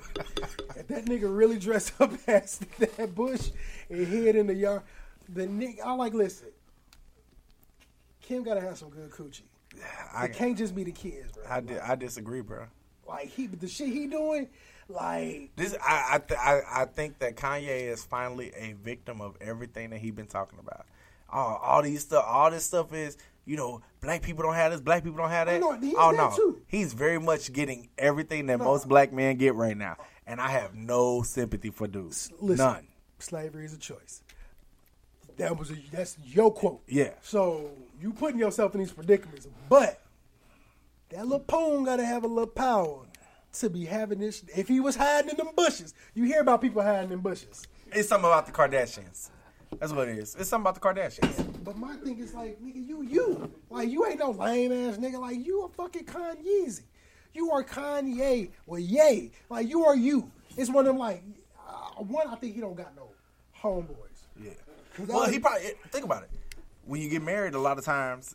[0.77, 3.51] if that nigga really dressed up as that bush
[3.91, 4.83] and hid in the yard,
[5.29, 6.49] the nigga, I like listen.
[8.23, 9.43] Kim gotta have some good coochie.
[10.15, 11.43] I- it can't just be the kids, bro.
[11.49, 12.67] I, di- I disagree, bro.
[13.09, 14.49] Like he, the shit he doing,
[14.89, 19.37] like This I I, th- I I think that Kanye is finally a victim of
[19.41, 20.87] everything that he been talking about.
[21.31, 24.81] All, all these stuff, all this stuff is you know black people don't have this,
[24.81, 25.61] black people don't have that.
[25.61, 26.61] know, he's oh no, too.
[26.67, 28.65] he's very much getting everything that No.
[28.67, 32.31] most black men get right now, and I have no sympathy for dudes.
[32.41, 32.87] listen, None.
[33.19, 34.23] slavery is a choice.
[35.39, 36.83] That was a, that's your quote.
[36.89, 37.11] Yeah.
[37.23, 37.71] So
[38.01, 40.01] you putting yourself in these predicaments, but
[41.11, 43.07] that little poem got to have a little power
[43.55, 44.45] to be having this.
[44.57, 47.67] If he was hiding in them bushes, you hear about people hiding in bushes.
[47.93, 49.31] It's something about the Kardashians.
[49.79, 50.35] That's what it is.
[50.35, 51.65] It's something about the Kardashians.
[51.65, 55.21] But my thing is like, nigga, you you like you ain't no lame ass nigga.
[55.21, 56.81] Like you a fucking Kanye.
[57.35, 58.51] You are Kanye.
[58.67, 59.31] Well, yay.
[59.51, 60.31] Like you are you.
[60.57, 61.23] It's one of them like
[61.69, 62.29] uh, one.
[62.29, 63.11] I think he don't got no
[63.61, 63.95] homeboys.
[64.43, 64.53] Yeah.
[65.07, 66.31] Well, he probably think about it.
[66.87, 68.35] When you get married, a lot of times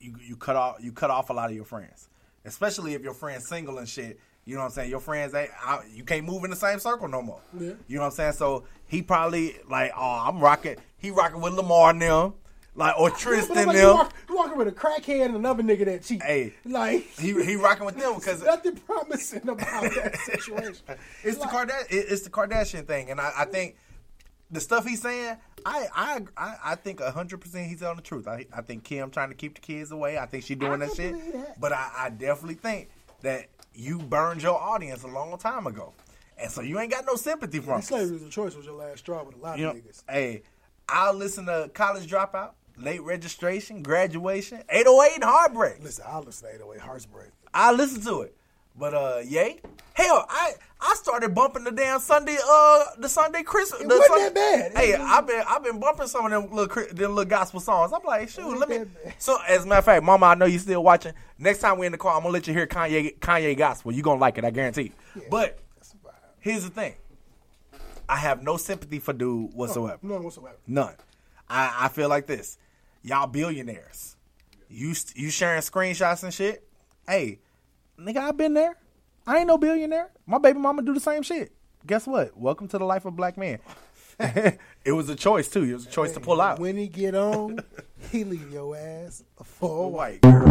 [0.00, 2.08] you you cut off you cut off a lot of your friends,
[2.44, 4.18] especially if your friend's single and shit.
[4.44, 4.90] You know what I'm saying?
[4.90, 7.42] Your friends, they, I, you can't move in the same circle no more.
[7.58, 7.72] Yeah.
[7.86, 8.32] You know what I'm saying?
[8.32, 10.76] So he probably like, oh, I'm rocking.
[10.96, 12.32] He rocking with Lamar and them,
[12.74, 13.76] like or Tristan like, them.
[13.76, 16.22] you, walk, you walking with a crackhead and another nigga that cheat.
[16.22, 20.76] Hey, like he he rocking with them because nothing promising about that situation.
[21.24, 21.86] It's the Kardashian.
[21.90, 23.76] It's the Kardashian thing, and I, I think
[24.50, 28.26] the stuff he's saying, I I I, I think hundred percent he's telling the truth.
[28.28, 30.18] I I think Kim trying to keep the kids away.
[30.18, 31.14] I think she's doing I that shit.
[31.32, 31.60] that.
[31.60, 32.88] But I, I definitely think
[33.22, 35.92] that you burned your audience a long time ago,
[36.40, 37.82] and so you ain't got no sympathy from.
[37.82, 40.02] Slavery was a choice was your last straw with a lot You know, of niggas.
[40.08, 40.42] hey,
[40.88, 45.82] I'll listen to College Dropout, Late Registration, Graduation, 808 and Heartbreak.
[45.82, 47.30] Listen, I'll listen to 808 Heartbreak.
[47.52, 48.34] I listen to it.
[48.78, 49.60] But uh yay.
[49.94, 53.80] Hell, I I started bumping the damn Sunday uh the Sunday Christmas.
[53.80, 54.76] It wasn't that bad.
[54.76, 57.92] Hey, I've been I've been bumping some of them little them little gospel songs.
[57.92, 58.84] I'm like, shoot, let me.
[59.18, 61.12] So as a matter of fact, Mama, I know you still watching.
[61.38, 63.90] Next time we in the car, I'm gonna let you hear Kanye Kanye gospel.
[63.90, 64.92] You gonna like it, I guarantee.
[65.30, 65.58] but
[66.38, 66.94] here's the thing.
[68.08, 69.98] I have no sympathy for dude whatsoever.
[70.02, 70.56] None whatsoever.
[70.66, 70.94] None.
[71.48, 72.56] I, I feel like this.
[73.02, 74.16] Y'all billionaires.
[74.70, 76.66] You you sharing screenshots and shit.
[77.06, 77.40] Hey,
[77.98, 78.76] nigga, I've been there.
[79.26, 80.10] I ain't no billionaire.
[80.26, 81.52] My baby mama do the same shit.
[81.86, 82.36] Guess what?
[82.36, 83.58] Welcome to the life of black man.
[84.18, 85.64] it was a choice too.
[85.64, 86.58] It was a choice to pull out.
[86.58, 87.60] When he get on,
[88.10, 90.48] he leave your ass for a white girl.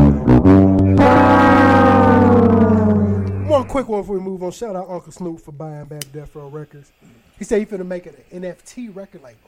[3.47, 4.51] One quick one before we move on.
[4.51, 6.91] Shout out Uncle Snoop for buying back Death Row Records.
[7.39, 9.39] He said he finna make it an NFT record label.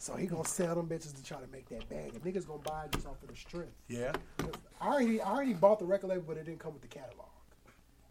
[0.00, 2.14] So he gonna sell them bitches to try to make that bag.
[2.14, 3.74] And niggas gonna buy it just off of the strength.
[3.86, 4.12] Yeah.
[4.80, 7.26] I already, I already bought the record label, but it didn't come with the catalog.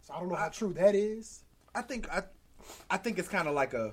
[0.02, 1.42] So I don't know how true that is.
[1.74, 2.22] I think I,
[2.88, 3.92] I think it's kind of like a.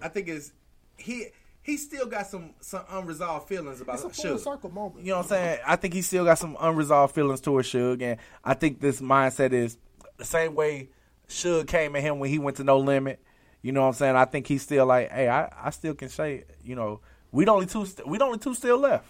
[0.00, 0.52] I think it's
[0.96, 1.26] he
[1.62, 4.40] he still got some some unresolved feelings about It's a full Suge.
[4.44, 5.04] circle moment.
[5.04, 5.58] You know what I'm saying?
[5.66, 9.52] I think he still got some unresolved feelings towards Suge, and I think this mindset
[9.52, 9.76] is
[10.16, 10.88] the same way
[11.28, 13.20] Suge came at him when he went to No Limit.
[13.62, 14.16] You know what I'm saying?
[14.16, 17.00] I think he's still like, hey, I, I still can say, you know,
[17.32, 19.06] we only two st- we only two still left.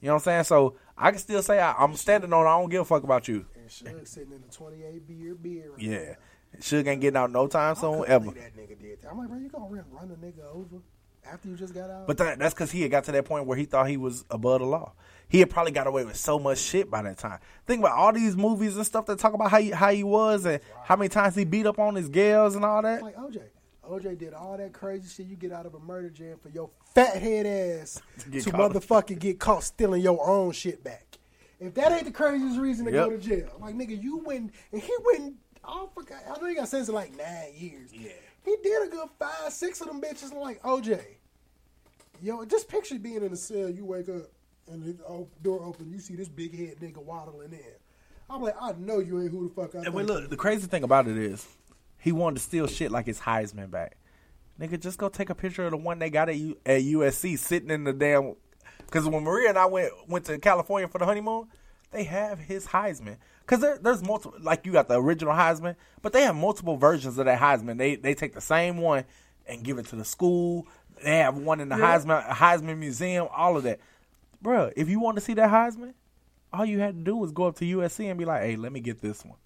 [0.00, 0.44] You know what I'm saying?
[0.44, 2.46] So I can still say I, I'm standing on.
[2.46, 3.44] I don't give a fuck about you.
[3.54, 5.70] And Suge sitting in the 28 beer beer.
[5.72, 6.14] Right Yeah,
[6.58, 8.30] Suge ain't getting out no time soon ever.
[8.30, 9.10] that nigga did that.
[9.10, 10.76] I'm like, bro, you gonna run, run a nigga over
[11.30, 12.06] after you just got out?
[12.06, 14.24] But that, that's because he had got to that point where he thought he was
[14.30, 14.92] above the law.
[15.30, 17.38] He had probably got away with so much shit by that time.
[17.66, 20.44] Think about all these movies and stuff that talk about how he, how he was
[20.44, 23.00] and how many times he beat up on his gals and all that.
[23.00, 23.40] like OJ.
[23.88, 26.68] OJ did all that crazy shit you get out of a murder jam for your
[26.94, 28.72] fat head ass To to, get caught.
[28.72, 31.06] motherfucking get caught stealing your own shit back.
[31.60, 34.82] If that ain't the craziest reason to go to jail, like nigga, you went and
[34.82, 35.34] he went.
[35.64, 36.18] I forgot.
[36.28, 37.90] I know he got sentenced like nine years.
[37.92, 38.10] Yeah,
[38.44, 40.32] he did a good five, six of them bitches.
[40.32, 41.00] I'm like OJ,
[42.22, 43.68] yo, just picture being in a cell.
[43.70, 44.22] You wake up
[44.68, 47.60] and the door open, you see this big head nigga waddling in.
[48.28, 49.78] I'm like, I know you ain't who the fuck I.
[49.86, 51.46] And wait, look, the crazy thing about it is,
[51.98, 53.96] he wanted to steal shit like his Heisman back.
[54.60, 57.38] Nigga, just go take a picture of the one they got at, U- at USC
[57.38, 58.36] sitting in the damn.
[58.78, 61.48] Because when Maria and I went went to California for the honeymoon,
[61.90, 63.16] they have his Heisman.
[63.40, 67.18] Because there, there's multiple, like you got the original Heisman, but they have multiple versions
[67.18, 67.78] of that Heisman.
[67.78, 69.04] They they take the same one
[69.46, 70.66] and give it to the school.
[71.02, 71.98] They have one in the Yeah.
[71.98, 73.80] Heisman Heisman Museum, all of that.
[74.42, 75.94] Bruh, if you want to see that Heisman,
[76.52, 78.72] all you had to do was go up to USC and be like, "Hey, let
[78.72, 79.38] me get this one."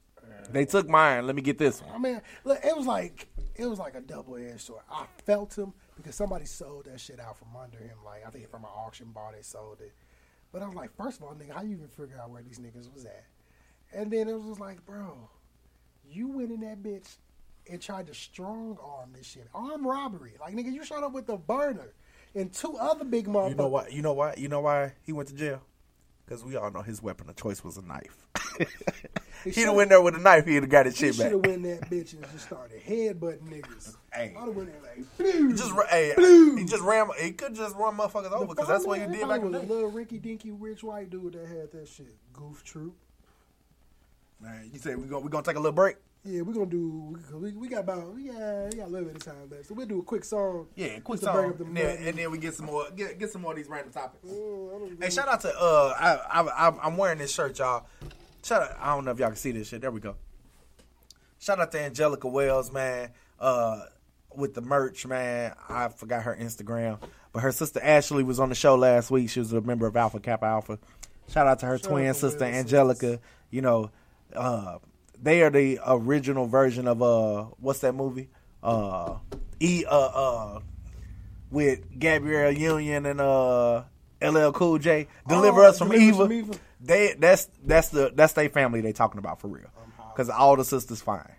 [0.50, 1.26] They took mine.
[1.26, 1.90] Let me get this one.
[1.94, 4.82] I mean, look, it was like it was like a double edged sword.
[4.90, 7.96] I felt him because somebody sold that shit out from under him.
[8.04, 9.92] Like I think from an auction bar they sold it.
[10.52, 12.60] But I was like, first of all, nigga, how you even figure out where these
[12.60, 13.24] niggas was at?
[13.92, 15.28] And then it was just like, bro,
[16.08, 17.16] you went in that bitch
[17.68, 19.48] and tried to strong arm this shit.
[19.52, 20.34] Armed robbery.
[20.40, 21.92] Like, nigga, you showed up with a burner
[22.35, 23.51] and two other big motherfuckers.
[23.51, 23.86] You know why?
[23.89, 24.35] You know why?
[24.36, 25.62] You know why he went to jail?
[26.24, 28.27] Because we all know his weapon of choice was a knife.
[29.44, 30.47] He'd have went there with a knife.
[30.47, 33.94] He'd have got his shit should have went that bitch and just started headbutting niggas.
[34.11, 34.35] Hey.
[34.35, 36.15] I'd have went there like, He just, hey,
[36.56, 37.09] he just ran.
[37.20, 39.62] He could just run motherfuckers over because that's what he did back in the was
[39.65, 39.74] a day.
[39.74, 42.15] little rinky dinky rich white dude that had that shit.
[42.32, 42.94] Goof troop.
[44.40, 45.97] Man, you said we gonna we gonna take a little break.
[46.26, 47.18] Yeah, we're gonna do.
[47.34, 49.74] We, we got about yeah, got, we got a little bit of time left, so
[49.74, 50.68] we'll do a quick song.
[50.74, 53.42] Yeah, quick song, the and then, and then we get some more get get some
[53.42, 54.26] more of these random topics.
[54.26, 57.86] Mm, Hey, shout out to uh, I, I I'm- I'm wearing this shirt, y'all.
[58.42, 59.82] Shout out, I don't know if y'all can see this shit.
[59.82, 60.16] There we go.
[61.38, 63.10] Shout out to Angelica Wells, man.
[63.38, 63.82] Uh,
[64.34, 65.55] with the merch, man.
[65.68, 67.01] I forgot her Instagram,
[67.34, 69.28] but her sister Ashley was on the show last week.
[69.28, 70.78] She was a member of Alpha Kappa Alpha.
[71.28, 73.20] Shout out to her Shout twin sister Angelica.
[73.51, 73.90] You know,
[74.34, 74.78] uh,
[75.22, 78.28] they are the original version of uh, what's that movie?
[78.62, 79.16] Uh,
[79.60, 80.60] e uh uh
[81.50, 83.84] with Gabrielle Union and uh
[84.22, 85.06] LL Cool J.
[85.28, 86.26] Deliver Oh, us from Deliver evil.
[86.26, 86.56] from Evil.
[86.80, 89.68] They that's that's the that's their family they talking about for real.
[90.12, 91.32] Because all the sisters fine.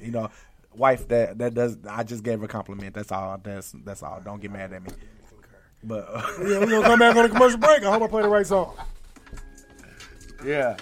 [0.00, 0.30] You know,
[0.74, 1.76] wife that that does.
[1.88, 2.94] I just gave her a compliment.
[2.94, 3.38] That's all.
[3.42, 4.20] That's that's all.
[4.24, 4.90] Don't get mad at me.
[5.84, 7.82] But uh, yeah, we're gonna come back on a commercial break.
[7.82, 8.74] I hope I play the right song.
[10.44, 10.76] yeah.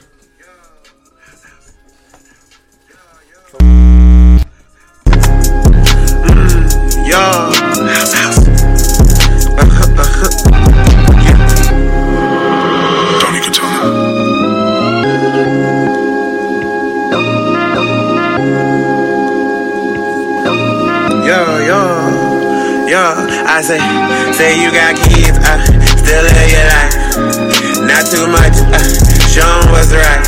[22.86, 23.02] Yo.
[23.56, 23.80] I say,
[24.32, 25.58] say you got kids, uh,
[25.98, 26.94] still live your life.
[27.82, 28.78] Not too much, uh,
[29.26, 30.22] show right.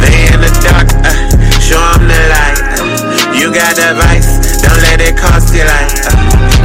[0.00, 1.23] They in the dark, uh,
[1.64, 2.60] show 'em the light.
[2.76, 5.96] Uh, you got the vice, don't let it cost you life.
[6.04, 6.12] Uh,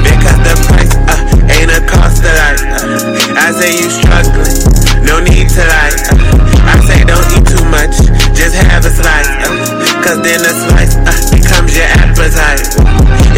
[0.04, 2.60] because the price uh, ain't a cost of life.
[2.68, 4.60] Uh, I say you struggling,
[5.08, 5.96] no need to lie.
[6.12, 7.96] Uh, I say don't eat too much,
[8.36, 9.32] just have a slice.
[9.40, 9.56] Uh,
[10.04, 12.68] Cause then the slice uh, becomes your appetite.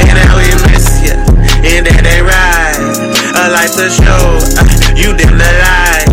[0.02, 1.14] And now we miss you,
[1.62, 2.78] and that ain't right.
[3.38, 4.66] A life to show, uh,
[4.98, 6.10] you dim the light.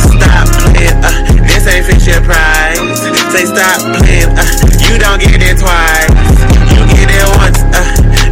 [0.00, 1.35] Stop playing, uh,
[1.66, 2.78] ain't fix your price.
[3.34, 4.46] Say stop playing, uh,
[4.86, 6.10] you don't get it twice.
[6.70, 7.82] You get it once, uh,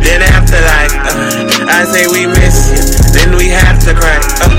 [0.03, 0.95] then afterlife.
[1.05, 2.83] Uh, I say we miss you,
[3.15, 4.23] then we have to cry.
[4.43, 4.51] Uh,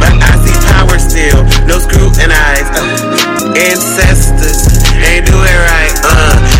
[0.00, 2.68] but I see power still, no scrutinize.
[2.74, 4.66] Uh, ancestors
[5.02, 5.94] ain't do it right.
[6.02, 6.53] Uh, say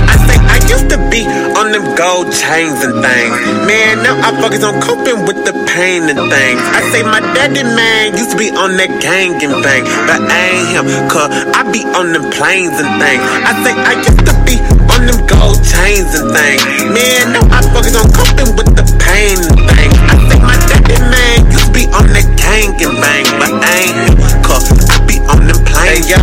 [0.68, 1.26] used to be
[1.58, 3.34] on them gold chains and things.
[3.66, 6.60] Man, now I focus on coping with the pain and things.
[6.74, 10.40] I say my daddy man used to be on that gang and thing, but I
[10.54, 13.22] ain't him, cause I be on them planes and things.
[13.22, 14.56] I say I used to be
[14.90, 16.62] on them gold chains and things.
[16.92, 19.96] Man, now I focus on coping with the pain and things.
[20.10, 23.74] I say my daddy man used to be on that gang and bang, but I
[23.88, 26.06] ain't him, cause I be on them planes.
[26.06, 26.18] Hey yo,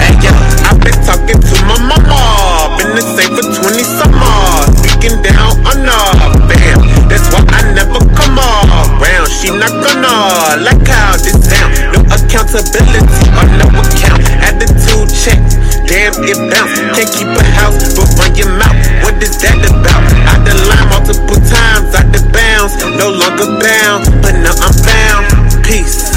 [0.00, 0.32] hey yo,
[0.66, 2.18] I been talking to my mama,
[2.78, 6.10] been the same for 20 summers, speaking down on her,
[6.48, 6.78] bam.
[7.08, 9.28] That's why I never come around.
[9.30, 11.72] She not gonna like how this sound.
[11.92, 14.22] No accountability or no account.
[14.42, 15.40] Attitude check,
[15.86, 16.74] damn it bounce.
[16.96, 18.76] Can't keep a house, but run your mouth.
[19.04, 20.02] What is that about?
[20.26, 22.74] I done line multiple times, out the bounds.
[22.98, 25.24] No longer bound, but now I'm found.
[25.64, 26.12] Peace.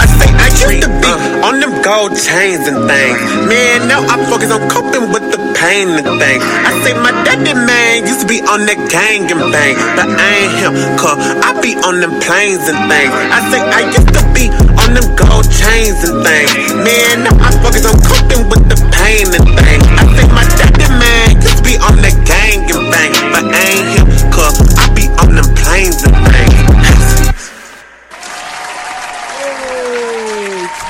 [0.00, 1.39] I say I used to be them
[1.82, 3.18] gold chains and things.
[3.48, 6.44] Man, now I focus on coping with the pain and things.
[6.44, 10.28] I say my daddy man used to be on that gang and bang, but I
[10.44, 13.12] ain't him, cause I be on them planes and things.
[13.12, 16.52] I say I used to be on them gold chains and things.
[16.84, 19.84] Man, now I focus on coping with the pain and things.
[19.96, 23.62] I say my daddy man used to be on that gang and bang, but I
[23.72, 26.89] ain't him, cause I be on them planes and things.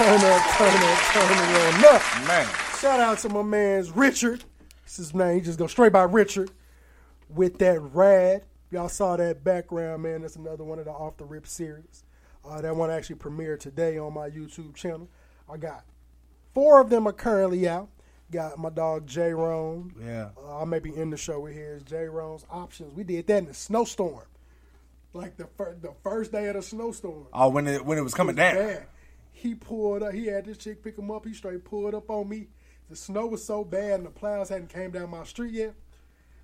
[0.00, 2.02] Turn up, turn up, turn it on up.
[2.26, 2.48] Man.
[2.80, 4.42] Shout out to my man's Richard.
[4.84, 5.34] This is his name.
[5.34, 6.50] He just go straight by Richard
[7.28, 8.44] with that rad.
[8.70, 10.22] Y'all saw that background, man.
[10.22, 12.04] That's another one of the off the rip series.
[12.42, 15.10] Uh, that one actually premiered today on my YouTube channel.
[15.52, 15.84] I got
[16.54, 17.90] four of them are currently out.
[18.30, 19.94] Got my dog J Rome.
[20.02, 20.30] Yeah.
[20.42, 22.94] Uh, I may be in the show with his J Rome's options.
[22.94, 24.24] We did that in the snowstorm.
[25.12, 27.26] Like the fir- the first day of the snowstorm.
[27.34, 28.54] Oh, when it when it was coming down.
[28.54, 28.86] bad.
[29.40, 30.12] He pulled up.
[30.12, 31.24] He had this chick pick him up.
[31.24, 32.48] He straight pulled up on me.
[32.90, 35.74] The snow was so bad and the plows hadn't came down my street yet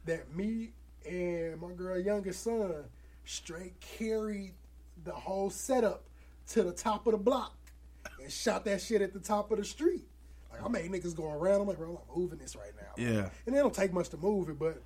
[0.06, 0.70] that me
[1.06, 2.73] and my girl youngest son
[3.24, 4.55] straight carried
[5.05, 6.05] the whole setup
[6.48, 7.55] to the top of the block.
[8.23, 10.06] and shot that shit at the top of the street.
[10.51, 11.60] Like I made niggas go around.
[11.60, 12.94] I'm like, bro, I'm moving this right now.
[12.97, 13.28] Yeah.
[13.47, 14.81] And it don't take much to move it, but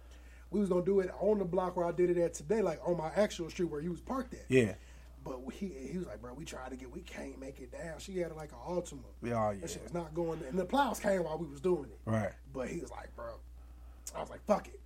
[0.51, 2.81] we was gonna do it on the block where I did it at today, like
[2.85, 4.47] on my actual street where you was parked at.
[4.49, 4.74] Yeah.
[5.24, 7.98] But we, he was like, bro, we tried to get, we can't make it down.
[7.98, 9.01] She had like an Altima.
[9.22, 9.60] Yeah, oh, yeah.
[9.60, 10.40] That shit was not going.
[10.48, 11.98] And the plows came while we was doing it.
[12.06, 12.32] Right.
[12.55, 13.34] But he was like, bro,
[14.16, 14.80] I was like, fuck it.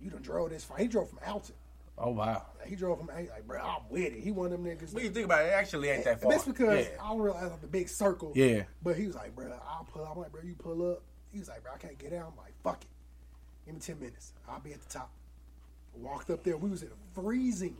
[0.00, 0.78] You done drove this far.
[0.78, 1.54] He drove from Alton.
[1.98, 2.46] Oh wow.
[2.64, 4.20] He drove from A- like, bro, I'm with it.
[4.22, 4.94] He one of them niggas.
[4.94, 6.30] When you think about it, it actually ain't that And far.
[6.32, 7.02] That's because Yeah.
[7.04, 8.32] I don't realize like the big circle.
[8.34, 8.62] Yeah.
[8.82, 10.12] But he was like, bro, I'll pull up.
[10.12, 11.02] I'm like, bro, you pull up.
[11.32, 12.32] He was like, bro, I can't get out.
[12.32, 12.88] I'm like, fuck it.
[13.66, 14.32] Give me 10 minutes.
[14.48, 15.10] I'll be at the top.
[15.94, 16.56] Walked up there.
[16.56, 17.76] We was in freezing.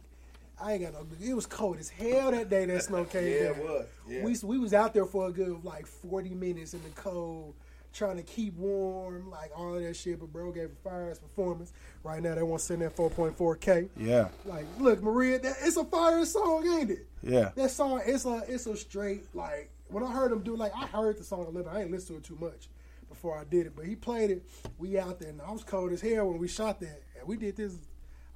[0.62, 1.06] I ain't got no.
[1.20, 3.86] It was cold as hell that day that snow came Yeah, it was.
[4.08, 4.24] Yeah.
[4.24, 7.54] We we was out there for a good like 40 minutes in the cold,
[7.92, 10.20] trying to keep warm, like all of that shit.
[10.20, 11.72] But bro gave a fire ass performance.
[12.02, 13.88] Right now they want to send that 4.4K.
[13.96, 14.28] Yeah.
[14.44, 17.06] Like, look, Maria, that, it's a fire song, ain't it?
[17.22, 17.50] Yeah.
[17.54, 20.86] That song, it's a it's a straight like when I heard him do like I
[20.86, 21.70] heard the song a little.
[21.70, 22.68] I ain't listened to it too much
[23.08, 24.42] before I did it, but he played it.
[24.78, 27.02] We out there, and I was cold as hell when we shot that.
[27.18, 27.74] And we did this.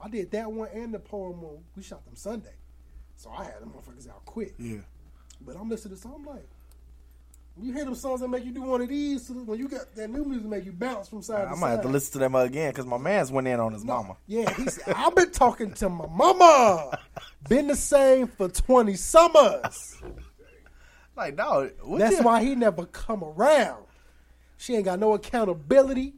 [0.05, 1.59] I did that one and the poem one.
[1.77, 2.55] We shot them Sunday,
[3.17, 4.55] so I had them motherfuckers out quick.
[4.59, 4.79] Yeah.
[5.41, 6.47] But I'm listening to I'm like.
[7.63, 9.95] You hear them songs that make you do one of these so when you got
[9.95, 11.57] that new music make you bounce from side I to might side.
[11.57, 13.85] I might have to listen to them again because my man's went in on his
[13.85, 14.17] mama.
[14.27, 16.99] Yeah, he said, I've been talking to my mama.
[17.49, 20.03] Been the same for 20 summers.
[21.17, 23.85] Like, dog, That's you- why he never come around.
[24.57, 26.15] She ain't got no accountability.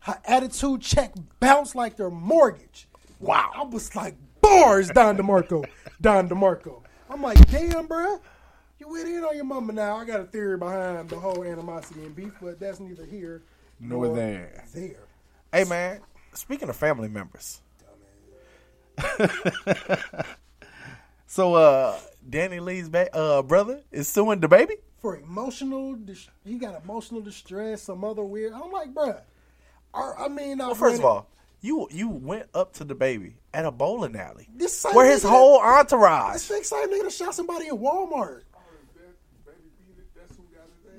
[0.00, 2.86] Her attitude check bounce like their mortgage.
[3.20, 3.50] Wow.
[3.54, 5.64] I was like, bars, Don DeMarco.
[6.00, 6.82] Don DeMarco.
[7.10, 8.20] I'm like, damn, bruh.
[8.78, 9.96] You went in on your mama now.
[9.96, 13.42] I got a theory behind the whole animosity and beef, but that's neither here
[13.80, 14.64] Nor there.
[14.72, 14.96] There.
[15.52, 16.00] Hey man,
[16.34, 17.60] speaking of family members.
[21.26, 24.74] so uh DaniLeigh's ba- uh brother is suing DaBaby?
[25.00, 28.52] for emotional, dis- he got emotional distress, some other weird.
[28.52, 29.20] I'm like, bruh.
[29.94, 31.28] I, I mean, Well, first of all,
[31.60, 35.28] you you went up to DaBaby at a bowling alley this same where his nigga-
[35.30, 36.34] whole entourage.
[36.34, 38.42] This same same nigga that shot somebody in Walmart.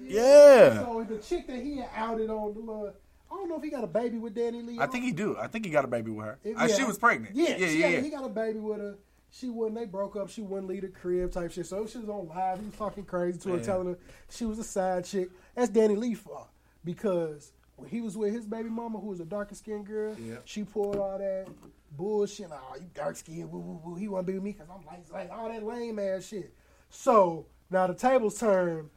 [0.02, 0.86] Yeah.
[0.86, 2.94] So the chick that he outed on the little,
[3.32, 4.80] I don't know if he got a baby with DaniLeigh.
[4.80, 5.38] I think he do.
[5.38, 6.40] I think he got a baby with her.
[6.44, 7.36] If- Uh, she was pregnant.
[7.36, 7.86] Yeah, yeah, yeah.
[7.86, 8.00] had- yeah.
[8.02, 8.98] He got a baby with her.
[9.32, 9.76] She wouldn't.
[9.80, 10.30] They broke up.
[10.30, 11.68] She wouldn't leave the crib type shit.
[11.68, 12.60] So she was on live.
[12.60, 13.64] He was talking crazy to her, Yeah.
[13.64, 14.00] telling her
[14.30, 15.30] she was a side chick.
[15.54, 16.50] That's DaniLeigh fault
[16.84, 20.38] because when he was with his baby mama, who was a darker skinned girl, Yeah.
[20.46, 21.48] she pulled all that
[21.96, 22.50] bullshit.
[22.50, 23.96] Like, oh, you dark skinned, woo woo woo.
[23.96, 26.54] He want to be with me because I'm light, like all that lame ass shit.
[26.90, 28.90] So now the tables turn.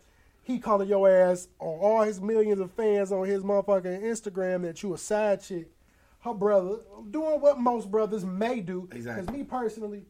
[0.44, 4.82] He calling your ass on all his millions of fans on his motherfucking Instagram that
[4.82, 5.70] you a side chick.
[6.20, 6.78] Her brother
[7.10, 8.88] doing what most brothers may do.
[8.92, 9.22] Exactly.
[9.26, 10.04] Because me personally,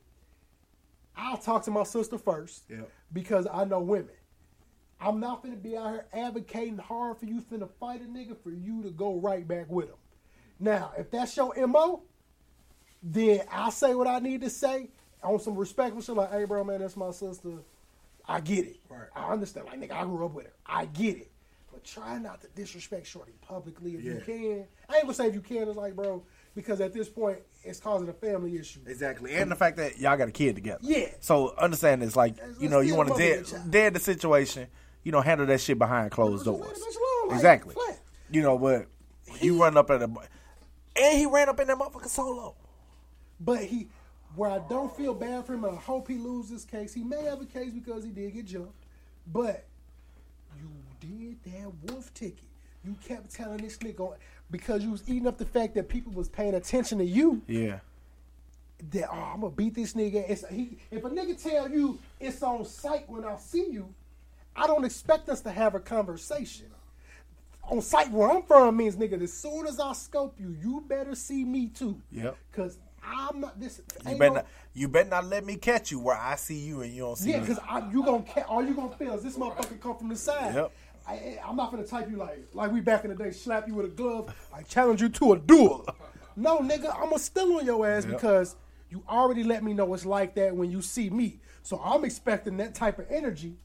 [1.16, 2.89] I'll talk to my sister first Yep.
[3.12, 4.15] because I know women.
[5.03, 8.51] I'm not finna be out here advocating hard for you finna fight a nigga for
[8.51, 9.97] you to go right back with him.
[10.61, 12.03] Now, if that's your MO,
[13.03, 14.91] then I'll say what I need to say
[15.23, 17.51] on some respectful shit like, hey bro, man, that's my sister.
[18.27, 18.77] I get it.
[18.89, 19.09] Right.
[19.16, 19.66] I understand.
[19.66, 20.53] Like, nigga, I grew up with her.
[20.65, 21.31] I get it.
[21.73, 24.66] But try not to disrespect Shorty publicly if you can.
[24.89, 26.23] I ain't gonna say if you can, it's like, bro,
[26.55, 28.81] because at this point, it's causing a family issue.
[28.87, 29.35] Exactly.
[29.35, 30.81] And the fact that y'all got a kid together.
[30.83, 31.09] Yeah.
[31.20, 34.69] So understand this, like, you know, you want to dead, dead the situation,
[35.03, 36.81] you know, handle that shit behind closed doors.
[37.29, 37.74] like, exactly.
[37.74, 38.01] flat.
[38.31, 38.87] You know, but
[39.41, 40.11] you run up at a
[40.95, 42.55] and he ran up in that motherfucker solo.
[43.41, 43.89] But he,
[44.37, 46.95] where I don't feel bad for him, and I hope he loses this case.
[46.95, 48.85] He may have a case because he did get jumped,
[49.27, 49.65] but
[50.61, 50.69] you
[51.01, 52.45] did that wolf ticket.
[52.85, 54.16] You kept telling this nigga
[54.51, 57.43] because you was eating up the fact that people was paying attention to you.
[57.47, 57.79] Yeah.
[58.91, 60.29] That oh, I'm gonna beat this nigga.
[60.29, 63.95] It's, he, if a nigga tell you it's on sight when I see you,
[64.55, 66.66] I don't expect us to have a conversation.
[67.70, 71.15] On site where I'm from means nigga, as soon as I scope you, you better
[71.15, 72.01] see me too.
[72.11, 72.37] Yep.
[72.53, 73.81] Cause I'm not this.
[74.07, 76.83] You better no- not, you better not let me catch you where I see you
[76.83, 77.49] and you don't see Yeah, me.
[77.49, 80.16] Yeah, because you gonna ca- all you gonna feel is this motherfucker come from the
[80.16, 80.55] side.
[80.55, 80.73] Yep.
[81.09, 83.74] I, I'm not gonna type you like like we back in the day, slap you
[83.74, 85.87] with a glove, I challenge you to a duel.
[86.37, 88.15] No, nigga, I'm gonna still on your ass Yep.
[88.15, 88.57] because
[88.91, 91.41] you already let me know it's like that when you see me.
[91.62, 93.57] So I'm expecting that type of energy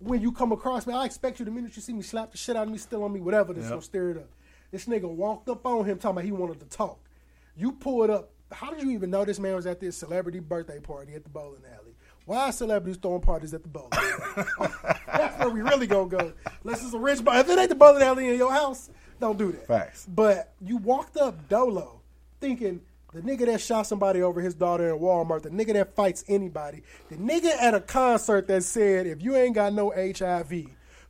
[0.00, 0.94] when you come across me.
[0.94, 3.04] I expect you the minute you see me slap the shit out of me, still
[3.04, 3.52] on me, whatever.
[3.52, 3.70] That's Yep.
[3.72, 4.28] gonna stir it up.
[4.70, 6.98] This nigga walked up on him talking about he wanted to talk.
[7.56, 8.30] You pulled up.
[8.52, 11.30] How did you even know this man was at this celebrity birthday party at the
[11.30, 11.94] bowling alley?
[12.24, 14.46] Why are celebrities throwing parties at the bowling alley?
[15.06, 16.32] That's where we really gonna go.
[16.64, 17.38] Unless it's a rich bar.
[17.38, 18.90] If it ain't the bowling alley in your house,
[19.20, 19.66] don't do that.
[19.66, 20.06] Facts.
[20.08, 22.00] But you walked up dolo
[22.40, 22.80] thinking,
[23.12, 26.82] the nigga that shot somebody over his daughter in Walmart, the nigga that fights anybody,
[27.08, 30.66] the nigga at a concert that said, if you ain't got no HIV,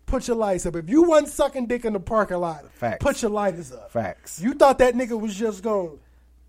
[0.06, 0.76] put your lights up.
[0.76, 3.02] If you wasn't sucking dick in the parking lot, Facts.
[3.04, 3.90] put your lighters up.
[3.92, 4.40] Facts.
[4.40, 5.98] You thought that nigga was just going to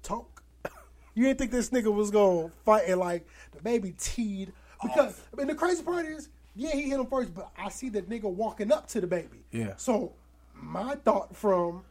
[0.03, 0.43] talk?
[1.13, 4.53] You didn't think this nigga was going to fight and like DaBaby teed?
[4.81, 7.89] Because, I mean, the crazy part is, yeah, he hit him first, but I see
[7.89, 9.41] the nigga walking up to DaBaby.
[9.51, 9.73] Yeah.
[9.75, 10.13] So
[10.55, 11.83] my thought from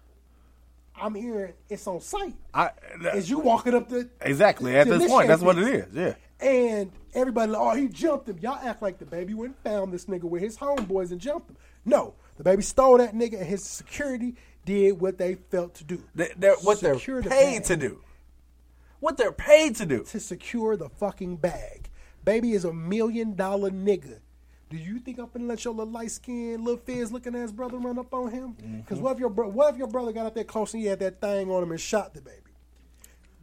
[1.01, 2.71] I'm hearing it's on site I,
[3.15, 5.29] is you walking up the exactly at this point.
[5.29, 5.95] That's what it is.
[5.95, 6.15] Yeah.
[6.41, 8.39] and everybody, like, oh, he jumped him.
[8.41, 11.57] Y'all act like DaBaby went and found this nigga with his homeboys and jumped him.
[11.85, 16.03] No, DaBaby stole that nigga, and his security did what they felt to do.
[16.15, 18.03] They, they're, what they're Secure the paid to do.
[19.01, 20.05] What they're paid to do.
[20.05, 21.89] To secure the fucking bag.
[22.25, 24.19] Baby is a million dollar nigga.
[24.71, 27.77] Do you think I'm gonna let your little light skinned little fizz looking ass brother
[27.79, 28.53] run up on him?
[28.83, 29.03] Because Mhm.
[29.03, 31.01] what if your bro- what if your brother got up there close and he had
[31.01, 32.53] that thing on him and shot DaBaby?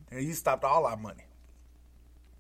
[0.10, 1.26] And you stopped all our money.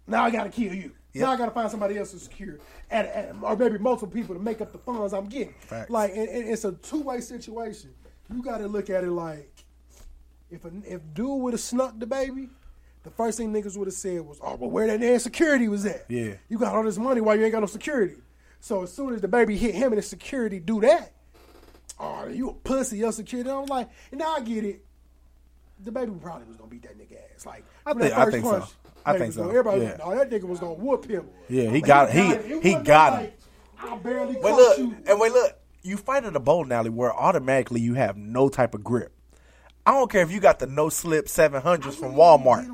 [0.07, 0.93] Now I gotta kill you.
[1.13, 1.25] Yep.
[1.25, 2.59] Now I gotta find somebody else to secure,
[2.89, 5.53] at, at, or maybe multiple people to make up the funds I'm getting.
[5.59, 5.89] Facts.
[5.89, 7.89] Like, and, and it's a two way situation.
[8.33, 9.65] You gotta look at it like,
[10.49, 12.49] if a, if dude would have snuck DaBaby,
[13.03, 15.85] the first thing niggas would have said was, "Oh, but where that damn security was
[15.85, 16.05] at?
[16.09, 16.35] Yeah.
[16.47, 18.15] You got all this money why you ain't got no security."
[18.59, 21.13] So as soon as DaBaby hit him and the security do that,
[21.99, 23.49] oh, you a pussy, your security.
[23.49, 24.83] I was like, and now I get it.
[25.83, 27.45] DaBaby probably was gonna beat that nigga ass.
[27.45, 28.67] Like, I think- I think so.
[29.05, 29.41] I think so.
[29.41, 29.97] gonna- Everybody, Yeah.
[30.03, 31.27] oh, that nigga was gonna whoop him.
[31.47, 32.51] Yeah, he got he it.
[32.51, 33.31] It he got him.
[33.81, 34.97] like, I barely Wait, caught look, you.
[35.05, 35.53] and wait, look.
[35.83, 39.13] You fight at a bowling alley where automatically you have no type of grip.
[39.85, 42.67] I don't care if you got the no slip seven hundreds from Walmart.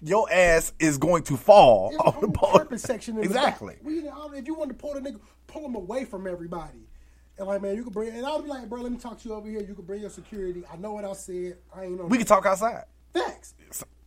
[0.00, 3.76] Your ass is going to fall There's off the purpose section Exactly.
[3.82, 6.88] We, if you want to pull the nigga, pull him away from everybody.
[7.36, 8.10] And like, man, you can bring.
[8.10, 9.60] And I'll be like, bro, let me talk to you over here.
[9.60, 10.64] You can bring your security.
[10.72, 11.58] I know what I said.
[11.74, 12.00] I ain't.
[12.00, 12.84] On We can talk outside.
[13.12, 13.54] Facts.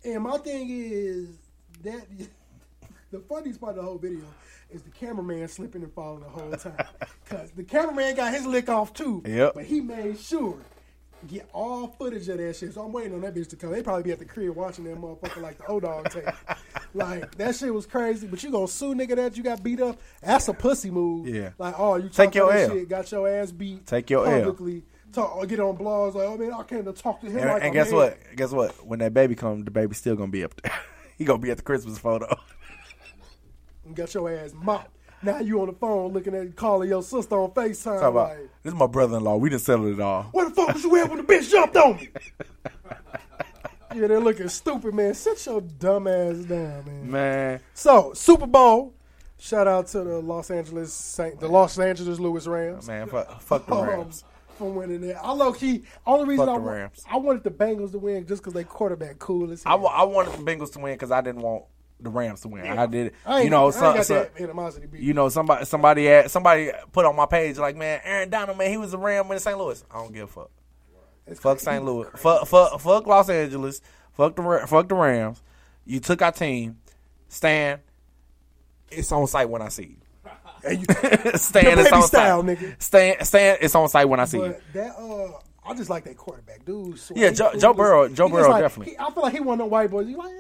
[0.03, 1.29] And my thing is
[1.83, 2.05] that
[3.11, 4.25] the funniest part of the whole video
[4.69, 6.73] is the cameraman slipping and falling the whole time.
[7.23, 9.23] Because the cameraman got his lick off too.
[9.25, 9.53] Yep.
[9.55, 10.57] But he made sure
[11.27, 12.73] get all footage of that shit.
[12.73, 13.71] So I'm waiting on that bitch to come.
[13.71, 16.25] They probably be at the crib watching that motherfucker like the old dog tape.
[16.93, 18.27] like that shit was crazy.
[18.27, 19.99] But you gonna sue nigga that you got beat up?
[20.21, 21.27] That's a pussy move.
[21.27, 21.51] Yeah.
[21.57, 22.69] Like oh you Take your L.
[22.69, 23.85] shit, got your ass beat.
[23.85, 24.39] Take your L.
[24.39, 24.83] publicly.
[25.13, 27.49] Talk or get on blogs like oh man I can't even talk to him And,
[27.49, 27.95] like and guess man.
[27.97, 28.17] what?
[28.35, 28.85] Guess what?
[28.87, 30.71] When that baby comes, DaBaby's still gonna be up there.
[31.17, 32.33] he gonna be at the Christmas photo.
[33.85, 34.95] and got your ass mopped.
[35.23, 37.99] Now you on the phone looking at calling your sister on FaceTime.
[37.99, 39.37] Talk about like, this is my brother-in-law.
[39.37, 40.23] We didn't settle it all.
[40.31, 42.09] what the fuck was you at when the bitch jumped on me?
[43.95, 45.13] yeah, they're looking stupid, man.
[45.13, 47.11] Sit your dumb ass down, man.
[47.11, 48.93] Man, So Super Bowl.
[49.37, 52.87] Shout out to the Los Angeles Saint, the Los Angeles Lewis Rams.
[52.87, 54.23] man, fuck, fuck the Um, Rams.
[54.57, 55.17] for winning that.
[55.23, 57.03] I low key only reason I, the wa- Rams.
[57.11, 59.87] I wanted the Bengals to win just because they quarterback cool as hell.
[59.87, 61.63] I wanted the Bengals to win because I didn't want
[62.01, 62.65] the Rams to win.
[62.65, 63.13] I did.
[63.25, 65.01] I you know, I ain't some, got some- that animosity beat.
[65.01, 68.69] you know, somebody, somebody, had, somebody put on my page like, man, Aaron Donald, man,
[68.69, 69.57] he was a Ram in St.
[69.57, 69.83] Louis.
[69.91, 70.51] I don't give a fuck.
[71.35, 71.83] fuck St.
[71.83, 72.07] Louis.
[72.15, 73.81] Fuck, fuck, fuck Los Angeles.
[74.13, 75.41] Fuck the, fuck the Rams.
[75.85, 76.77] You took our team.
[77.29, 77.79] Stan,
[78.89, 79.97] it's on site when I see you.
[81.35, 82.59] Stan, it's on style, site.
[82.59, 82.81] nigga.
[82.81, 84.55] Stan, Stan, it's on site when I see you.
[84.73, 86.99] That uh, I just like that quarterback, dude.
[86.99, 88.93] So Yeah, Joe- Joe Burrow- Joe Burrow like- definitely.
[88.93, 90.07] he- I feel like he one of them white boys.
[90.07, 90.33] You like,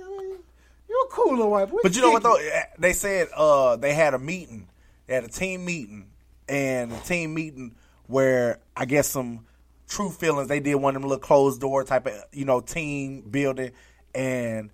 [0.91, 1.77] you're a cool little white boy.
[1.81, 2.37] But you know what though?
[2.77, 4.67] They said uh, they had a meeting.
[5.07, 6.07] They had a team meeting,
[6.49, 7.75] and a team meeting
[8.07, 9.45] where I guess some
[9.87, 10.49] true feelings.
[10.49, 13.71] They did one of them little closed door type of you know team building,
[14.13, 14.69] and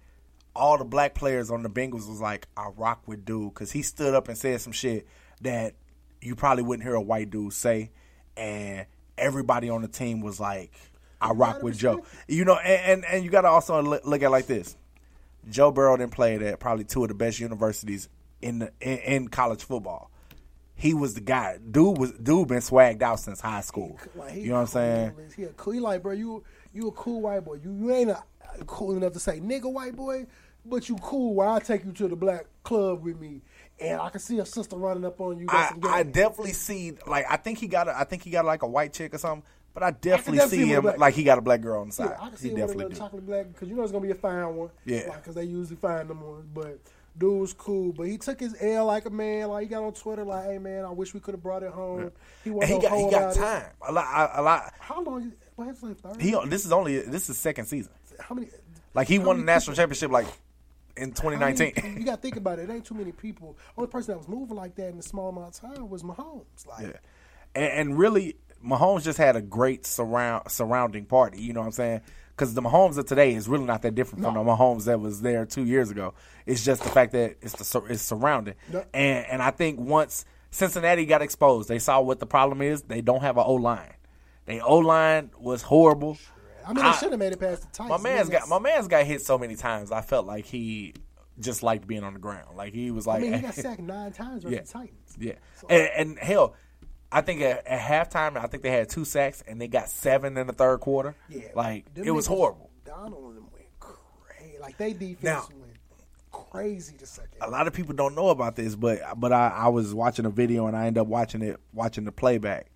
[0.55, 3.83] all the black players on the Bengals was like, "I rock with dude," because he
[3.83, 5.07] stood up and said some shit
[5.41, 5.75] that
[6.19, 7.91] you probably wouldn't hear a white dude say,
[8.35, 8.87] and
[9.19, 10.71] everybody on the team was like,
[11.21, 14.23] "I rock with Joe." You know, and and, and you got to also look look
[14.23, 14.75] at it like this.
[15.49, 18.09] Joe Burrow didn't play at probably two of the best universities
[18.41, 20.11] in the in, in college football.
[20.75, 21.57] He was the guy.
[21.57, 23.97] Dude was dude been swagged out since high school.
[24.15, 25.13] Like, You know what I'm saying?
[25.35, 26.43] He, a cool, he like, bro, you
[26.73, 27.59] you a cool white boy.
[27.63, 28.23] You you ain't a,
[28.65, 30.27] cool enough to say nigga white boy,
[30.65, 31.33] but you cool.
[31.33, 33.41] Where I take you to the black club with me,
[33.79, 35.47] and I can see a sister running up on you.
[35.49, 38.61] I, I definitely see like I think he got a, I think he got like
[38.61, 39.47] a white chick or something,
[39.79, 41.41] but I definitely, definitely see see him him with a black- like he got a
[41.41, 42.09] black girl on the side.
[42.09, 42.97] Yeah, I can see he with a definitely little do.
[42.97, 44.69] chocolate black because you know it's gonna be a fine one.
[44.85, 45.15] Yeah.
[45.17, 46.45] because they usually find them ones.
[46.53, 46.79] But
[47.17, 49.49] dude was cool, but he took his L like a man.
[49.49, 51.71] Like he got on Twitter, like, "Hey man, I wish we could have brought it
[51.71, 52.11] home."
[52.43, 53.39] He, And he got he got it.
[53.39, 54.73] time a lot a lot.
[54.79, 55.31] How long?
[55.55, 56.21] What his like third?
[56.21, 57.91] He this is only this is second season.
[58.19, 58.47] How many?
[58.95, 60.25] Like he won the national championship like
[60.95, 61.73] in 2019.
[61.75, 62.67] How many- you got to think about it.
[62.69, 63.55] It ain't too many people.
[63.77, 66.65] Only person that was moving like that in a small amount of time was Mahomes.
[66.67, 66.93] Like, Yeah.
[67.55, 71.41] And, and really, Mahomes just had a great surround surrounding party.
[71.41, 72.01] You know what I'm saying?
[72.35, 75.21] because the Mahomes of today is really not that different from the Mahomes that was
[75.23, 76.13] there two years ago.
[76.45, 78.83] It's just the fact that it's the it's surrounding, Yeah.
[78.93, 82.83] and and I think once Cincinnati got exposed, they saw what the problem is.
[82.83, 83.93] They don't have an O line.
[84.45, 86.17] They O line was horrible.
[86.65, 87.89] I mean, they should have made it past the Titans.
[88.03, 89.91] My man's Man, got my man's got hit so many times.
[89.91, 90.93] I felt like he
[91.39, 92.55] just liked being on the ground.
[92.55, 94.61] Like he was I like, mean, he got sacked nine times versus Yeah.
[94.61, 95.17] the Titans.
[95.19, 95.33] yeah.
[95.69, 96.53] And, and hell,
[97.11, 100.37] I think at, at halftime, I think they had two sacks and they got seven
[100.37, 101.15] in the third quarter.
[101.29, 102.69] Yeah, like it was horrible.
[102.85, 104.57] Donald and them went crazy.
[104.59, 105.63] Like they defense Now- went
[106.31, 107.37] crazy the second.
[107.41, 110.29] A lot of people don't know about this, but but I, I was watching a
[110.29, 112.67] video and I ended up watching it, watching the playback.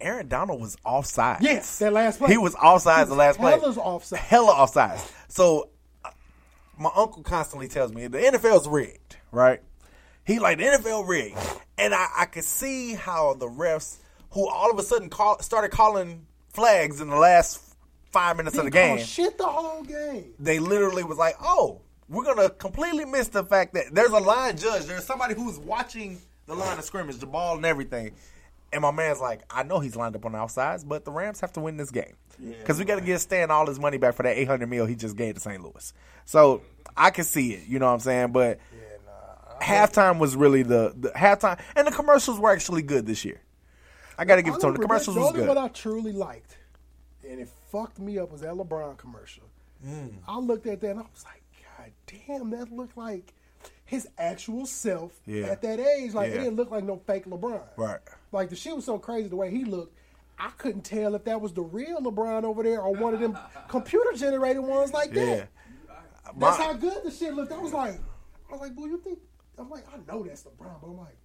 [0.00, 1.38] Aaron Donald was offside.
[1.40, 2.30] Yes, that last play.
[2.30, 3.52] He was offside the last play.
[3.52, 4.18] Hella's offside.
[4.18, 5.00] Hella offside.
[5.28, 5.70] So
[6.04, 6.10] uh,
[6.78, 9.60] my uncle constantly tells me the NFL's rigged, right?
[10.24, 11.36] He like the NFL rig,
[11.78, 13.98] and I, I could see how the refs,
[14.30, 17.60] who all of a sudden call, started calling flags in the last
[18.10, 20.32] five minutes of the game, shit the whole game.
[20.38, 24.56] they literally was like, "Oh, we're gonna completely miss the fact that there's a line
[24.56, 24.84] judge.
[24.86, 28.12] There's somebody who's watching the line of scrimmage, the ball and everything."
[28.72, 31.40] And my man's like, "I know he's lined up on the outsides, but the Rams
[31.40, 32.16] have to win this game
[32.58, 34.96] because we got to get Stan all his money back for that 800 mil he
[34.96, 35.62] just gave to St.
[35.62, 35.92] Louis."
[36.24, 36.62] So
[36.96, 38.32] I can see it, you know what I'm saying?
[38.32, 38.58] But
[39.60, 43.40] halftime was really the, the halftime, and the commercials were actually good this year.
[44.18, 44.74] I got to give it to him.
[44.74, 45.48] The commercials the was only good.
[45.48, 46.56] one I truly liked,
[47.28, 49.44] and it fucked me up was that LeBron commercial.
[49.86, 50.14] Mm.
[50.28, 51.42] I looked at that and I was like,
[51.78, 51.90] God
[52.26, 53.34] damn, that looked like
[53.84, 55.46] his actual self Yeah.
[55.48, 56.14] at that age.
[56.14, 57.60] Like it didn't look like no fake LeBron.
[57.76, 57.98] Right.
[58.32, 59.98] Like the shit was so crazy the way he looked.
[60.38, 63.36] I couldn't tell if that was the real LeBron over there or one of them
[63.68, 65.26] computer generated ones like that.
[65.26, 65.44] Yeah.
[66.38, 67.52] That's My- how good the shit looked.
[67.52, 67.98] I was like,
[68.48, 69.18] I was like, boy, you think?
[69.58, 71.16] I'm like, I know that's LeBron, but I'm like,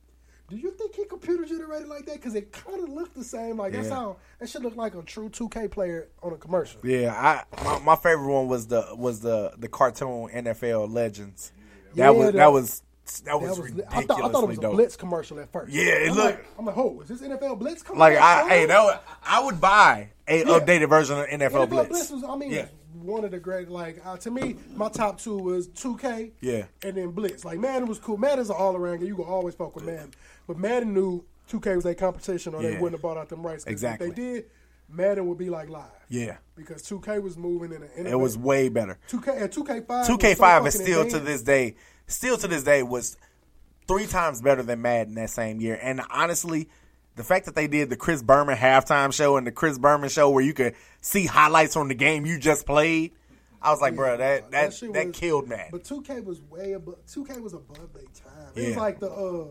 [0.50, 2.16] do you think he computer generated like that?
[2.16, 3.58] Because it kind of looked the same.
[3.58, 6.80] Like that's how that should look like a true 2K player on a commercial.
[6.84, 11.52] Yeah, I my, my favorite one was the was the the cartoon NFL Legends.
[11.96, 14.44] That Yeah, was the- that was that That was, was, ridiculously I thought, I thought
[14.44, 14.62] it was a.
[14.70, 15.72] Blitz commercial at first.
[15.74, 18.00] Yeah, it I'm looked- Like, I'm like, oh, is this NFL Blitz coming?
[18.00, 18.18] Like?
[18.18, 20.44] I, hey, that was, I would buy a Yeah.
[20.46, 21.90] updated version of NFL, NFL Blitz.
[21.90, 22.68] Blitz was, I mean, yeah,
[23.10, 23.70] one of the great.
[23.70, 26.32] Like uh, to me, my top two was 2K.
[26.42, 26.66] Yeah.
[26.84, 27.44] and then Blitz.
[27.44, 28.18] Like Madden was cool.
[28.18, 29.08] Madden's an all around game.
[29.08, 30.14] You can always fuck with Madden,
[30.48, 33.66] but Madden knew 2K was a competition, or they wouldn't have bought out them rights.
[33.66, 34.10] Exactly.
[34.10, 34.46] If they did,
[34.88, 35.86] Madden would be like live.
[36.10, 36.38] yeah.
[36.56, 37.84] because 2K was moving in.
[37.84, 38.98] A, in a It was way better.
[39.10, 40.08] 2K and 2K5.
[40.08, 41.76] Two was K so five is fucking still to this day,
[42.08, 43.18] still to this day was
[43.88, 45.80] three times better than Madden that same year.
[45.82, 46.70] And honestly,
[47.20, 50.30] the fact that they did the Chris Berman halftime show and the Chris Berman show
[50.30, 53.12] where you could see highlights from the game you just played,
[53.62, 55.68] I was like, bro, that that shit that was- killed man.
[55.70, 57.06] But 2K was way above.
[57.08, 58.54] 2K was above their time.
[58.56, 59.48] It was like the uh,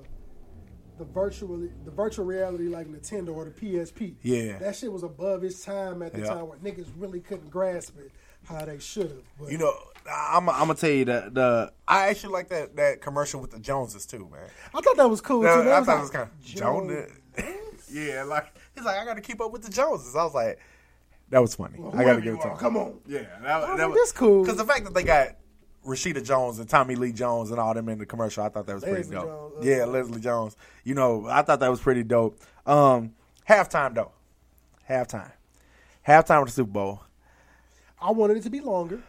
[0.97, 4.15] the virtual the virtual reality like Nintendo or the PSP.
[4.23, 4.59] Yeah.
[4.59, 6.29] that shit was above its time at the Yeah.
[6.29, 8.11] time where niggas really couldn't grasp it
[8.49, 9.51] how they should have.
[9.51, 9.75] You know,
[10.11, 13.59] I'm, I'm gonna tell you that the I actually like that that commercial with the
[13.59, 14.49] Joneses too, man.
[14.75, 15.65] I thought that was cool No, too.
[15.65, 16.93] They I was thought like, it was kind of Jones.
[17.37, 17.58] Jones.
[17.91, 20.15] Yeah, like he's like, I got to keep up with the Joneses.
[20.17, 20.59] I was like,
[21.31, 21.79] that was funny.
[21.79, 22.57] Well, I got to give it to him.
[22.57, 23.01] come on.
[23.07, 24.43] Yeah, that, was that like, was this cool.
[24.43, 25.37] Because the fact that they got
[25.87, 28.75] Rashida Jones and Tommy Lee Jones and all them in the commercial, I thought that
[28.75, 29.25] was pretty dope.
[29.25, 30.57] Jones, yeah, Leslie Jones.
[30.85, 32.39] You know, I thought that was pretty dope.
[32.67, 33.15] Um,
[33.49, 34.13] halftime though,
[34.89, 35.33] halftime,
[36.07, 37.01] halftime of the Super Bowl.
[38.01, 39.03] I wanted it to be longer.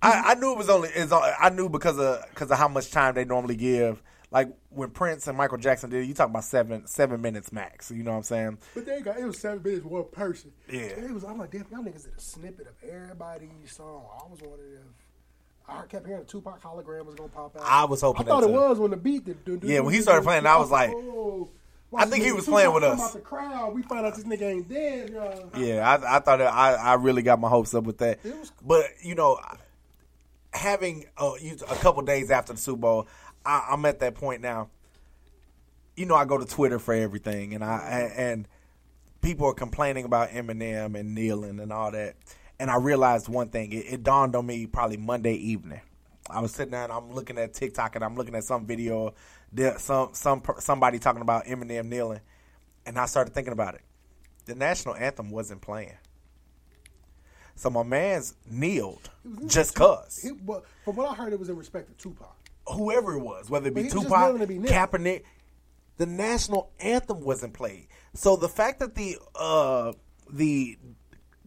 [0.00, 0.90] I, I knew it was only.
[0.94, 4.02] It's, I knew because of because of how much time they normally give.
[4.30, 7.90] Like when Prince and Michael Jackson did, it, you talk about seven seven minutes max.
[7.90, 8.58] You know what I'm saying?
[8.74, 10.52] But they got it was seven minutes one person.
[10.70, 10.80] Yeah.
[10.80, 11.24] It was.
[11.24, 14.04] I'm like, damn, y'all niggas did a snippet of everybody's song.
[14.22, 17.62] I was wondering if I kept hearing the Tupac hologram was gonna pop out.
[17.64, 19.64] I was hoping I thought that it was when the beat did.
[19.64, 21.48] Yeah, when he started playing, I was like- oh.
[21.96, 23.00] I think he was playing with us.
[23.00, 25.08] Out the crowd, we find out this nigga ain't dead.
[25.08, 25.50] y'all.
[25.56, 28.18] Yeah, I, I thought it, I I really got my hopes up with that.
[28.62, 29.40] But you know,
[30.52, 33.06] having uh, you- a couple days after the Super Bowl,
[33.48, 34.68] I, I'm at that point now.
[35.96, 38.46] You know, I go to Twitter for everything, and I and
[39.22, 42.14] people are complaining about Eminem and kneeling and all that.
[42.60, 43.72] And I realized one thing.
[43.72, 45.80] It, it dawned on me probably Monday evening.
[46.30, 49.14] I was sitting there and I'm looking at TikTok and I'm looking at some video,
[49.78, 52.20] some some somebody talking about Eminem kneeling,
[52.84, 53.80] and I started thinking about it.
[54.44, 55.96] The national anthem wasn't playing,
[57.54, 61.32] so my man's kneeled It was in just cause He- well, from what I heard,
[61.32, 62.37] it was in respect to Tupac.
[62.74, 64.58] Whoever it was, whether it be Tupac, to be.
[64.58, 65.22] Kaepernick,
[65.96, 67.88] the national anthem wasn't played.
[68.14, 69.92] So the fact that the uh,
[70.30, 70.78] the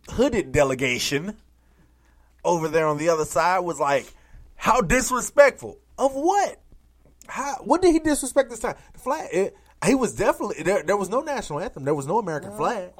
[0.09, 1.37] hooded delegation
[2.43, 4.11] over there on the other side was like,
[4.55, 6.61] how disrespectful of what?
[7.27, 8.75] How what did he disrespect this time?
[8.93, 9.29] The flag.
[9.31, 10.83] It, he was definitely there.
[10.83, 11.85] There was no national anthem.
[11.85, 12.91] There was no American flag.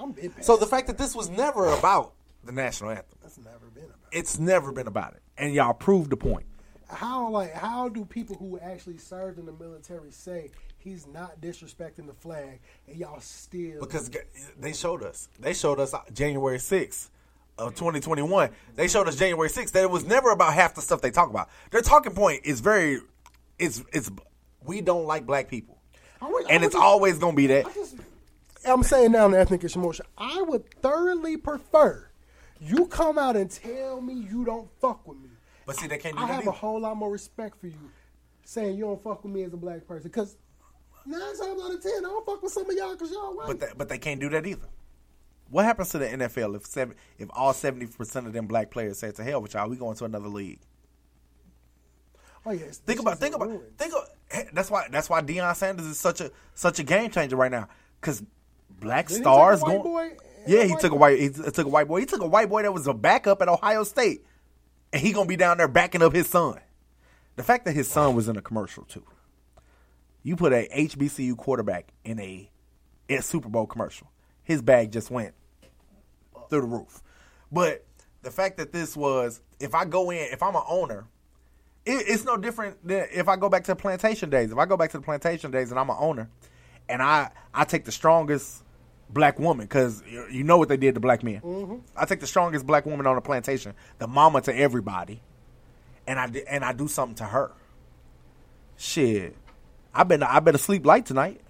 [0.42, 3.18] So the fact that this was never about the national anthem.
[3.22, 3.98] That's never been about.
[4.12, 6.46] It's never been about it, and y'all proved the point.
[6.92, 12.08] How like how do people who actually served in the military say he's not disrespecting
[12.08, 14.10] the flag and y'all still because
[14.60, 15.30] they showed us.
[15.40, 17.10] They showed us uh, January 6th
[17.58, 18.50] of 2021.
[18.76, 21.30] They showed us January 6th that it was never about half the stuff they talk
[21.30, 21.50] about.
[21.72, 23.00] Their talking point is very,
[23.60, 24.12] it's it's
[24.66, 25.78] we don't like black people,
[26.22, 27.66] would- and it's just- always gonna be that.
[28.66, 32.08] I'm saying now in the ethnic emotion, I would thoroughly prefer
[32.60, 35.30] you come out and tell me you don't fuck with me.
[35.72, 36.50] But see, they can't do I that have either.
[36.50, 37.76] a whole lot more respect for you
[38.44, 40.36] saying you don't fuck with me as a black person because
[41.06, 43.48] nine times out of ten, I don't fuck with some of y'all because y'all white.
[43.48, 44.68] But that, but they can't do that either.
[45.50, 49.00] What happens to the NFL if seven, if all seventy percent of them black players
[49.00, 50.60] say to hell with y'all, we going to another league?
[52.46, 55.86] oh yes, Think about think about think of hey, that's why that's why Deion Sanders
[55.86, 57.68] is such a such a game changer right now
[58.00, 58.24] because
[58.70, 60.10] black he stars take a white going.
[60.10, 60.18] boy
[60.48, 62.00] yeah, he took a white he took a white boy.
[62.00, 64.26] He took a white boy that was a backup at Ohio State,
[64.94, 66.60] and he gonna be down there backing up his son.
[67.36, 69.06] The fact that his son was in a commercial too.
[70.24, 72.50] You put a HBCU quarterback in a,
[73.10, 74.12] a Super Bowl commercial.
[74.44, 75.34] His bag just went
[76.50, 77.02] through the roof.
[77.52, 77.86] But
[78.22, 81.06] the fact that this was, if I go in, if I'm an owner,
[81.86, 84.52] it, it's no different than if I go back to the plantation days.
[84.52, 86.30] If I go back to the plantation days and I'm an owner,
[86.88, 88.64] and I I take the strongest
[89.14, 91.42] black woman because you you know what they did to black men.
[91.42, 91.76] Mm-hmm.
[91.96, 95.22] I take the strongest black woman on the plantation, the mama to everybody,
[96.08, 97.52] and I and I do something to her.
[98.78, 99.36] Shit,
[99.94, 101.42] I better I better sleep light tonight,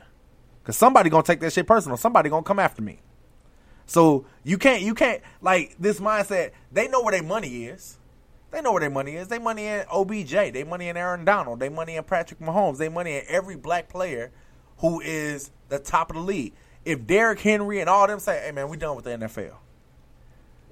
[0.64, 1.98] cause somebody gonna take that shit personal.
[1.98, 3.00] Somebody gonna come after me.
[3.86, 6.52] So you can't you can't like this mindset.
[6.72, 7.98] They know where their money is.
[8.52, 9.30] They know where their money is.
[9.30, 10.32] They money in OBJ.
[10.32, 11.60] They money in Aaron Donald.
[11.60, 12.78] They money in Patrick Mahomes.
[12.78, 14.32] They money in every black player
[14.80, 16.54] who is the top of the league.
[16.84, 19.54] If Derrick Henry and all them say, "Hey man, we done with the NFL,"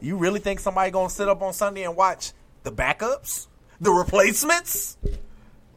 [0.01, 2.31] you really think somebody gonna sit up on Sunday and watch
[2.63, 3.47] the backups,
[3.79, 4.97] the replacements?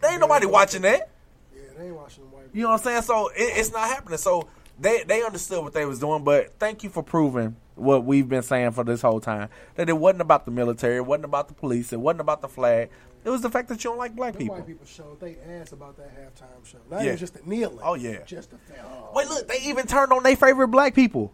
[0.00, 1.10] There ain't nobody watching that.
[1.54, 2.46] Yeah, they ain't watching the white.
[2.52, 3.02] You know what I'm saying?
[3.02, 4.18] So it, it's not happening.
[4.18, 4.48] So
[4.78, 8.42] they they understood what they was doing, but thank you for proving what we've been
[8.42, 11.54] saying for this whole time that it wasn't about the military, it wasn't about the
[11.54, 12.90] police, it wasn't about the flag.
[13.24, 14.56] It was the fact that you don't like black Them people.
[14.56, 16.78] white people showed they ass about that halftime show.
[16.90, 17.06] Not Yeah.
[17.08, 17.78] even just the kneeling.
[17.82, 18.22] Oh, yeah.
[18.24, 18.80] just the fact.
[18.84, 21.32] Oh, Wait, look, they even turned on their favorite black people.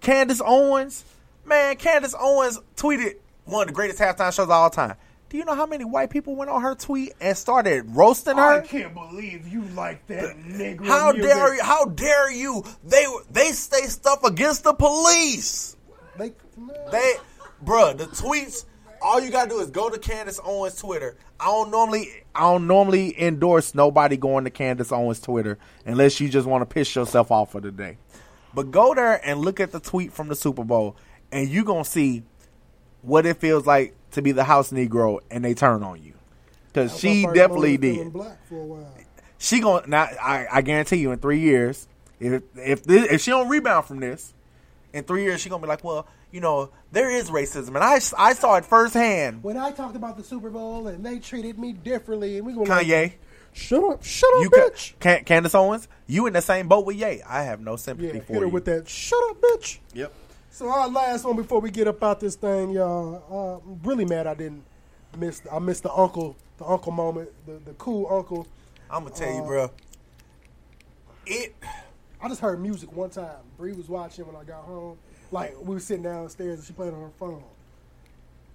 [0.00, 1.04] Candace Owens,
[1.44, 4.96] man, Candace Owens tweeted one of the greatest halftime shows of all time.
[5.28, 8.60] Do you know how many white people went on her tweet and started roasting her?
[8.62, 10.86] I can't believe you like that nigga.
[10.86, 11.62] How dare you?
[11.62, 12.64] How dare you?
[12.84, 15.76] They they say stuff against the police.
[16.16, 16.32] They,
[16.92, 17.14] They,
[17.64, 18.66] bruh, the tweets.
[19.02, 21.16] All you gotta do is go to Candace Owens' Twitter.
[21.38, 26.28] I don't normally, I don't normally endorse nobody going to Candace Owens' Twitter unless you
[26.28, 27.98] just want to piss yourself off for the day.
[28.54, 30.96] But go there and look at the tweet from the Super Bowl,
[31.30, 32.22] and you gonna see
[33.02, 36.14] what it feels like to be the house Negro, and they turn on you
[36.68, 38.94] because she definitely did Black for a while.
[39.38, 40.08] she gonna now.
[40.22, 41.86] I, I guarantee you, in three years,
[42.18, 44.32] if if this, if she don't rebound from this,
[44.94, 46.06] in three years she gonna be like, well,
[46.36, 49.42] you know, there is racism, and I I saw it firsthand.
[49.42, 52.66] When I talked about the Super Bowl and they treated me differently, and we going
[52.66, 53.14] Kanye,
[53.54, 54.92] shut up, shut up, you ca- bitch.
[55.00, 57.22] Can, Candace Owens, you in the same boat with Ye.
[57.26, 58.52] I have no sympathy Yeah, for hit her you.
[58.52, 58.86] with that.
[58.86, 59.78] Shut up, bitch.
[59.94, 60.12] Yep.
[60.50, 63.22] So our last one before we get up out this thing, y'all.
[63.64, 64.62] Uh, I'm really mad I didn't
[65.16, 65.40] miss.
[65.50, 68.46] I missed the uncle, the uncle moment, the the cool uncle.
[68.90, 69.70] I'm gonna tell you, Uh, bro.
[71.26, 71.54] It.
[72.22, 73.36] I just heard music one time.
[73.58, 74.98] Bree was watching when I got home.
[75.30, 77.42] Like we were sitting downstairs and she played on her phone.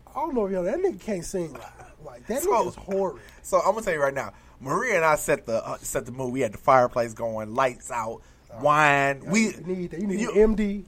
[0.07, 1.63] I don't know if y'all that nigga can't sing live.
[2.05, 3.21] Like that So- nigga is horrid.
[3.43, 6.11] So I'm gonna tell you right now, Maria and I set the uh, set the
[6.11, 6.31] mood.
[6.33, 8.21] We had the fireplace going, lights out,
[8.61, 9.23] wine.
[9.25, 10.01] We You need that.
[10.01, 10.83] You need an MD,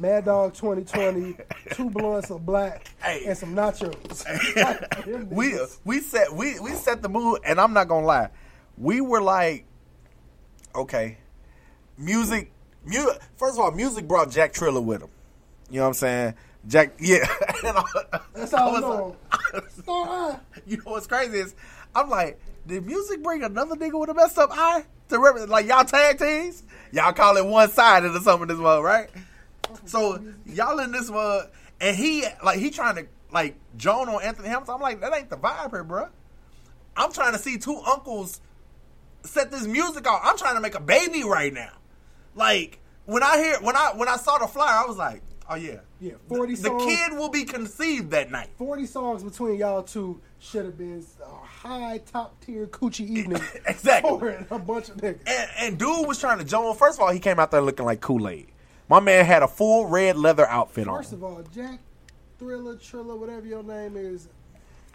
[0.00, 1.36] Mad Dog 2020,
[1.72, 4.24] two blunts of black, and some nachos.
[5.30, 8.28] We we set we we set the mood, and I'm not gonna lie,
[8.78, 9.64] we were like,
[10.74, 11.18] okay,
[12.00, 12.48] Musiq,
[12.84, 15.08] mu- First of all, Musiq brought Jack Triller with him.
[15.70, 16.34] You know what I'm saying?
[16.66, 17.18] Jack, yeah.
[17.62, 19.14] I- That's all I I was
[19.88, 20.38] Eye.
[20.66, 21.54] you know what's crazy is,
[21.94, 25.50] I'm like, did Musiq bring another nigga with a messed up eye to represent?
[25.50, 29.08] Like y'all tag teams, y'all call it one side sided or something this mug, right?
[29.84, 31.48] So y'all in this mug,
[31.80, 34.74] and he like he trying to like Joan on Anthony Hamilton.
[34.74, 36.08] I'm like, that ain't the vibe here, bro.
[36.96, 38.40] I'm trying to see two uncles
[39.22, 40.20] set this music off.
[40.24, 41.72] I'm trying to make a baby right now.
[42.34, 45.54] Like when I hear when I when I saw the flyer, I was like, oh
[45.54, 46.82] yeah, Yeah, 40 the songs.
[46.84, 48.50] The kid will be conceived that night.
[48.56, 53.40] 40 songs between y'all two should have been a high top tier coochie evening.
[53.66, 54.18] Exactly.
[54.18, 55.20] For a bunch of niggas.
[55.26, 56.74] And, and dude was trying to Joan.
[56.76, 58.48] First of all, he came out there looking like Kool Aid.
[58.88, 60.96] My man had a full red leather outfit on.
[60.96, 61.80] First of all, Jack
[62.38, 64.28] Thriller, Triller, whatever your name is.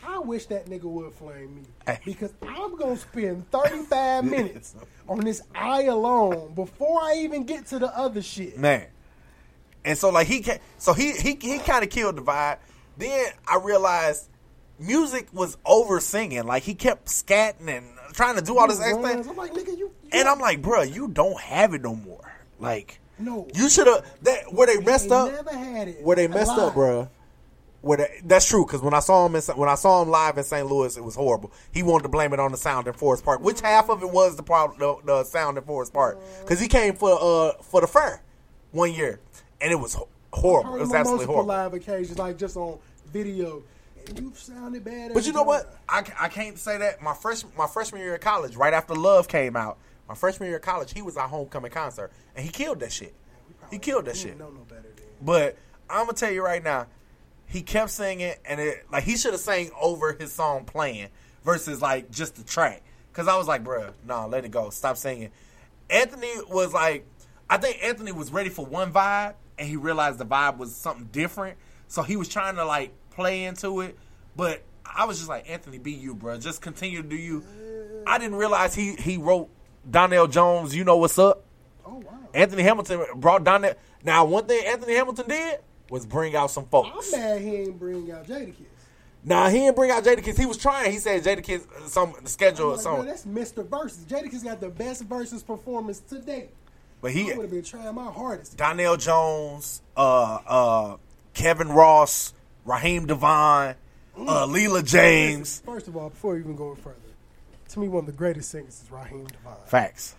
[0.04, 1.62] I wish that nigga would flame me
[2.06, 4.76] because I'm gonna spend 35 minutes
[5.08, 8.58] on this eye alone before I even get to the other shit.
[8.58, 8.88] man.
[9.84, 10.46] And so like he
[10.78, 12.58] so he he he kind of killed the vibe.
[12.98, 14.30] Then I realized
[14.82, 16.44] Musiq was over singing.
[16.46, 19.30] Like he kept scatting and trying to do all this extra.
[19.30, 19.92] I'm like, nigga, you.
[20.12, 22.32] And I'm like, bro, you don't have it no more.
[22.60, 23.48] Like, No.
[23.56, 25.32] you should have that where they messed They up.
[25.32, 26.04] never had it.
[26.04, 27.10] Where they messed up, bro.
[27.82, 30.38] Where they, that's true because when I saw him in, when I saw him live
[30.38, 30.68] in St.
[30.68, 31.52] Louis, it was horrible.
[31.72, 34.10] He wanted to blame it on the sound in Forest Park, which half of it
[34.12, 37.82] was the problem, the, the sound in Forest Park, because he came for uh for
[37.82, 38.22] the fair
[38.72, 39.20] one year,
[39.62, 39.98] and it was
[40.32, 40.76] horrible.
[40.76, 41.48] It was absolutely horrible.
[41.48, 42.80] live occasions, like just on
[43.12, 43.64] video.
[44.08, 45.14] And you sounded bad.
[45.14, 45.78] But you know what?
[45.88, 47.02] I, I can't say that.
[47.02, 49.78] My freshman my freshman year of college, right after Love came out,
[50.10, 53.14] my freshman year of college, he was our homecoming concert, and he killed that shit.
[53.70, 54.38] He killed that shit.
[54.38, 54.90] know no better.
[55.22, 55.58] But
[55.90, 56.88] I'm gonna tell you right now,
[57.46, 61.10] he kept singing, and it like he should have sang over his song playing
[61.44, 62.84] versus like just the track.
[63.14, 65.32] Cause I was like, bruh, no, let it go, stop singing.
[65.90, 67.06] Anthony was like,
[67.50, 71.08] I think Anthony was ready for one vibe, and he realized the vibe was something
[71.12, 71.56] different,
[71.88, 73.96] so he was trying to like play into it.
[74.36, 76.40] But I was just like, Anthony, be you, bro.
[76.40, 77.44] Just continue to do you.
[78.08, 79.50] I didn't realize he he wrote
[79.90, 80.76] Donell Jones.
[80.76, 81.44] You know what's up?
[81.86, 82.18] Oh wow.
[82.34, 83.76] Anthony Hamilton brought Donell.
[84.04, 85.60] Now, one thing Anthony Hamilton did
[85.92, 87.14] was bring out some folks.
[87.14, 88.66] I'm mad he ain't bring out Jadakiss.
[89.24, 90.40] Nah, he didn't bring out Jadakiss.
[90.40, 90.92] He was trying.
[90.92, 93.06] He said Jadakiss some the schedule I'm like, something.
[93.06, 93.64] that's Mr.
[93.64, 94.06] Verzuz.
[94.06, 96.50] Jadakiss got the best Verzuz performance to date.
[97.02, 98.58] But he would have been trying my hardest.
[98.58, 100.98] Donell Jones, uh, uh,
[101.34, 102.34] Kevin Ross,
[102.66, 103.76] Raheem DeVaughn,
[104.16, 105.62] uh, Leela James.
[105.66, 106.98] First of all, before we even go further,
[107.70, 109.66] to me, one of the greatest singers is Raheem DeVaughn.
[109.66, 110.16] Facts.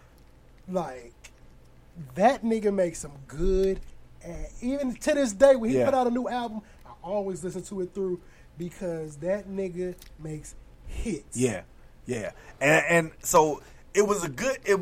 [0.69, 1.13] Like,
[2.15, 3.79] that nigga makes some good,
[4.25, 5.85] and even to this day, when he Yeah.
[5.85, 8.21] put out a new album, I always listen to it through
[8.59, 10.55] because that nigga makes
[10.87, 11.37] hits.
[11.37, 11.63] Yeah,
[12.07, 12.31] yeah,
[12.61, 13.63] and and so
[13.95, 14.59] it was a good.
[14.65, 14.79] It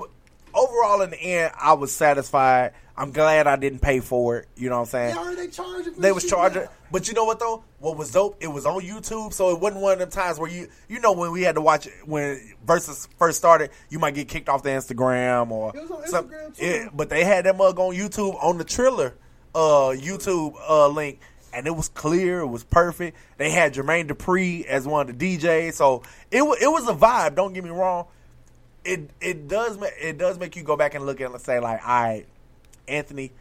[0.54, 2.72] overall in the end, I was satisfied.
[2.96, 4.48] I'm glad I didn't pay for it.
[4.56, 5.14] You know what I'm saying?
[5.16, 5.94] Yeah, they charging.
[5.94, 6.68] They was charging, now.
[6.92, 7.64] but you know what though?
[7.78, 8.36] What was dope?
[8.40, 11.12] It was on YouTube, so it wasn't one of them times where you, you know,
[11.12, 14.62] when we had to watch it when Verzuz first started, you might get kicked off
[14.62, 16.66] the Instagram or It was on some- Instagram, too.
[16.66, 19.14] Yeah, but they had that mug on YouTube on the Triller
[19.54, 21.20] uh, YouTube uh, link,
[21.54, 23.16] and it was clear, it was perfect.
[23.38, 26.92] They had Jermaine Dupri as one of the DJs, so it wa- it was a
[26.94, 27.34] vibe.
[27.34, 28.06] Don't get me wrong.
[28.84, 31.80] It it does it does make you go back and look at and say like,
[31.86, 32.26] all right,
[32.88, 33.32] Anthony,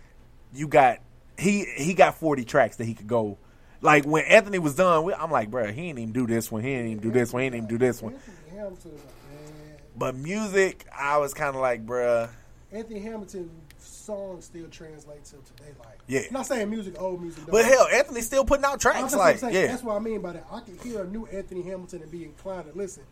[0.54, 1.00] you got
[1.38, 3.38] he he got forty tracks that he could go.
[3.82, 6.62] Like when Anthony was done, with, I'm like, bro, he didn't even do this one.
[6.64, 7.44] He didn't even do this one.
[7.44, 8.14] He didn't even do this one.
[8.16, 9.80] Anthony Hamilton, is a man.
[9.96, 12.30] But Musiq, I was kind of like, bruh.
[12.74, 15.72] Anthony Hamilton songs still translate to today.
[15.80, 16.22] Like, Yeah.
[16.28, 17.44] I'm not saying Musiq, old music.
[17.50, 19.16] But hell, Anthony's still putting out tracks.
[19.16, 19.54] Like, saying.
[19.54, 20.46] yeah, That's what I mean by that.
[20.52, 23.04] I can hear a new Anthony Hamilton and be inclined to listen.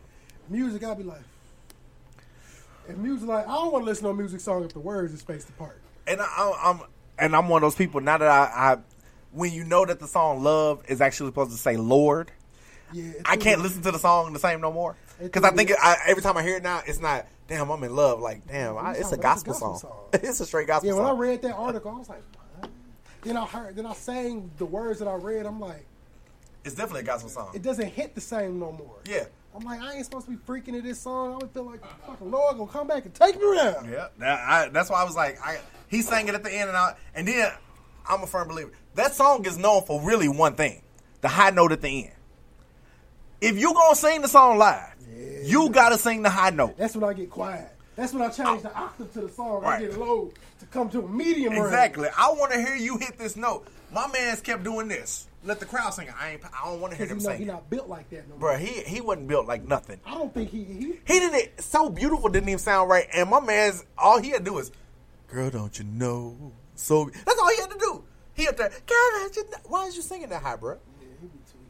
[0.52, 1.22] Musiq, I'll be like,
[2.88, 5.12] if Musiq, like, I don't want to listen to a Musiq song if the words
[5.12, 5.80] is spaced apart.
[6.06, 6.80] and I, I'm
[7.18, 8.00] and I'm one of those people.
[8.00, 8.76] Now that I, I,
[9.32, 12.30] when you know that the song "Love" is actually supposed to say "Lord,"
[12.92, 15.76] Yeah, I can't listen to the song the same no more because I think it,
[15.82, 17.26] I, every time I hear it now, it's not.
[17.48, 18.20] Damn, I'm in love.
[18.20, 19.80] Like, damn, I, it's a gospel song.
[20.12, 20.98] it's a straight gospel song.
[20.98, 22.22] Yeah, when I read that article, I was like,
[22.58, 22.70] what?
[23.22, 25.46] Then I heard, then I sang the words that I read.
[25.46, 25.86] I'm like,
[26.64, 27.50] It's definitely a gospel song.
[27.54, 28.96] it doesn't hit the same no more.
[29.06, 29.24] Yeah.
[29.54, 31.34] I'm like, I ain't supposed to be freaking to this song.
[31.34, 33.90] I would feel like fucking Lord gonna come back and take me around.
[33.90, 35.58] Yeah, that, I, that's why I was like, I,
[35.88, 37.50] he sang it at the end, and I, and then
[38.08, 38.72] I'm a firm believer.
[38.94, 40.82] That song is known for really one thing:
[41.20, 42.14] the high note at the end.
[43.40, 44.94] If you gonna sing the song live,
[45.44, 46.76] you gotta sing the high note.
[46.76, 47.70] That's when I get quiet.
[47.96, 49.62] That's when I change the octave to the song.
[49.62, 49.82] Right.
[49.82, 51.64] I get low to come to a medium range.
[51.64, 52.08] Exactly.
[52.16, 53.66] I want to hear you hit this note.
[53.92, 55.27] My man's kept doing this.
[55.44, 56.08] Let the crowd sing.
[56.20, 56.42] I ain't.
[56.44, 58.36] I don't want to hear Because them he, sing he not built like that no
[58.36, 58.50] more.
[58.50, 60.00] Bro, he he wasn't built like nothing.
[60.04, 62.28] I don't think he he He did it so beautiful.
[62.28, 63.06] Didn't even sound right.
[63.14, 64.72] And my man's all he had to do was,
[65.28, 68.04] "Girl, don't you know?" So that's all he had to do.
[68.34, 68.70] He had to, "Girl,
[69.12, 70.78] don't you know?" Why is you singing that high, bro?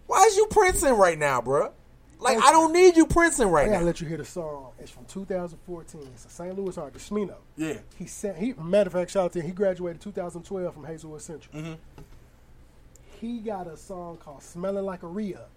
[0.06, 1.72] Why is you Princing right now, bro?
[2.20, 3.84] Like I don't need you Princing I right gotta now.
[3.86, 4.72] let you hear the song.
[4.78, 6.00] It's from 2014.
[6.14, 6.58] It's a St.
[6.58, 7.34] Louis artist, Smino.
[7.56, 7.78] Yeah.
[7.96, 8.38] He sent.
[8.38, 9.46] He matter of fact, shout out to him.
[9.46, 11.54] He graduated 2012 from Hazelwood Central.
[11.60, 11.74] Mm-hmm.
[13.20, 15.50] He got a song called "Smelling Like a Re-Up,"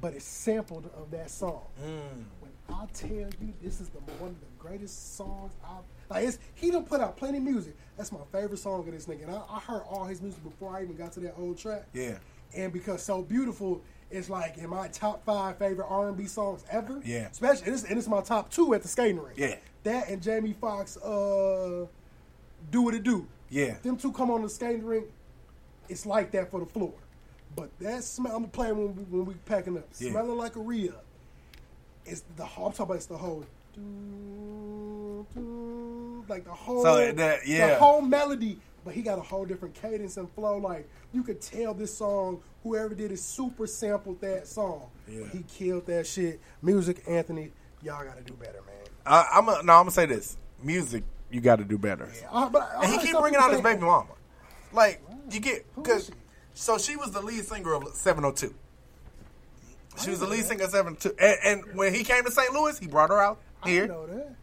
[0.00, 1.62] but it's sampled of that song.
[1.80, 2.24] Mm.
[2.40, 6.26] When I tell you, this is the one of the greatest songs I've like.
[6.26, 7.76] It's, he done put out plenty of music.
[7.96, 9.28] That's my favorite song of this nigga.
[9.28, 11.84] And I, I heard all his music before I even got to that old track.
[11.92, 12.18] Yeah.
[12.54, 16.64] And because so beautiful, it's like in my top five favorite R and B songs
[16.70, 17.00] ever.
[17.04, 17.28] Yeah.
[17.28, 19.38] Especially, and it's, and it's my top two at the skating rink.
[19.38, 19.56] Yeah.
[19.84, 21.86] That and Jamie Foxx, uh,
[22.70, 23.76] "Do What It Do." Yeah.
[23.82, 25.06] Them two come on the skating rink.
[25.88, 26.92] It's like that for the floor.
[27.54, 29.88] But that smell, I'm gonna when we when we packing up.
[29.98, 30.10] Yeah.
[30.10, 30.94] Smelling like a Rhea.
[32.04, 32.66] It's the whole.
[32.66, 33.44] I'm talking about it's the whole.
[33.74, 37.68] doo, doo, Like the whole, So that- yeah.
[37.70, 40.58] the whole melody, but he got a whole different cadence and flow.
[40.58, 44.82] Like you could tell this song, whoever did it, super sampled that song.
[45.08, 45.26] Yeah.
[45.32, 46.40] He killed that shit.
[46.64, 47.50] Musiq, Anthony,
[47.82, 48.74] y'all got to do better, man.
[49.04, 49.72] I, I'm a, no.
[49.74, 52.08] I'm gonna say this: Musiq, you got to do better.
[52.30, 54.12] Uh, but I- I and he keep bringing out his baby mama.
[54.72, 55.00] Like
[55.30, 56.10] you get because
[56.54, 58.54] so she was the lead singer of 702.
[60.02, 62.52] She was the lead singer of 702, and, and when he came to St.
[62.52, 63.86] Louis, he brought her out here.
[63.86, 64.34] didn't know that.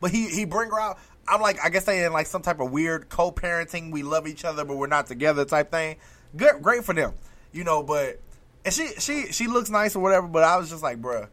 [0.00, 0.98] But he he bring her out.
[1.28, 3.90] I'm like, I guess they in like some type of weird co-parenting.
[3.90, 5.96] We love each other, but we're not together type thing.
[6.36, 7.14] Good, great for them,
[7.52, 7.82] you know.
[7.82, 8.20] But
[8.64, 10.28] and she she she looks nice or whatever.
[10.28, 11.28] But I was just like, bruh,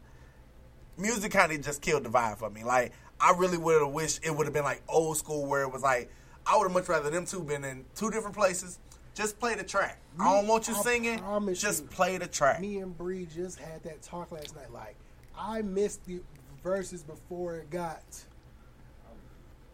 [0.98, 2.64] Musiq kind of just killed the vibe for me.
[2.64, 5.72] Like I really would have wished it would have been like old school where it
[5.72, 6.10] was like
[6.46, 8.78] I would have much rather them two been in two different places.
[9.14, 10.00] Just play the track.
[10.18, 11.22] I don't want you I singing.
[11.54, 12.60] Just you, play the track.
[12.60, 14.72] Me and Bree just had that talk last night.
[14.72, 14.96] Like,
[15.38, 16.20] I missed the
[16.64, 18.02] Verzuz before it got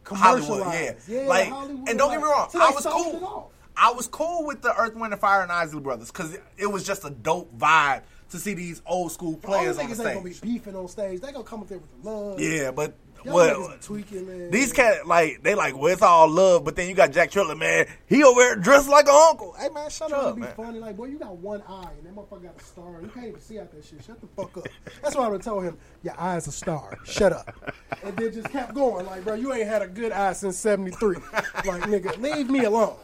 [0.05, 1.09] Hollywood, commercialized.
[1.09, 1.23] yeah.
[1.23, 3.53] like, Hollywood, and don't get me wrong, so I was cool.
[3.77, 6.85] I was cool with the Earth, Wind, and Fire and Isley Brothers because it was
[6.85, 10.33] just a dope vibe to see these old school players on the ain't gonna be
[10.33, 10.43] stage.
[10.43, 11.21] beefing on stage.
[11.21, 12.41] They gonna come up there with the love.
[12.41, 12.95] Yeah, but
[13.25, 17.13] what tweaking, these cats like they like well it's all love, but then you got
[17.13, 17.87] Jack Triller, man.
[18.07, 19.55] He over there dressed like an uncle.
[19.59, 20.55] Hey man, shut Trying up, to be man.
[20.57, 23.01] funny, like boy, you got one eye and that motherfucker got a star.
[23.03, 24.03] You can't even see out that shit.
[24.05, 24.65] Shut the fuck up.
[25.03, 26.99] That's why I would told him, your eye's a star.
[27.05, 27.75] Shut up.
[28.03, 31.17] And then just kept going, like bro, you ain't had a good eye since '73.
[31.35, 32.97] like nigga, leave me alone.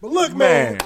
[0.00, 0.80] But look, man, Man.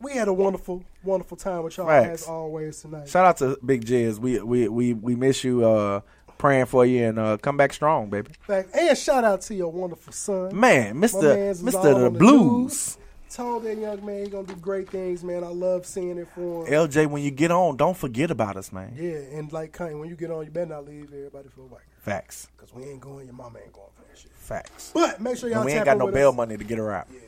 [0.00, 2.22] we had a wonderful, wonderful time with y'all Facts.
[2.22, 3.08] as always tonight.
[3.08, 4.18] Shout out to Big Jizz.
[4.18, 5.64] We we we we miss you.
[5.64, 6.00] Uh,
[6.42, 8.32] praying for you and uh, come back strong, baby.
[8.48, 11.54] And shout out to your wonderful son, Man, Mr.
[11.62, 12.02] Mr.
[12.02, 12.42] The Blues.
[12.42, 12.98] news.
[13.30, 15.42] Told that young man he gonna do great things, man.
[15.42, 16.72] I love seeing it for him.
[16.72, 18.92] LJ, when you get on, don't forget about us, man.
[18.94, 21.72] Yeah, and like Kanye, when you get on, you better not leave everybody for a
[21.72, 21.86] like.
[22.00, 22.48] Facts.
[22.58, 24.32] Cause we ain't going, your mama ain't going for that shit.
[24.32, 24.90] Facts.
[24.92, 26.34] But make sure y'all And we ain't got no bail us.
[26.36, 27.06] money to get her out.
[27.10, 27.20] Yeah,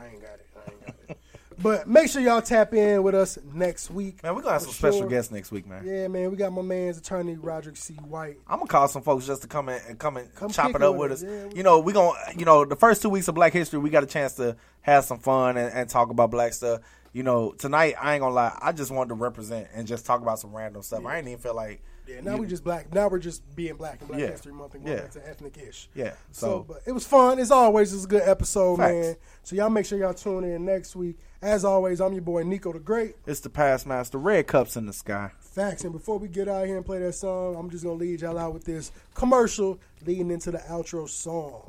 [0.00, 0.46] I ain't got it.
[0.56, 1.18] I ain't got it.
[1.62, 4.22] But make sure y'all tap in with us next week.
[4.22, 5.82] Man, we're gonna have some special guests next week, man.
[5.86, 7.94] Yeah, man, we got my man's attorney Roderick C.
[7.94, 8.38] White.
[8.46, 10.82] I'm gonna call some folks just to come in and come and Come chop it
[10.82, 11.22] up with us.
[11.22, 13.78] Yeah, we- you know, we gonna you know the first two weeks of Black History,
[13.78, 16.80] we got a chance to have some fun and, and talk about black stuff.
[17.12, 20.20] You know, tonight I ain't gonna lie, I just wanted to represent and just talk
[20.20, 21.04] about some random stuff.
[21.04, 22.92] I ain't even feel like Yeah, now you- we just black.
[22.94, 24.28] Now we're just being black and Black Yeah.
[24.28, 25.02] History Month and going Yeah.
[25.02, 25.90] back to ethnic ish.
[25.94, 27.92] Yeah, So, so- but it was fun as always.
[27.92, 28.92] It was a good episode, Facts.
[28.92, 29.16] man.
[29.42, 31.18] So y'all make sure y'all tune in next week.
[31.42, 33.16] As always, I'm your boy Nico the Great.
[33.26, 35.32] it's the past master, red cups in the sky.
[35.38, 35.84] Facts.
[35.84, 38.38] And before we get out here and play that song, I'm just gonna lead y'all
[38.38, 41.62] out with this commercial leading into the outro song.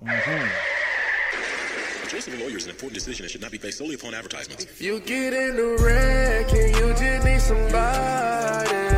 [2.02, 3.96] The choice of a lawyer is an important decision and should not be based solely
[3.96, 4.66] upon advertisements.
[4.82, 8.89] You get in the wreck and you just need somebody.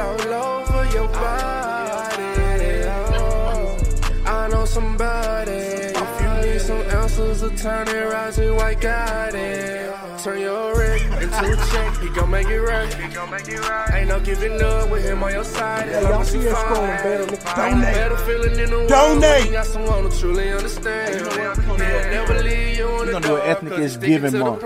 [0.00, 2.22] And pain is all over your body.
[3.18, 3.78] Oh,
[4.26, 5.50] I know somebody.
[5.52, 9.94] If you need some answers, attorney rising white got it.
[10.22, 12.92] Turn your wreck into a check, he gon' make it right.
[12.92, 13.94] He gon' make it right.
[13.94, 15.88] Ain't no giving up with him on your side.
[15.88, 17.26] Yeah, y'all see us scrolling better.
[17.26, 17.94] Donate.
[17.94, 19.46] Better feeling in the world Donate.
[19.46, 21.26] you got someone who truly understand.
[21.78, 24.62] Yeah, never leave you on We the gonna do an ethnic is giving month.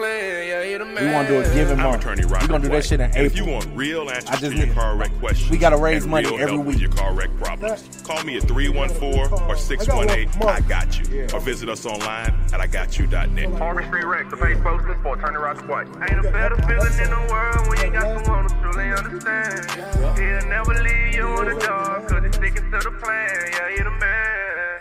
[0.81, 2.03] We want to do a giving I'm month.
[2.03, 3.59] attorney Robert We gonna do that shit in And If you April.
[3.59, 6.57] want real answers I just to your car wreck questions, We gotta raise money every
[6.59, 6.67] week.
[6.67, 7.85] with your car wreck problems.
[8.05, 11.29] Call me at 314 or 618 I got you.
[11.33, 13.53] Or visit us online at I got igotyu.net.
[13.59, 15.87] Harvey Street Rex, the face posters for Attorney Roger White.
[16.11, 19.71] Ain't a better feeling in the world when you got someone who truly understand.
[20.19, 23.31] He'll never leave you in the dark, cause he's sticking to the plan.
[23.53, 24.81] Yeah, you're the man.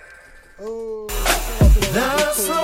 [1.93, 2.55] That's There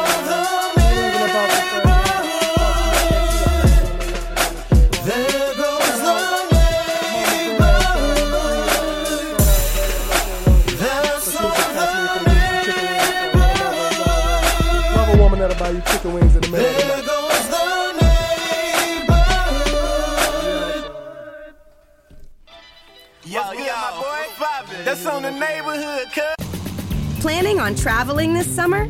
[24.90, 27.22] That's on the neighborhood, cuz.
[27.22, 28.90] Planning on traveling this summer?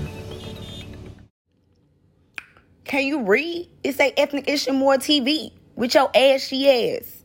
[2.83, 3.69] Can you read?
[3.83, 7.20] It say ethnic issue more TV with your ashy ass.